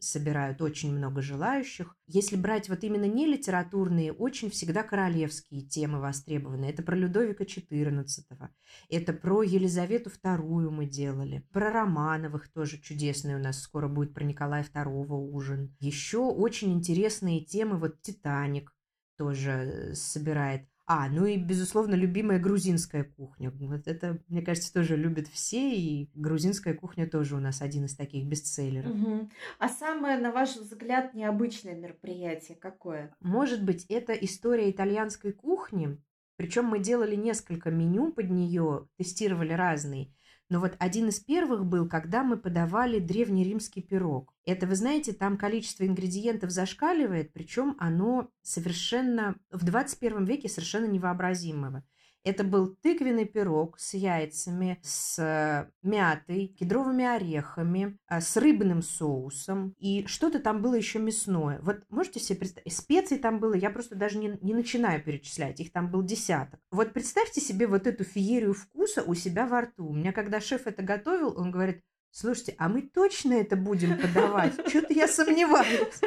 собирают 0.01 0.61
очень 0.61 0.95
много 0.95 1.21
желающих. 1.21 1.95
Если 2.07 2.35
брать 2.35 2.69
вот 2.69 2.83
именно 2.83 3.05
не 3.05 3.27
литературные, 3.27 4.11
очень 4.11 4.49
всегда 4.49 4.83
королевские 4.83 5.61
темы 5.61 5.99
востребованы. 5.99 6.65
Это 6.65 6.83
про 6.83 6.95
Людовика 6.95 7.43
XIV, 7.43 8.49
это 8.89 9.13
про 9.13 9.43
Елизавету 9.43 10.09
II 10.09 10.69
мы 10.69 10.85
делали, 10.85 11.45
про 11.51 11.71
Романовых 11.71 12.51
тоже 12.51 12.79
чудесный 12.79 13.35
у 13.35 13.39
нас 13.39 13.61
скоро 13.61 13.87
будет 13.87 14.13
про 14.13 14.23
Николая 14.23 14.63
II 14.63 15.05
ужин. 15.31 15.75
Еще 15.79 16.19
очень 16.19 16.73
интересные 16.73 17.45
темы, 17.45 17.77
вот 17.77 18.01
«Титаник», 18.01 18.73
тоже 19.21 19.51
э, 19.51 19.93
собирает. 19.93 20.67
А, 20.93 21.07
ну 21.07 21.25
и, 21.25 21.37
безусловно, 21.37 21.95
любимая 21.95 22.37
грузинская 22.37 23.05
кухня. 23.05 23.49
Вот 23.49 23.87
это, 23.87 24.19
мне 24.27 24.41
кажется, 24.41 24.73
тоже 24.73 24.97
любят 24.97 25.29
все, 25.29 25.73
и 25.73 26.09
грузинская 26.15 26.73
кухня 26.73 27.07
тоже 27.07 27.37
у 27.37 27.39
нас 27.39 27.61
один 27.61 27.85
из 27.85 27.95
таких 27.95 28.25
бестселлеров. 28.25 28.91
Угу. 28.91 29.29
А 29.59 29.69
самое, 29.69 30.17
на 30.17 30.33
ваш 30.33 30.57
взгляд, 30.57 31.13
необычное 31.13 31.75
мероприятие 31.75 32.57
какое? 32.57 33.15
Может 33.21 33.63
быть, 33.63 33.85
это 33.85 34.11
история 34.11 34.69
итальянской 34.69 35.31
кухни. 35.31 35.97
Причем 36.35 36.65
мы 36.65 36.79
делали 36.79 37.15
несколько 37.15 37.71
меню 37.71 38.11
под 38.11 38.29
нее, 38.29 38.89
тестировали 38.97 39.53
разные. 39.53 40.13
Но 40.51 40.59
вот 40.59 40.75
один 40.79 41.07
из 41.07 41.21
первых 41.21 41.65
был, 41.65 41.87
когда 41.87 42.25
мы 42.25 42.35
подавали 42.35 42.99
древнеримский 42.99 43.81
пирог. 43.81 44.33
Это, 44.43 44.67
вы 44.67 44.75
знаете, 44.75 45.13
там 45.13 45.37
количество 45.37 45.85
ингредиентов 45.85 46.51
зашкаливает, 46.51 47.31
причем 47.31 47.77
оно 47.79 48.29
совершенно 48.41 49.37
в 49.49 49.63
21 49.63 50.25
веке 50.25 50.49
совершенно 50.49 50.87
невообразимого. 50.87 51.85
Это 52.23 52.43
был 52.43 52.75
тыквенный 52.81 53.25
пирог 53.25 53.79
с 53.79 53.95
яйцами, 53.95 54.79
с 54.83 55.17
э, 55.17 55.71
мятой, 55.81 56.47
кедровыми 56.59 57.03
орехами, 57.03 57.97
э, 58.09 58.21
с 58.21 58.37
рыбным 58.37 58.83
соусом. 58.83 59.73
И 59.79 60.05
что-то 60.05 60.39
там 60.39 60.61
было 60.61 60.75
еще 60.75 60.99
мясное. 60.99 61.59
Вот 61.63 61.83
можете 61.89 62.19
себе 62.19 62.39
представить? 62.39 62.73
Специй 62.73 63.17
там 63.17 63.39
было, 63.39 63.55
я 63.55 63.71
просто 63.71 63.95
даже 63.95 64.19
не, 64.19 64.37
не 64.41 64.53
начинаю 64.53 65.03
перечислять. 65.03 65.59
Их 65.59 65.71
там 65.71 65.89
был 65.89 66.03
десяток. 66.03 66.59
Вот 66.69 66.93
представьте 66.93 67.41
себе 67.41 67.65
вот 67.65 67.87
эту 67.87 68.03
феерию 68.03 68.53
вкуса 68.53 69.01
у 69.01 69.15
себя 69.15 69.47
во 69.47 69.61
рту. 69.61 69.87
У 69.87 69.93
меня, 69.93 70.11
когда 70.11 70.39
шеф 70.39 70.67
это 70.67 70.83
готовил, 70.83 71.35
он 71.35 71.49
говорит, 71.49 71.81
слушайте, 72.11 72.53
а 72.59 72.69
мы 72.69 72.83
точно 72.83 73.33
это 73.33 73.55
будем 73.55 73.97
подавать? 73.99 74.53
Что-то 74.67 74.93
я 74.93 75.07
сомневаюсь. 75.07 76.01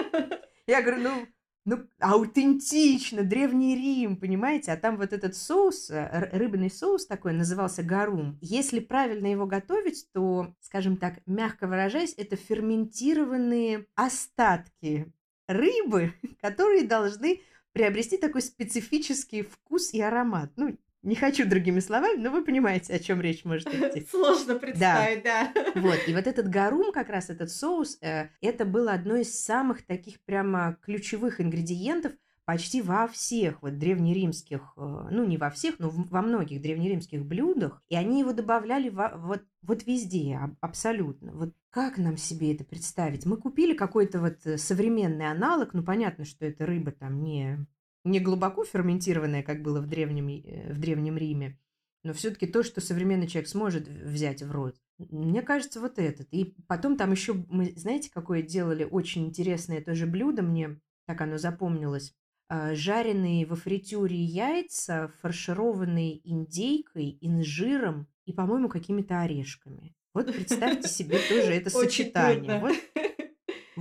Я 0.67 0.81
говорю, 0.81 1.03
ну, 1.03 1.27
ну, 1.65 1.89
аутентично, 1.99 3.23
Древний 3.23 3.75
Рим, 3.75 4.17
понимаете? 4.17 4.73
А 4.73 4.77
там 4.77 4.99
вот 4.99 5.12
этот 5.12 5.35
соус, 5.35 5.91
э, 5.91 6.29
рыбный 6.33 6.71
соус 6.71 7.07
такой, 7.07 7.33
назывался 7.33 7.83
гарум. 7.83 8.39
Если 8.43 8.81
правильно 8.81 9.27
его 9.29 9.47
готовить, 9.47 10.07
то, 10.12 10.55
скажем 10.61 10.99
так, 10.99 11.21
мягко 11.27 11.67
выражаясь, 11.67 12.15
это 12.19 12.37
ферментированные 12.37 13.87
остатки 13.95 15.11
рыбы, 15.49 16.12
которые 16.43 16.85
должны 16.85 17.41
приобрести 17.73 18.19
такой 18.19 18.43
специфический 18.43 19.43
вкус 19.43 19.95
и 19.95 20.01
аромат. 20.01 20.53
Ну, 20.57 20.77
не 21.05 21.15
хочу 21.15 21.47
другими 21.49 21.81
словами, 21.81 22.19
но 22.19 22.31
вы 22.31 22.45
понимаете, 22.45 22.95
о 22.95 22.99
чем 22.99 23.21
речь 23.21 23.45
может 23.45 23.69
идти. 23.75 24.07
Сложно 24.11 24.57
представить, 24.57 25.23
да. 25.23 25.53
да. 25.55 25.81
Вот, 25.81 25.99
и 26.09 26.15
вот 26.15 26.27
этот 26.27 26.49
гарум, 26.49 26.93
как 26.93 27.11
раз 27.11 27.31
этот 27.31 27.51
соус, 27.51 27.99
э, 28.01 28.29
это 28.41 28.65
было 28.65 28.93
одно 28.93 29.17
из 29.17 29.39
самых 29.39 29.85
таких 29.87 30.21
прямо 30.25 30.77
ключевых 30.83 31.41
ингредиентов 31.41 32.13
почти 32.47 32.83
во 32.83 33.07
всех 33.09 33.63
вот 33.63 33.79
древнеримских, 33.79 34.75
э, 34.77 35.09
ну 35.11 35.25
не 35.25 35.37
во 35.37 35.51
всех, 35.51 35.79
но 35.79 35.91
во 35.91 36.23
многих 36.23 36.63
древнеримских 36.63 37.25
блюдах, 37.25 37.83
и 37.89 37.97
они 37.97 38.21
его 38.21 38.33
добавляли 38.33 38.89
во, 38.89 39.13
вот, 39.17 39.43
вот 39.63 39.87
везде, 39.87 40.39
абсолютно. 40.61 41.33
Вот 41.33 41.55
как 41.71 41.99
нам 41.99 42.17
себе 42.17 42.55
это 42.55 42.65
представить? 42.65 43.27
Мы 43.27 43.37
купили 43.37 43.75
какой-то 43.75 44.21
вот 44.21 44.39
э, 44.45 44.59
современный 44.59 45.31
аналог, 45.31 45.75
ну 45.75 45.83
понятно, 45.83 46.25
что 46.25 46.47
это 46.47 46.67
рыба 46.67 46.93
там 46.93 47.23
не 47.23 47.67
не 48.05 48.21
глубоко 48.21 48.65
ферментированное, 48.65 49.43
как 49.43 49.63
было 49.63 49.81
в 49.81 49.87
древнем, 49.87 50.29
э, 50.29 50.73
в 50.73 50.79
древнем 50.79 51.17
Риме, 51.17 51.59
но 52.03 52.13
все-таки 52.13 52.47
то, 52.47 52.63
что 52.63 52.81
современный 52.81 53.27
человек 53.27 53.49
сможет 53.49 53.89
взять 53.89 54.43
в 54.43 54.53
рот. 54.53 54.77
Мне 54.99 55.43
кажется, 55.43 55.81
вот 55.81 55.99
этот. 55.99 56.29
И 56.31 56.55
потом 56.69 56.97
там 56.97 57.11
еще, 57.11 57.33
мы, 57.49 57.73
знаете, 57.77 58.11
какое 58.13 58.43
делали 58.43 58.85
очень 58.85 59.27
интересное 59.27 59.81
тоже 59.81 60.07
блюдо, 60.07 60.43
мне 60.43 60.79
так 61.07 61.21
оно 61.21 61.39
запомнилось. 61.39 62.15
А, 62.49 62.75
жареные 62.75 63.47
во 63.47 63.57
фритюре 63.57 64.17
яйца, 64.17 65.11
фаршированные 65.21 66.21
индейкой, 66.29 67.19
инжиром 67.21 68.07
и, 68.27 68.33
по-моему, 68.33 68.69
какими-то 68.69 69.23
орешками. 69.23 69.95
Вот 70.13 70.33
представьте 70.33 70.89
себе 70.89 71.19
тоже 71.29 71.53
это 71.55 71.71
сочетание. 71.71 72.61
Вот 72.61 72.77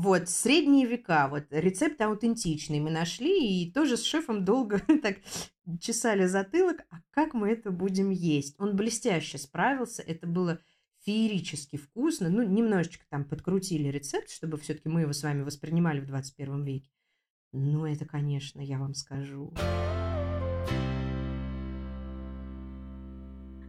вот, 0.04 0.28
средние 0.28 0.86
века, 0.86 1.30
вот, 1.30 1.46
рецепт 1.50 2.02
аутентичный 2.02 2.82
мы 2.82 2.92
нашли, 2.92 3.64
и 3.64 3.72
тоже 3.72 3.96
с 3.96 4.04
шефом 4.04 4.44
долго 4.44 4.80
так 5.02 5.20
чесали 5.80 6.26
затылок, 6.26 6.82
а 6.90 6.98
как 7.12 7.34
мы 7.34 7.50
это 7.50 7.72
будем 7.72 8.10
есть? 8.10 8.60
Он 8.60 8.76
блестяще 8.76 9.38
справился, 9.38 10.02
это 10.02 10.28
было 10.28 10.60
феерически 11.06 11.78
вкусно, 11.78 12.30
ну, 12.30 12.44
немножечко 12.44 13.06
там 13.10 13.24
подкрутили 13.24 13.88
рецепт, 13.88 14.30
чтобы 14.30 14.58
все-таки 14.58 14.90
мы 14.90 15.02
его 15.02 15.14
с 15.14 15.24
вами 15.24 15.44
воспринимали 15.44 16.02
в 16.02 16.06
21 16.06 16.66
веке. 16.66 16.90
Ну, 17.54 17.86
это, 17.86 18.04
конечно, 18.06 18.60
я 18.60 18.80
вам 18.80 18.96
скажу. 18.96 19.54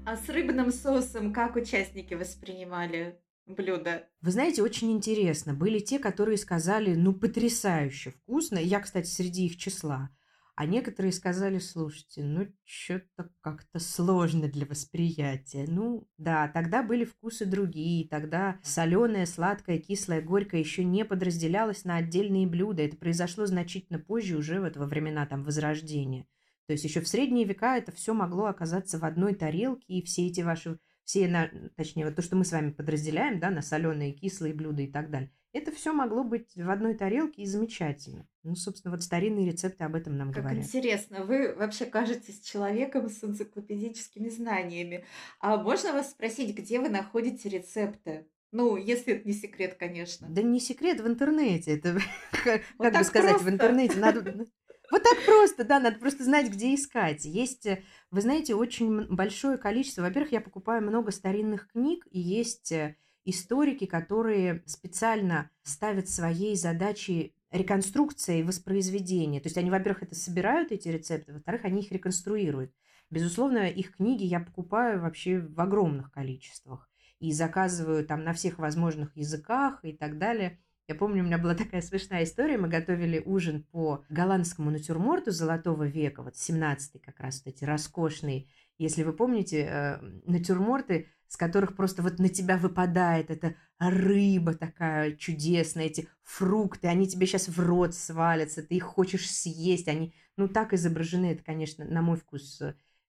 А 0.05 0.17
с 0.17 0.29
рыбным 0.29 0.73
соусом 0.73 1.33
как 1.33 1.55
участники 1.55 2.15
воспринимали 2.15 3.21
блюда. 3.47 4.09
Вы 4.21 4.31
знаете, 4.31 4.63
очень 4.63 4.93
интересно. 4.93 5.55
Были 5.55 5.79
те, 5.79 5.99
которые 5.99 6.39
сказали, 6.39 6.95
ну, 6.95 7.13
потрясающе 7.13 8.11
вкусно. 8.11 8.59
Я, 8.59 8.81
кстати, 8.81 9.07
среди 9.09 9.47
их 9.47 9.57
числа. 9.57 10.11
А 10.57 10.67
некоторые 10.67 11.13
сказали, 11.13 11.59
слушайте, 11.59 12.23
ну, 12.23 12.47
что-то 12.65 13.31
как-то 13.41 13.81
сложно 13.81 14.49
для 14.49 14.67
восприятия. 14.67 15.65
Ну, 15.67 16.09
да, 16.17 16.47
тогда 16.47 16.85
были 16.85 17.05
вкусы 17.05 17.45
другие. 17.45 18.09
Тогда 18.09 18.61
соленое, 18.63 19.27
сладкое, 19.27 19.79
кислое, 19.79 20.23
горькое 20.23 20.63
еще 20.63 20.85
не 20.85 21.05
подразделялось 21.05 21.85
на 21.85 21.97
отдельные 21.97 22.47
блюда. 22.47 22.83
Это 22.83 22.97
произошло 22.97 23.47
значительно 23.47 23.99
позже, 23.99 24.37
уже 24.37 24.61
вот 24.61 24.77
во 24.77 24.87
времена 24.87 25.27
там 25.27 25.43
Возрождения. 25.43 26.27
То 26.67 26.73
есть 26.73 26.85
еще 26.85 27.01
в 27.01 27.09
средние 27.09 27.45
века 27.45 27.77
это 27.77 27.93
все 27.93 28.15
могло 28.15 28.47
оказаться 28.47 28.99
в 28.99 29.05
одной 29.05 29.35
тарелке, 29.35 29.85
и 29.89 30.03
все 30.03 30.29
эти 30.29 30.41
ваши 30.41 30.79
все, 31.05 31.29
на, 31.29 31.51
точнее, 31.77 32.07
вот 32.07 32.17
то, 32.17 32.23
что 32.23 32.37
мы 32.37 32.45
с 32.45 32.53
вами 32.53 32.71
подразделяем, 32.71 33.41
да, 33.41 33.51
на 33.51 33.63
соленые, 33.63 34.13
кислые 34.13 34.55
блюда 34.55 34.83
и 34.83 34.87
так 34.87 35.11
далее, 35.11 35.31
это 35.53 35.71
все 35.71 35.93
могло 35.93 36.25
быть 36.25 36.51
в 36.57 36.69
одной 36.69 36.95
тарелке 36.95 37.43
и 37.43 37.47
замечательно. 37.47 38.27
Ну, 38.43 38.57
собственно, 38.57 38.93
вот 38.93 39.05
старинные 39.05 39.47
рецепты 39.47 39.85
об 39.85 39.95
этом 39.95 40.17
нам 40.17 40.33
как 40.33 40.43
говорят. 40.43 40.65
интересно, 40.65 41.25
вы 41.25 41.55
вообще 41.55 41.87
кажетесь 41.87 42.41
человеком 42.41 43.09
с 43.09 43.23
энциклопедическими 43.23 44.29
знаниями. 44.29 45.05
А 45.39 45.57
можно 45.57 45.93
вас 45.93 46.11
спросить, 46.11 46.57
где 46.57 46.81
вы 46.81 46.89
находите 46.89 47.49
рецепты? 47.49 48.27
Ну, 48.51 48.77
если 48.77 49.15
это 49.15 49.29
не 49.29 49.35
секрет, 49.35 49.77
конечно. 49.79 50.29
Да 50.29 50.43
не 50.43 50.59
секрет 50.59 51.01
в 51.01 51.07
интернете. 51.07 51.77
Это, 51.77 51.99
как 52.79 52.93
бы 52.93 53.05
сказать, 53.05 53.41
в 53.41 53.49
интернете 53.49 53.99
надо... 53.99 54.47
Вот 54.91 55.03
так 55.03 55.25
просто, 55.25 55.65
да, 55.65 55.81
надо 55.81 55.99
просто 55.99 56.25
знать, 56.25 56.51
где 56.51 56.75
искать. 56.75 57.25
Есть, 57.25 57.67
э, 57.67 57.83
вы 58.11 58.21
знаете, 58.21 58.55
очень 58.55 59.07
большое 59.09 59.57
количество. 59.57 60.03
Во-первых, 60.03 60.33
я 60.33 60.41
покупаю 60.41 60.83
много 60.83 61.11
старинных 61.11 61.69
книг, 61.69 62.07
и 62.11 62.21
есть 62.21 62.71
э, 62.73 62.97
историки, 63.25 63.87
которые 63.87 64.63
специально 64.67 65.51
ставят 65.63 66.09
своей 66.09 66.55
задачей 66.57 67.35
реконструкция 67.51 68.41
и 68.41 68.43
воспроизведение. 68.43 69.41
То 69.41 69.47
есть 69.47 69.57
они, 69.57 69.71
во-первых, 69.71 70.03
это 70.03 70.15
собирают, 70.15 70.73
эти 70.73 70.89
рецепты, 70.89 71.33
во-вторых, 71.33 71.65
они 71.65 71.83
их 71.83 71.93
реконструируют. 71.93 72.73
Безусловно, 73.11 73.69
их 73.69 73.97
книги 73.97 74.25
я 74.25 74.41
покупаю 74.41 75.01
вообще 75.01 75.39
в 75.39 75.61
огромных 75.61 76.11
количествах 76.11 76.91
и 77.21 77.33
заказываю 77.33 78.05
там 78.05 78.25
на 78.25 78.33
всех 78.33 78.59
возможных 78.59 79.17
языках 79.17 79.81
и 79.85 79.93
так 79.93 80.19
далее. 80.19 80.59
Я 80.87 80.95
помню, 80.95 81.23
у 81.23 81.27
меня 81.27 81.39
была 81.39 81.55
такая 81.55 81.81
смешная 81.81 82.25
история. 82.25 82.59
Мы 82.59 82.69
готовили 82.69 83.23
ужин 83.25 83.63
по 83.71 84.05
голландскому 84.11 84.71
натюрморту 84.71 85.31
Золотого 85.31 85.85
века, 85.85 86.23
вот 86.23 86.35
17-й 86.35 86.99
как 86.99 87.21
раз, 87.21 87.43
вот 87.45 87.55
эти 87.55 87.65
роскошные. 87.65 88.49
Если 88.77 89.03
вы 89.03 89.15
помните, 89.15 89.67
э, 89.71 89.99
натюрморты, 90.27 91.09
с 91.27 91.37
которых 91.37 91.75
просто 91.75 92.03
вот 92.03 92.19
на 92.19 92.29
тебя 92.29 92.59
выпадает 92.59 93.31
эта 93.31 93.57
рыба 93.79 94.55
такая 94.55 95.13
чудесная, 95.17 95.87
эти 95.87 96.09
фрукты, 96.23 96.89
они 96.89 97.09
тебе 97.09 97.27
сейчас 97.27 97.49
в 97.49 97.59
рот 97.59 97.95
свалятся, 97.95 98.63
ты 98.63 98.77
их 98.77 98.85
хочешь 98.85 99.31
съесть, 99.31 99.89
они, 99.89 100.15
ну, 100.37 100.49
так 100.49 100.75
изображены, 100.75 101.33
это, 101.33 101.43
конечно, 101.43 101.85
на 101.85 102.03
мой 102.03 102.19
вкус, 102.19 102.63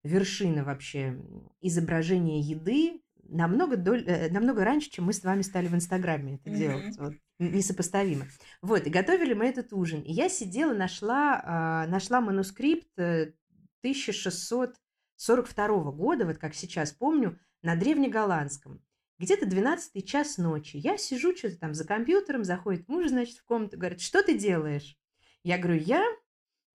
вершина 0.03 0.63
вообще 0.63 1.19
изображения 1.61 2.39
еды, 2.39 3.01
намного, 3.27 3.75
доль, 3.75 4.03
э, 4.07 4.29
намного 4.31 4.63
раньше, 4.63 4.91
чем 4.91 5.05
мы 5.05 5.13
с 5.13 5.23
вами 5.23 5.41
стали 5.41 5.67
в 5.67 5.75
Инстаграме 5.75 6.35
это 6.35 6.49
mm-hmm. 6.49 6.57
делать. 6.57 6.97
Вот, 6.97 7.13
несопоставимо. 7.39 8.27
Вот, 8.61 8.85
и 8.87 8.89
готовили 8.89 9.33
мы 9.33 9.47
этот 9.47 9.73
ужин. 9.73 9.99
И 10.01 10.11
я 10.11 10.29
сидела, 10.29 10.73
нашла, 10.73 11.83
э, 11.85 11.89
нашла 11.89 12.21
манускрипт 12.21 12.87
1642 12.97 15.91
года, 15.91 16.25
вот 16.25 16.37
как 16.37 16.55
сейчас 16.55 16.91
помню, 16.91 17.39
на 17.61 17.75
древнеголландском. 17.75 18.81
Где-то 19.17 19.45
12 19.45 20.05
час 20.07 20.37
ночи. 20.37 20.77
Я 20.77 20.97
сижу 20.97 21.35
что-то 21.35 21.57
там 21.57 21.73
за 21.73 21.85
компьютером, 21.85 22.43
заходит 22.43 22.89
муж, 22.89 23.07
значит, 23.07 23.37
в 23.37 23.45
комнату, 23.45 23.77
говорит, 23.77 24.01
что 24.01 24.21
ты 24.21 24.37
делаешь? 24.37 24.97
Я 25.43 25.57
говорю, 25.57 25.81
я... 25.81 26.05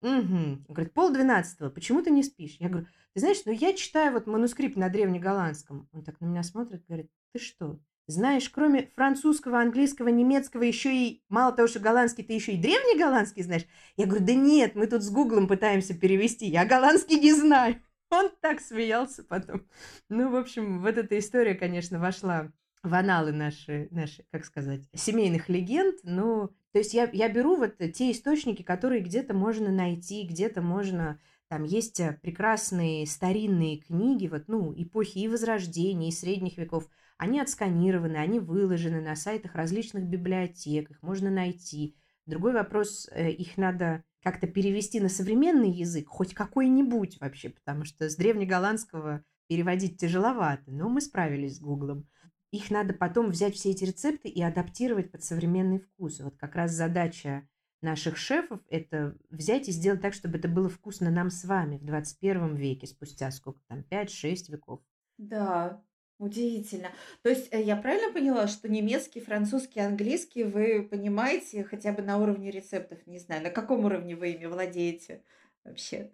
Угу. 0.02 0.10
Он 0.10 0.64
говорит, 0.66 0.94
пол 0.94 1.12
двенадцатого, 1.12 1.68
почему 1.68 2.02
ты 2.02 2.10
не 2.10 2.22
спишь? 2.22 2.56
Я 2.58 2.70
говорю, 2.70 2.86
ты 3.12 3.20
знаешь, 3.20 3.42
ну 3.44 3.52
я 3.52 3.74
читаю 3.74 4.12
вот 4.12 4.26
манускрипт 4.26 4.76
на 4.76 4.88
древнеголландском. 4.88 5.90
Он 5.92 6.02
так 6.02 6.18
на 6.20 6.26
меня 6.26 6.42
смотрит, 6.42 6.86
говорит, 6.86 7.10
ты 7.32 7.40
что, 7.40 7.78
знаешь, 8.10 8.48
кроме 8.48 8.90
французского, 8.94 9.60
английского, 9.60 10.08
немецкого, 10.08 10.62
еще 10.62 10.94
и, 10.94 11.22
мало 11.28 11.52
того, 11.52 11.68
что 11.68 11.80
голландский, 11.80 12.24
ты 12.24 12.32
еще 12.32 12.52
и 12.52 12.60
древний 12.60 12.98
голландский 12.98 13.42
знаешь? 13.42 13.66
Я 13.96 14.06
говорю, 14.06 14.24
да 14.24 14.34
нет, 14.34 14.74
мы 14.74 14.86
тут 14.86 15.02
с 15.02 15.10
гуглом 15.10 15.48
пытаемся 15.48 15.94
перевести, 15.94 16.46
я 16.46 16.64
голландский 16.64 17.18
не 17.20 17.32
знаю. 17.32 17.76
Он 18.10 18.30
так 18.40 18.60
смеялся 18.60 19.22
потом. 19.22 19.66
Ну, 20.08 20.30
в 20.30 20.36
общем, 20.36 20.80
вот 20.80 20.98
эта 20.98 21.18
история, 21.18 21.54
конечно, 21.54 22.00
вошла 22.00 22.50
в 22.82 22.94
аналы 22.94 23.32
наши, 23.32 23.88
наши, 23.90 24.24
как 24.30 24.44
сказать, 24.44 24.82
семейных 24.94 25.48
легенд. 25.48 25.96
Ну, 26.02 26.48
то 26.72 26.78
есть 26.78 26.94
я, 26.94 27.08
я 27.12 27.28
беру 27.28 27.56
вот 27.56 27.76
те 27.78 28.10
источники, 28.10 28.62
которые 28.62 29.02
где-то 29.02 29.34
можно 29.34 29.70
найти, 29.70 30.26
где-то 30.26 30.62
можно... 30.62 31.18
Там 31.48 31.64
есть 31.64 31.98
э, 31.98 32.16
прекрасные 32.22 33.08
старинные 33.08 33.78
книги, 33.78 34.28
вот, 34.28 34.44
ну, 34.46 34.72
эпохи 34.76 35.18
и 35.18 35.28
Возрождения, 35.28 36.08
и 36.08 36.12
Средних 36.12 36.56
веков. 36.58 36.88
Они 37.20 37.38
отсканированы, 37.38 38.16
они 38.16 38.40
выложены 38.40 39.02
на 39.02 39.14
сайтах 39.14 39.54
различных 39.54 40.06
библиотек, 40.06 40.90
их 40.90 41.02
можно 41.02 41.30
найти. 41.30 41.94
Другой 42.24 42.54
вопрос, 42.54 43.10
э, 43.12 43.30
их 43.30 43.58
надо 43.58 44.04
как-то 44.22 44.46
перевести 44.46 45.00
на 45.00 45.10
современный 45.10 45.70
язык, 45.70 46.08
хоть 46.08 46.32
какой-нибудь 46.32 47.20
вообще, 47.20 47.50
потому 47.50 47.84
что 47.84 48.08
с 48.08 48.16
древнеголландского 48.16 49.22
переводить 49.48 50.00
тяжеловато, 50.00 50.70
но 50.70 50.88
мы 50.88 51.02
справились 51.02 51.56
с 51.56 51.60
Гуглом. 51.60 52.08
Их 52.52 52.70
надо 52.70 52.94
потом 52.94 53.28
взять 53.28 53.54
все 53.54 53.72
эти 53.72 53.84
рецепты 53.84 54.30
и 54.30 54.40
адаптировать 54.40 55.12
под 55.12 55.22
современный 55.22 55.80
вкус. 55.80 56.20
Вот 56.20 56.38
как 56.38 56.54
раз 56.54 56.70
задача 56.70 57.46
наших 57.82 58.16
шефов– 58.16 58.62
это 58.70 59.14
взять 59.28 59.68
и 59.68 59.72
сделать 59.72 60.00
так, 60.00 60.14
чтобы 60.14 60.38
это 60.38 60.48
было 60.48 60.70
вкусно 60.70 61.10
нам 61.10 61.28
с 61.28 61.44
вами 61.44 61.76
в 61.76 61.84
21 61.84 62.54
веке, 62.54 62.86
спустя 62.86 63.30
сколько 63.30 63.60
там, 63.68 63.84
5-6 63.90 64.50
веков. 64.50 64.80
Да, 65.18 65.82
Удивительно. 66.20 66.92
То 67.22 67.30
есть 67.30 67.48
э, 67.50 67.62
я 67.62 67.76
правильно 67.76 68.12
поняла, 68.12 68.46
что 68.46 68.68
немецкий, 68.68 69.20
французский, 69.20 69.80
английский 69.80 70.44
вы 70.44 70.82
понимаете 70.82 71.64
хотя 71.64 71.94
бы 71.94 72.02
на 72.02 72.18
уровне 72.18 72.50
рецептов? 72.50 72.98
Не 73.06 73.18
знаю, 73.18 73.42
на 73.42 73.48
каком 73.48 73.86
уровне 73.86 74.14
вы 74.14 74.32
ими 74.32 74.44
владеете 74.44 75.24
вообще? 75.64 76.12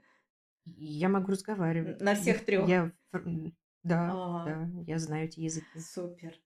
Я 0.64 1.08
могу 1.08 1.32
разговаривать. 1.32 2.00
На 2.00 2.14
всех 2.14 2.44
трех. 2.44 2.68
Я, 2.68 2.92
да, 3.82 4.10
ага. 4.12 4.44
да, 4.44 4.82
я 4.86 4.98
знаю 5.00 5.24
эти 5.24 5.40
языки. 5.40 5.80
Супер. 5.80 6.38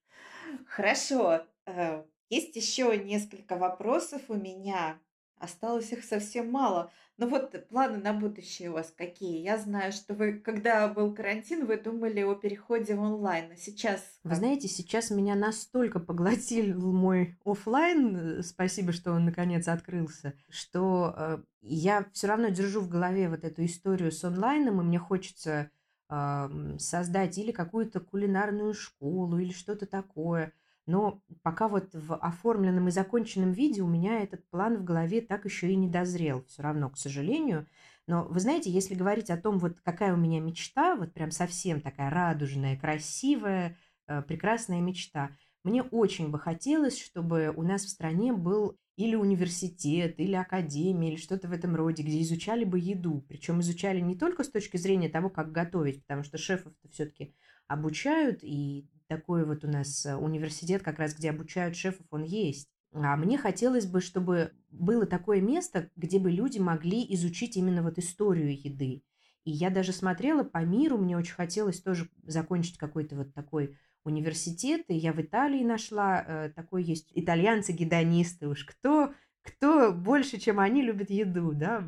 Хорошо. 0.65 1.45
Э, 1.67 2.03
есть 2.29 2.55
еще 2.55 2.97
несколько 2.97 3.57
вопросов 3.57 4.23
у 4.29 4.33
меня. 4.33 4.99
Осталось 5.41 5.91
их 5.91 6.03
совсем 6.03 6.51
мало. 6.51 6.91
Но 7.17 7.27
вот 7.27 7.67
планы 7.67 7.97
на 7.97 8.13
будущее 8.13 8.69
у 8.69 8.73
вас 8.73 8.93
какие? 8.95 9.41
Я 9.41 9.57
знаю, 9.57 9.91
что 9.91 10.13
вы, 10.13 10.33
когда 10.33 10.87
был 10.87 11.15
карантин, 11.15 11.65
вы 11.65 11.77
думали 11.77 12.21
о 12.21 12.35
переходе 12.35 12.93
в 12.93 13.01
онлайн. 13.01 13.51
А 13.51 13.55
сейчас... 13.55 14.03
Вы 14.23 14.35
знаете, 14.35 14.67
сейчас 14.67 15.09
меня 15.09 15.33
настолько 15.33 15.99
поглотил 15.99 16.79
мой 16.79 17.39
офлайн, 17.43 18.15
э, 18.15 18.43
спасибо, 18.43 18.91
что 18.91 19.13
он 19.13 19.25
наконец 19.25 19.67
открылся, 19.67 20.35
что 20.47 21.15
э, 21.17 21.37
я 21.61 22.05
все 22.13 22.27
равно 22.27 22.49
держу 22.49 22.81
в 22.81 22.89
голове 22.89 23.27
вот 23.27 23.43
эту 23.43 23.65
историю 23.65 24.11
с 24.11 24.23
онлайном, 24.23 24.79
и 24.79 24.83
мне 24.83 24.99
хочется 24.99 25.71
э, 26.09 26.75
создать 26.77 27.37
или 27.39 27.51
какую-то 27.51 27.99
кулинарную 27.99 28.75
школу, 28.75 29.39
или 29.39 29.51
что-то 29.51 29.87
такое– 29.87 30.53
но 30.91 31.23
пока 31.41 31.69
вот 31.69 31.93
в 31.93 32.15
оформленном 32.15 32.89
и 32.89 32.91
законченном 32.91 33.53
виде 33.53 33.81
у 33.81 33.87
меня 33.87 34.21
этот 34.21 34.47
план 34.49 34.75
в 34.75 34.83
голове 34.83 35.21
так 35.21 35.45
еще 35.45 35.71
и 35.71 35.75
не 35.77 35.87
дозрел, 35.87 36.43
все 36.49 36.63
равно, 36.63 36.89
к 36.89 36.97
сожалению. 36.97 37.65
Но 38.07 38.25
вы 38.25 38.41
знаете, 38.41 38.69
если 38.69 38.93
говорить 38.93 39.29
о 39.29 39.37
том, 39.37 39.57
вот 39.57 39.79
какая 39.85 40.13
у 40.13 40.17
меня 40.17 40.41
мечта, 40.41 40.97
вот 40.97 41.13
прям 41.13 41.31
совсем 41.31 41.79
такая 41.79 42.09
радужная, 42.09 42.75
красивая, 42.75 43.77
э, 44.07 44.21
прекрасная 44.23 44.81
мечта, 44.81 45.31
мне 45.63 45.81
очень 45.81 46.29
бы 46.29 46.37
хотелось, 46.39 47.01
чтобы 47.01 47.53
у 47.55 47.61
нас 47.61 47.85
в 47.85 47.89
стране 47.89 48.33
был 48.33 48.77
или 48.97 49.15
университет, 49.15 50.19
или 50.19 50.33
академия, 50.33 51.13
или 51.13 51.17
что-то 51.17 51.47
в 51.47 51.53
этом 51.53 51.73
роде, 51.73 52.03
где 52.03 52.21
изучали 52.21 52.65
бы 52.65 52.79
еду. 52.79 53.23
Причем 53.29 53.61
изучали 53.61 54.01
не 54.01 54.17
только 54.17 54.43
с 54.43 54.49
точки 54.49 54.75
зрения 54.75 55.07
того, 55.07 55.29
как 55.29 55.53
готовить, 55.53 56.01
потому 56.01 56.23
что 56.23 56.37
шефов-то 56.37 56.89
все-таки 56.89 57.33
обучают, 57.67 58.39
и 58.43 58.89
такой 59.11 59.43
вот 59.45 59.65
у 59.65 59.67
нас 59.67 60.05
э, 60.05 60.15
университет, 60.15 60.83
как 60.83 60.97
раз 60.97 61.13
где 61.13 61.31
обучают 61.31 61.75
шефов, 61.75 62.05
он 62.11 62.23
есть. 62.23 62.69
А 62.93 63.17
мне 63.17 63.37
хотелось 63.37 63.85
бы, 63.85 63.99
чтобы 63.99 64.53
было 64.69 65.05
такое 65.05 65.41
место, 65.41 65.89
где 65.97 66.17
бы 66.17 66.31
люди 66.31 66.59
могли 66.59 67.05
изучить 67.15 67.57
именно 67.57 67.83
вот 67.83 67.97
историю 67.97 68.53
еды. 68.53 69.03
И 69.43 69.51
я 69.51 69.69
даже 69.69 69.91
смотрела 69.91 70.43
по 70.43 70.59
миру, 70.59 70.97
мне 70.97 71.17
очень 71.17 71.33
хотелось 71.33 71.81
тоже 71.81 72.07
закончить 72.23 72.77
какой-то 72.77 73.17
вот 73.17 73.33
такой 73.33 73.77
университет, 74.05 74.85
и 74.87 74.95
я 74.95 75.11
в 75.11 75.19
Италии 75.21 75.63
нашла, 75.65 76.23
э, 76.25 76.49
такой 76.55 76.83
есть 76.83 77.11
итальянцы-гедонисты 77.13 78.47
уж, 78.47 78.63
кто, 78.63 79.13
кто 79.41 79.91
больше, 79.91 80.39
чем 80.39 80.61
они, 80.61 80.83
любит 80.83 81.09
еду, 81.09 81.51
да, 81.51 81.83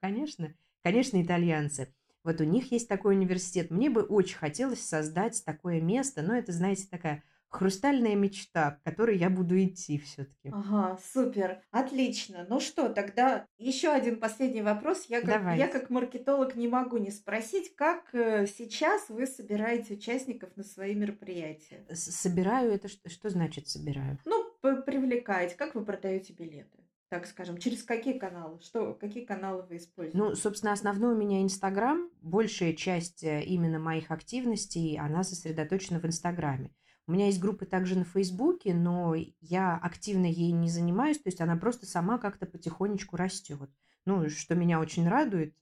конечно, 0.00 0.52
конечно, 0.82 1.22
итальянцы. 1.22 1.94
Вот 2.26 2.40
у 2.40 2.44
них 2.44 2.72
есть 2.72 2.88
такой 2.88 3.14
университет. 3.14 3.70
Мне 3.70 3.88
бы 3.88 4.02
очень 4.02 4.36
хотелось 4.36 4.84
создать 4.84 5.44
такое 5.44 5.80
место, 5.80 6.22
но 6.22 6.36
это, 6.36 6.50
знаете, 6.50 6.88
такая 6.90 7.22
хрустальная 7.48 8.16
мечта, 8.16 8.72
к 8.72 8.82
которой 8.82 9.16
я 9.16 9.30
буду 9.30 9.56
идти 9.62 9.98
все-таки. 9.98 10.50
Ага, 10.52 10.98
супер, 11.12 11.62
отлично. 11.70 12.44
Ну 12.48 12.58
что, 12.58 12.88
тогда 12.88 13.46
еще 13.58 13.90
один 13.90 14.18
последний 14.18 14.62
вопрос. 14.62 15.06
Я 15.08 15.20
как, 15.20 15.56
я 15.56 15.68
как 15.68 15.88
маркетолог 15.88 16.56
не 16.56 16.66
могу 16.66 16.96
не 16.96 17.12
спросить, 17.12 17.76
как 17.76 18.12
э, 18.12 18.48
сейчас 18.48 19.08
вы 19.08 19.28
собираете 19.28 19.94
участников 19.94 20.50
на 20.56 20.64
свои 20.64 20.96
мероприятия? 20.96 21.86
Собираю 21.94 22.72
это 22.72 22.88
что, 22.88 23.08
что 23.08 23.30
значит 23.30 23.68
собираю? 23.68 24.18
Ну, 24.24 24.52
привлекаете. 24.60 25.54
Как 25.54 25.76
вы 25.76 25.84
продаете 25.84 26.32
билеты? 26.32 26.85
Так 27.08 27.26
скажем, 27.26 27.58
через 27.58 27.82
какие 27.84 28.18
каналы? 28.18 28.60
Что, 28.60 28.94
какие 28.94 29.24
каналы 29.24 29.62
вы 29.62 29.76
используете? 29.76 30.18
Ну, 30.18 30.34
собственно, 30.34 30.72
основной 30.72 31.14
у 31.14 31.18
меня 31.18 31.42
Инстаграм. 31.42 32.10
Большая 32.20 32.72
часть 32.72 33.22
э, 33.22 33.44
именно 33.44 33.78
моих 33.78 34.10
активностей, 34.10 34.98
она 34.98 35.22
сосредоточена 35.22 36.00
в 36.00 36.04
Инстаграме. 36.04 36.72
У 37.06 37.12
меня 37.12 37.26
есть 37.26 37.38
группы 37.38 37.66
также 37.66 37.96
на 37.96 38.04
Фейсбуке, 38.04 38.74
но 38.74 39.14
я 39.40 39.76
активно 39.76 40.26
ей 40.26 40.50
не 40.50 40.68
занимаюсь, 40.68 41.18
то 41.18 41.28
есть 41.28 41.40
она 41.40 41.56
просто 41.56 41.86
сама 41.86 42.18
как-то 42.18 42.46
потихонечку 42.46 43.16
растет. 43.16 43.70
Ну, 44.04 44.28
что 44.28 44.56
меня 44.56 44.80
очень 44.80 45.08
радует, 45.08 45.54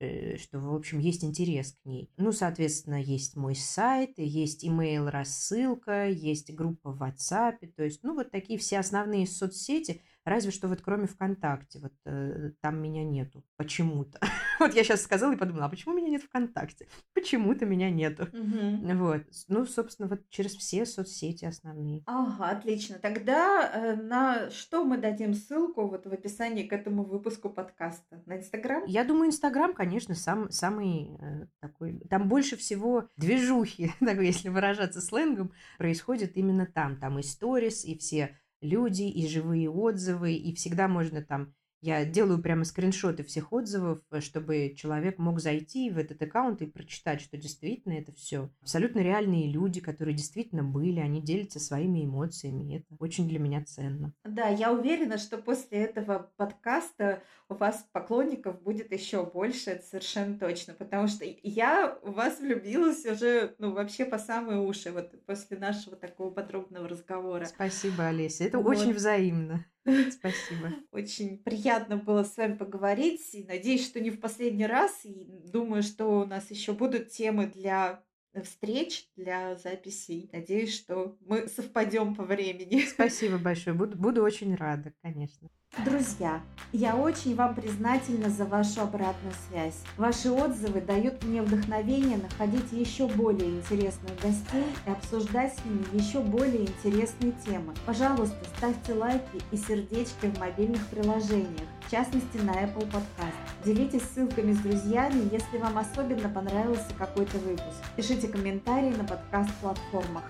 э, 0.00 0.38
что, 0.38 0.58
в 0.58 0.74
общем, 0.74 1.00
есть 1.00 1.22
интерес 1.22 1.72
к 1.72 1.84
ней. 1.84 2.10
Ну, 2.16 2.32
соответственно, 2.32 3.02
есть 3.02 3.36
мой 3.36 3.54
сайт, 3.54 4.12
есть 4.16 4.64
email 4.64 5.10
рассылка, 5.10 6.08
есть 6.08 6.54
группа 6.54 6.92
в 6.92 7.02
WhatsApp, 7.02 7.58
то 7.76 7.84
есть, 7.84 8.02
ну, 8.02 8.14
вот 8.14 8.30
такие 8.30 8.58
все 8.58 8.78
основные 8.78 9.26
соцсети– 9.26 10.00
Разве 10.28 10.50
что 10.50 10.68
вот 10.68 10.82
кроме 10.82 11.06
ВКонтакте, 11.06 11.78
вот 11.80 11.92
э, 12.04 12.50
там 12.60 12.82
меня 12.82 13.02
нету 13.02 13.44
почему-то. 13.56 14.20
вот 14.60 14.74
я 14.74 14.84
сейчас 14.84 15.02
сказала 15.02 15.32
и 15.32 15.36
подумала, 15.36 15.64
а 15.64 15.68
почему 15.70 15.94
меня 15.94 16.10
нет 16.10 16.22
ВКонтакте? 16.22 16.86
Почему-то 17.14 17.64
меня 17.64 17.90
нету. 17.90 18.24
Угу. 18.24 18.92
Вот. 18.98 19.22
Ну, 19.48 19.64
собственно, 19.64 20.06
вот 20.06 20.28
через 20.28 20.54
все 20.54 20.84
соцсети 20.84 21.46
основные. 21.46 22.02
Ага, 22.04 22.50
отлично. 22.50 22.98
Тогда 22.98 23.70
э, 23.72 23.96
на 23.96 24.50
что 24.50 24.84
мы 24.84 24.98
дадим 24.98 25.32
ссылку 25.32 25.88
вот 25.88 26.04
в 26.04 26.12
описании 26.12 26.66
к 26.66 26.74
этому 26.74 27.04
выпуску 27.04 27.48
подкаста? 27.48 28.22
На 28.26 28.36
Инстаграм? 28.36 28.84
Я 28.86 29.04
думаю, 29.04 29.28
Инстаграм, 29.28 29.72
конечно, 29.72 30.14
сам, 30.14 30.50
самый 30.50 31.16
э, 31.20 31.46
такой... 31.60 32.00
Там 32.10 32.28
больше 32.28 32.58
всего 32.58 33.08
движухи, 33.16 33.92
если 34.00 34.50
выражаться 34.50 35.00
сленгом, 35.00 35.52
происходит 35.78 36.36
именно 36.36 36.66
там. 36.66 36.98
Там 36.98 37.18
и 37.18 37.22
сторис, 37.22 37.86
и 37.86 37.96
все 37.96 38.36
люди 38.60 39.02
и 39.02 39.26
живые 39.28 39.70
отзывы, 39.70 40.34
и 40.34 40.54
всегда 40.54 40.88
можно 40.88 41.22
там 41.22 41.54
я 41.80 42.04
делаю 42.04 42.42
прямо 42.42 42.64
скриншоты 42.64 43.22
всех 43.22 43.52
отзывов, 43.52 44.00
э, 44.10 44.20
чтобы 44.20 44.74
человек 44.76 45.18
мог 45.18 45.40
зайти 45.40 45.90
в 45.90 45.98
этот 45.98 46.20
аккаунт 46.22 46.62
и 46.62 46.66
прочитать, 46.66 47.20
что 47.20 47.36
действительно 47.36 47.92
это 47.94 48.12
все 48.12 48.50
абсолютно 48.60 49.00
реальные 49.00 49.50
люди, 49.50 49.80
которые 49.80 50.16
действительно 50.16 50.64
были, 50.64 51.00
они 51.00 51.22
делятся 51.22 51.60
своими 51.60 52.04
эмоциями, 52.04 52.72
и 52.72 52.78
это 52.78 52.96
очень 52.98 53.28
для 53.28 53.38
меня 53.38 53.64
ценно. 53.64 54.12
Да, 54.24 54.48
я 54.48 54.72
уверена, 54.72 55.18
что 55.18 55.38
после 55.38 55.78
этого 55.78 56.30
подкаста 56.36 57.22
у 57.48 57.54
вас 57.54 57.86
поклонников 57.92 58.60
будет 58.62 58.92
еще 58.92 59.24
больше, 59.24 59.70
это 59.70 59.84
совершенно 59.84 60.38
точно, 60.38 60.74
потому 60.74 61.08
что 61.08 61.24
я 61.42 61.98
в 62.02 62.12
вас 62.12 62.40
влюбилась 62.40 63.06
уже, 63.06 63.54
ну, 63.58 63.72
вообще 63.72 64.04
по 64.04 64.18
самые 64.18 64.60
уши, 64.60 64.90
вот 64.90 65.14
после 65.24 65.58
нашего 65.58 65.96
такого 65.96 66.30
подробного 66.30 66.88
разговора. 66.88 67.46
Спасибо, 67.46 68.08
Олеся, 68.08 68.44
это 68.44 68.58
вот. 68.58 68.76
очень 68.76 68.92
взаимно. 68.92 69.64
Спасибо. 70.12 70.74
Очень 70.92 71.38
приятно 71.38 71.96
было 71.96 72.24
с 72.24 72.36
вами 72.36 72.56
поговорить. 72.56 73.34
И 73.34 73.44
надеюсь, 73.44 73.86
что 73.86 74.00
не 74.00 74.10
в 74.10 74.20
последний 74.20 74.66
раз. 74.66 75.04
И 75.04 75.26
думаю, 75.52 75.82
что 75.82 76.20
у 76.20 76.26
нас 76.26 76.50
еще 76.50 76.72
будут 76.72 77.08
темы 77.10 77.46
для 77.46 78.02
встреч 78.42 79.08
для 79.16 79.56
записей. 79.56 80.28
Надеюсь, 80.32 80.74
что 80.74 81.16
мы 81.20 81.48
совпадем 81.48 82.14
по 82.14 82.24
времени. 82.24 82.84
Спасибо 82.86 83.38
большое. 83.38 83.74
Буду, 83.74 83.96
буду 83.96 84.22
очень 84.22 84.54
рада, 84.54 84.92
конечно. 85.02 85.48
Друзья, 85.84 86.40
я 86.72 86.96
очень 86.96 87.36
вам 87.36 87.54
признательна 87.54 88.30
за 88.30 88.44
вашу 88.44 88.80
обратную 88.80 89.32
связь. 89.48 89.76
Ваши 89.96 90.30
отзывы 90.30 90.80
дают 90.80 91.22
мне 91.22 91.40
вдохновение 91.40 92.18
находить 92.18 92.72
еще 92.72 93.06
более 93.06 93.48
интересных 93.48 94.12
гостей 94.20 94.66
и 94.86 94.90
обсуждать 94.90 95.54
с 95.54 95.64
ними 95.64 95.84
еще 95.92 96.20
более 96.20 96.62
интересные 96.62 97.32
темы. 97.46 97.74
Пожалуйста, 97.86 98.36
ставьте 98.56 98.92
лайки 98.92 99.40
и 99.52 99.56
сердечки 99.56 100.26
в 100.26 100.38
мобильных 100.40 100.84
приложениях, 100.88 101.68
в 101.86 101.90
частности 101.90 102.38
на 102.38 102.52
Apple 102.52 102.90
Podcast. 102.90 103.64
Делитесь 103.64 104.02
ссылками 104.02 104.52
с 104.52 104.58
друзьями, 104.58 105.28
если 105.30 105.58
вам 105.58 105.78
особенно 105.78 106.28
понравился 106.28 106.92
какой-то 106.98 107.38
выпуск. 107.38 107.78
Пишите 107.96 108.26
комментарии 108.26 108.94
на 108.94 109.04
подкаст-платформах. 109.04 110.24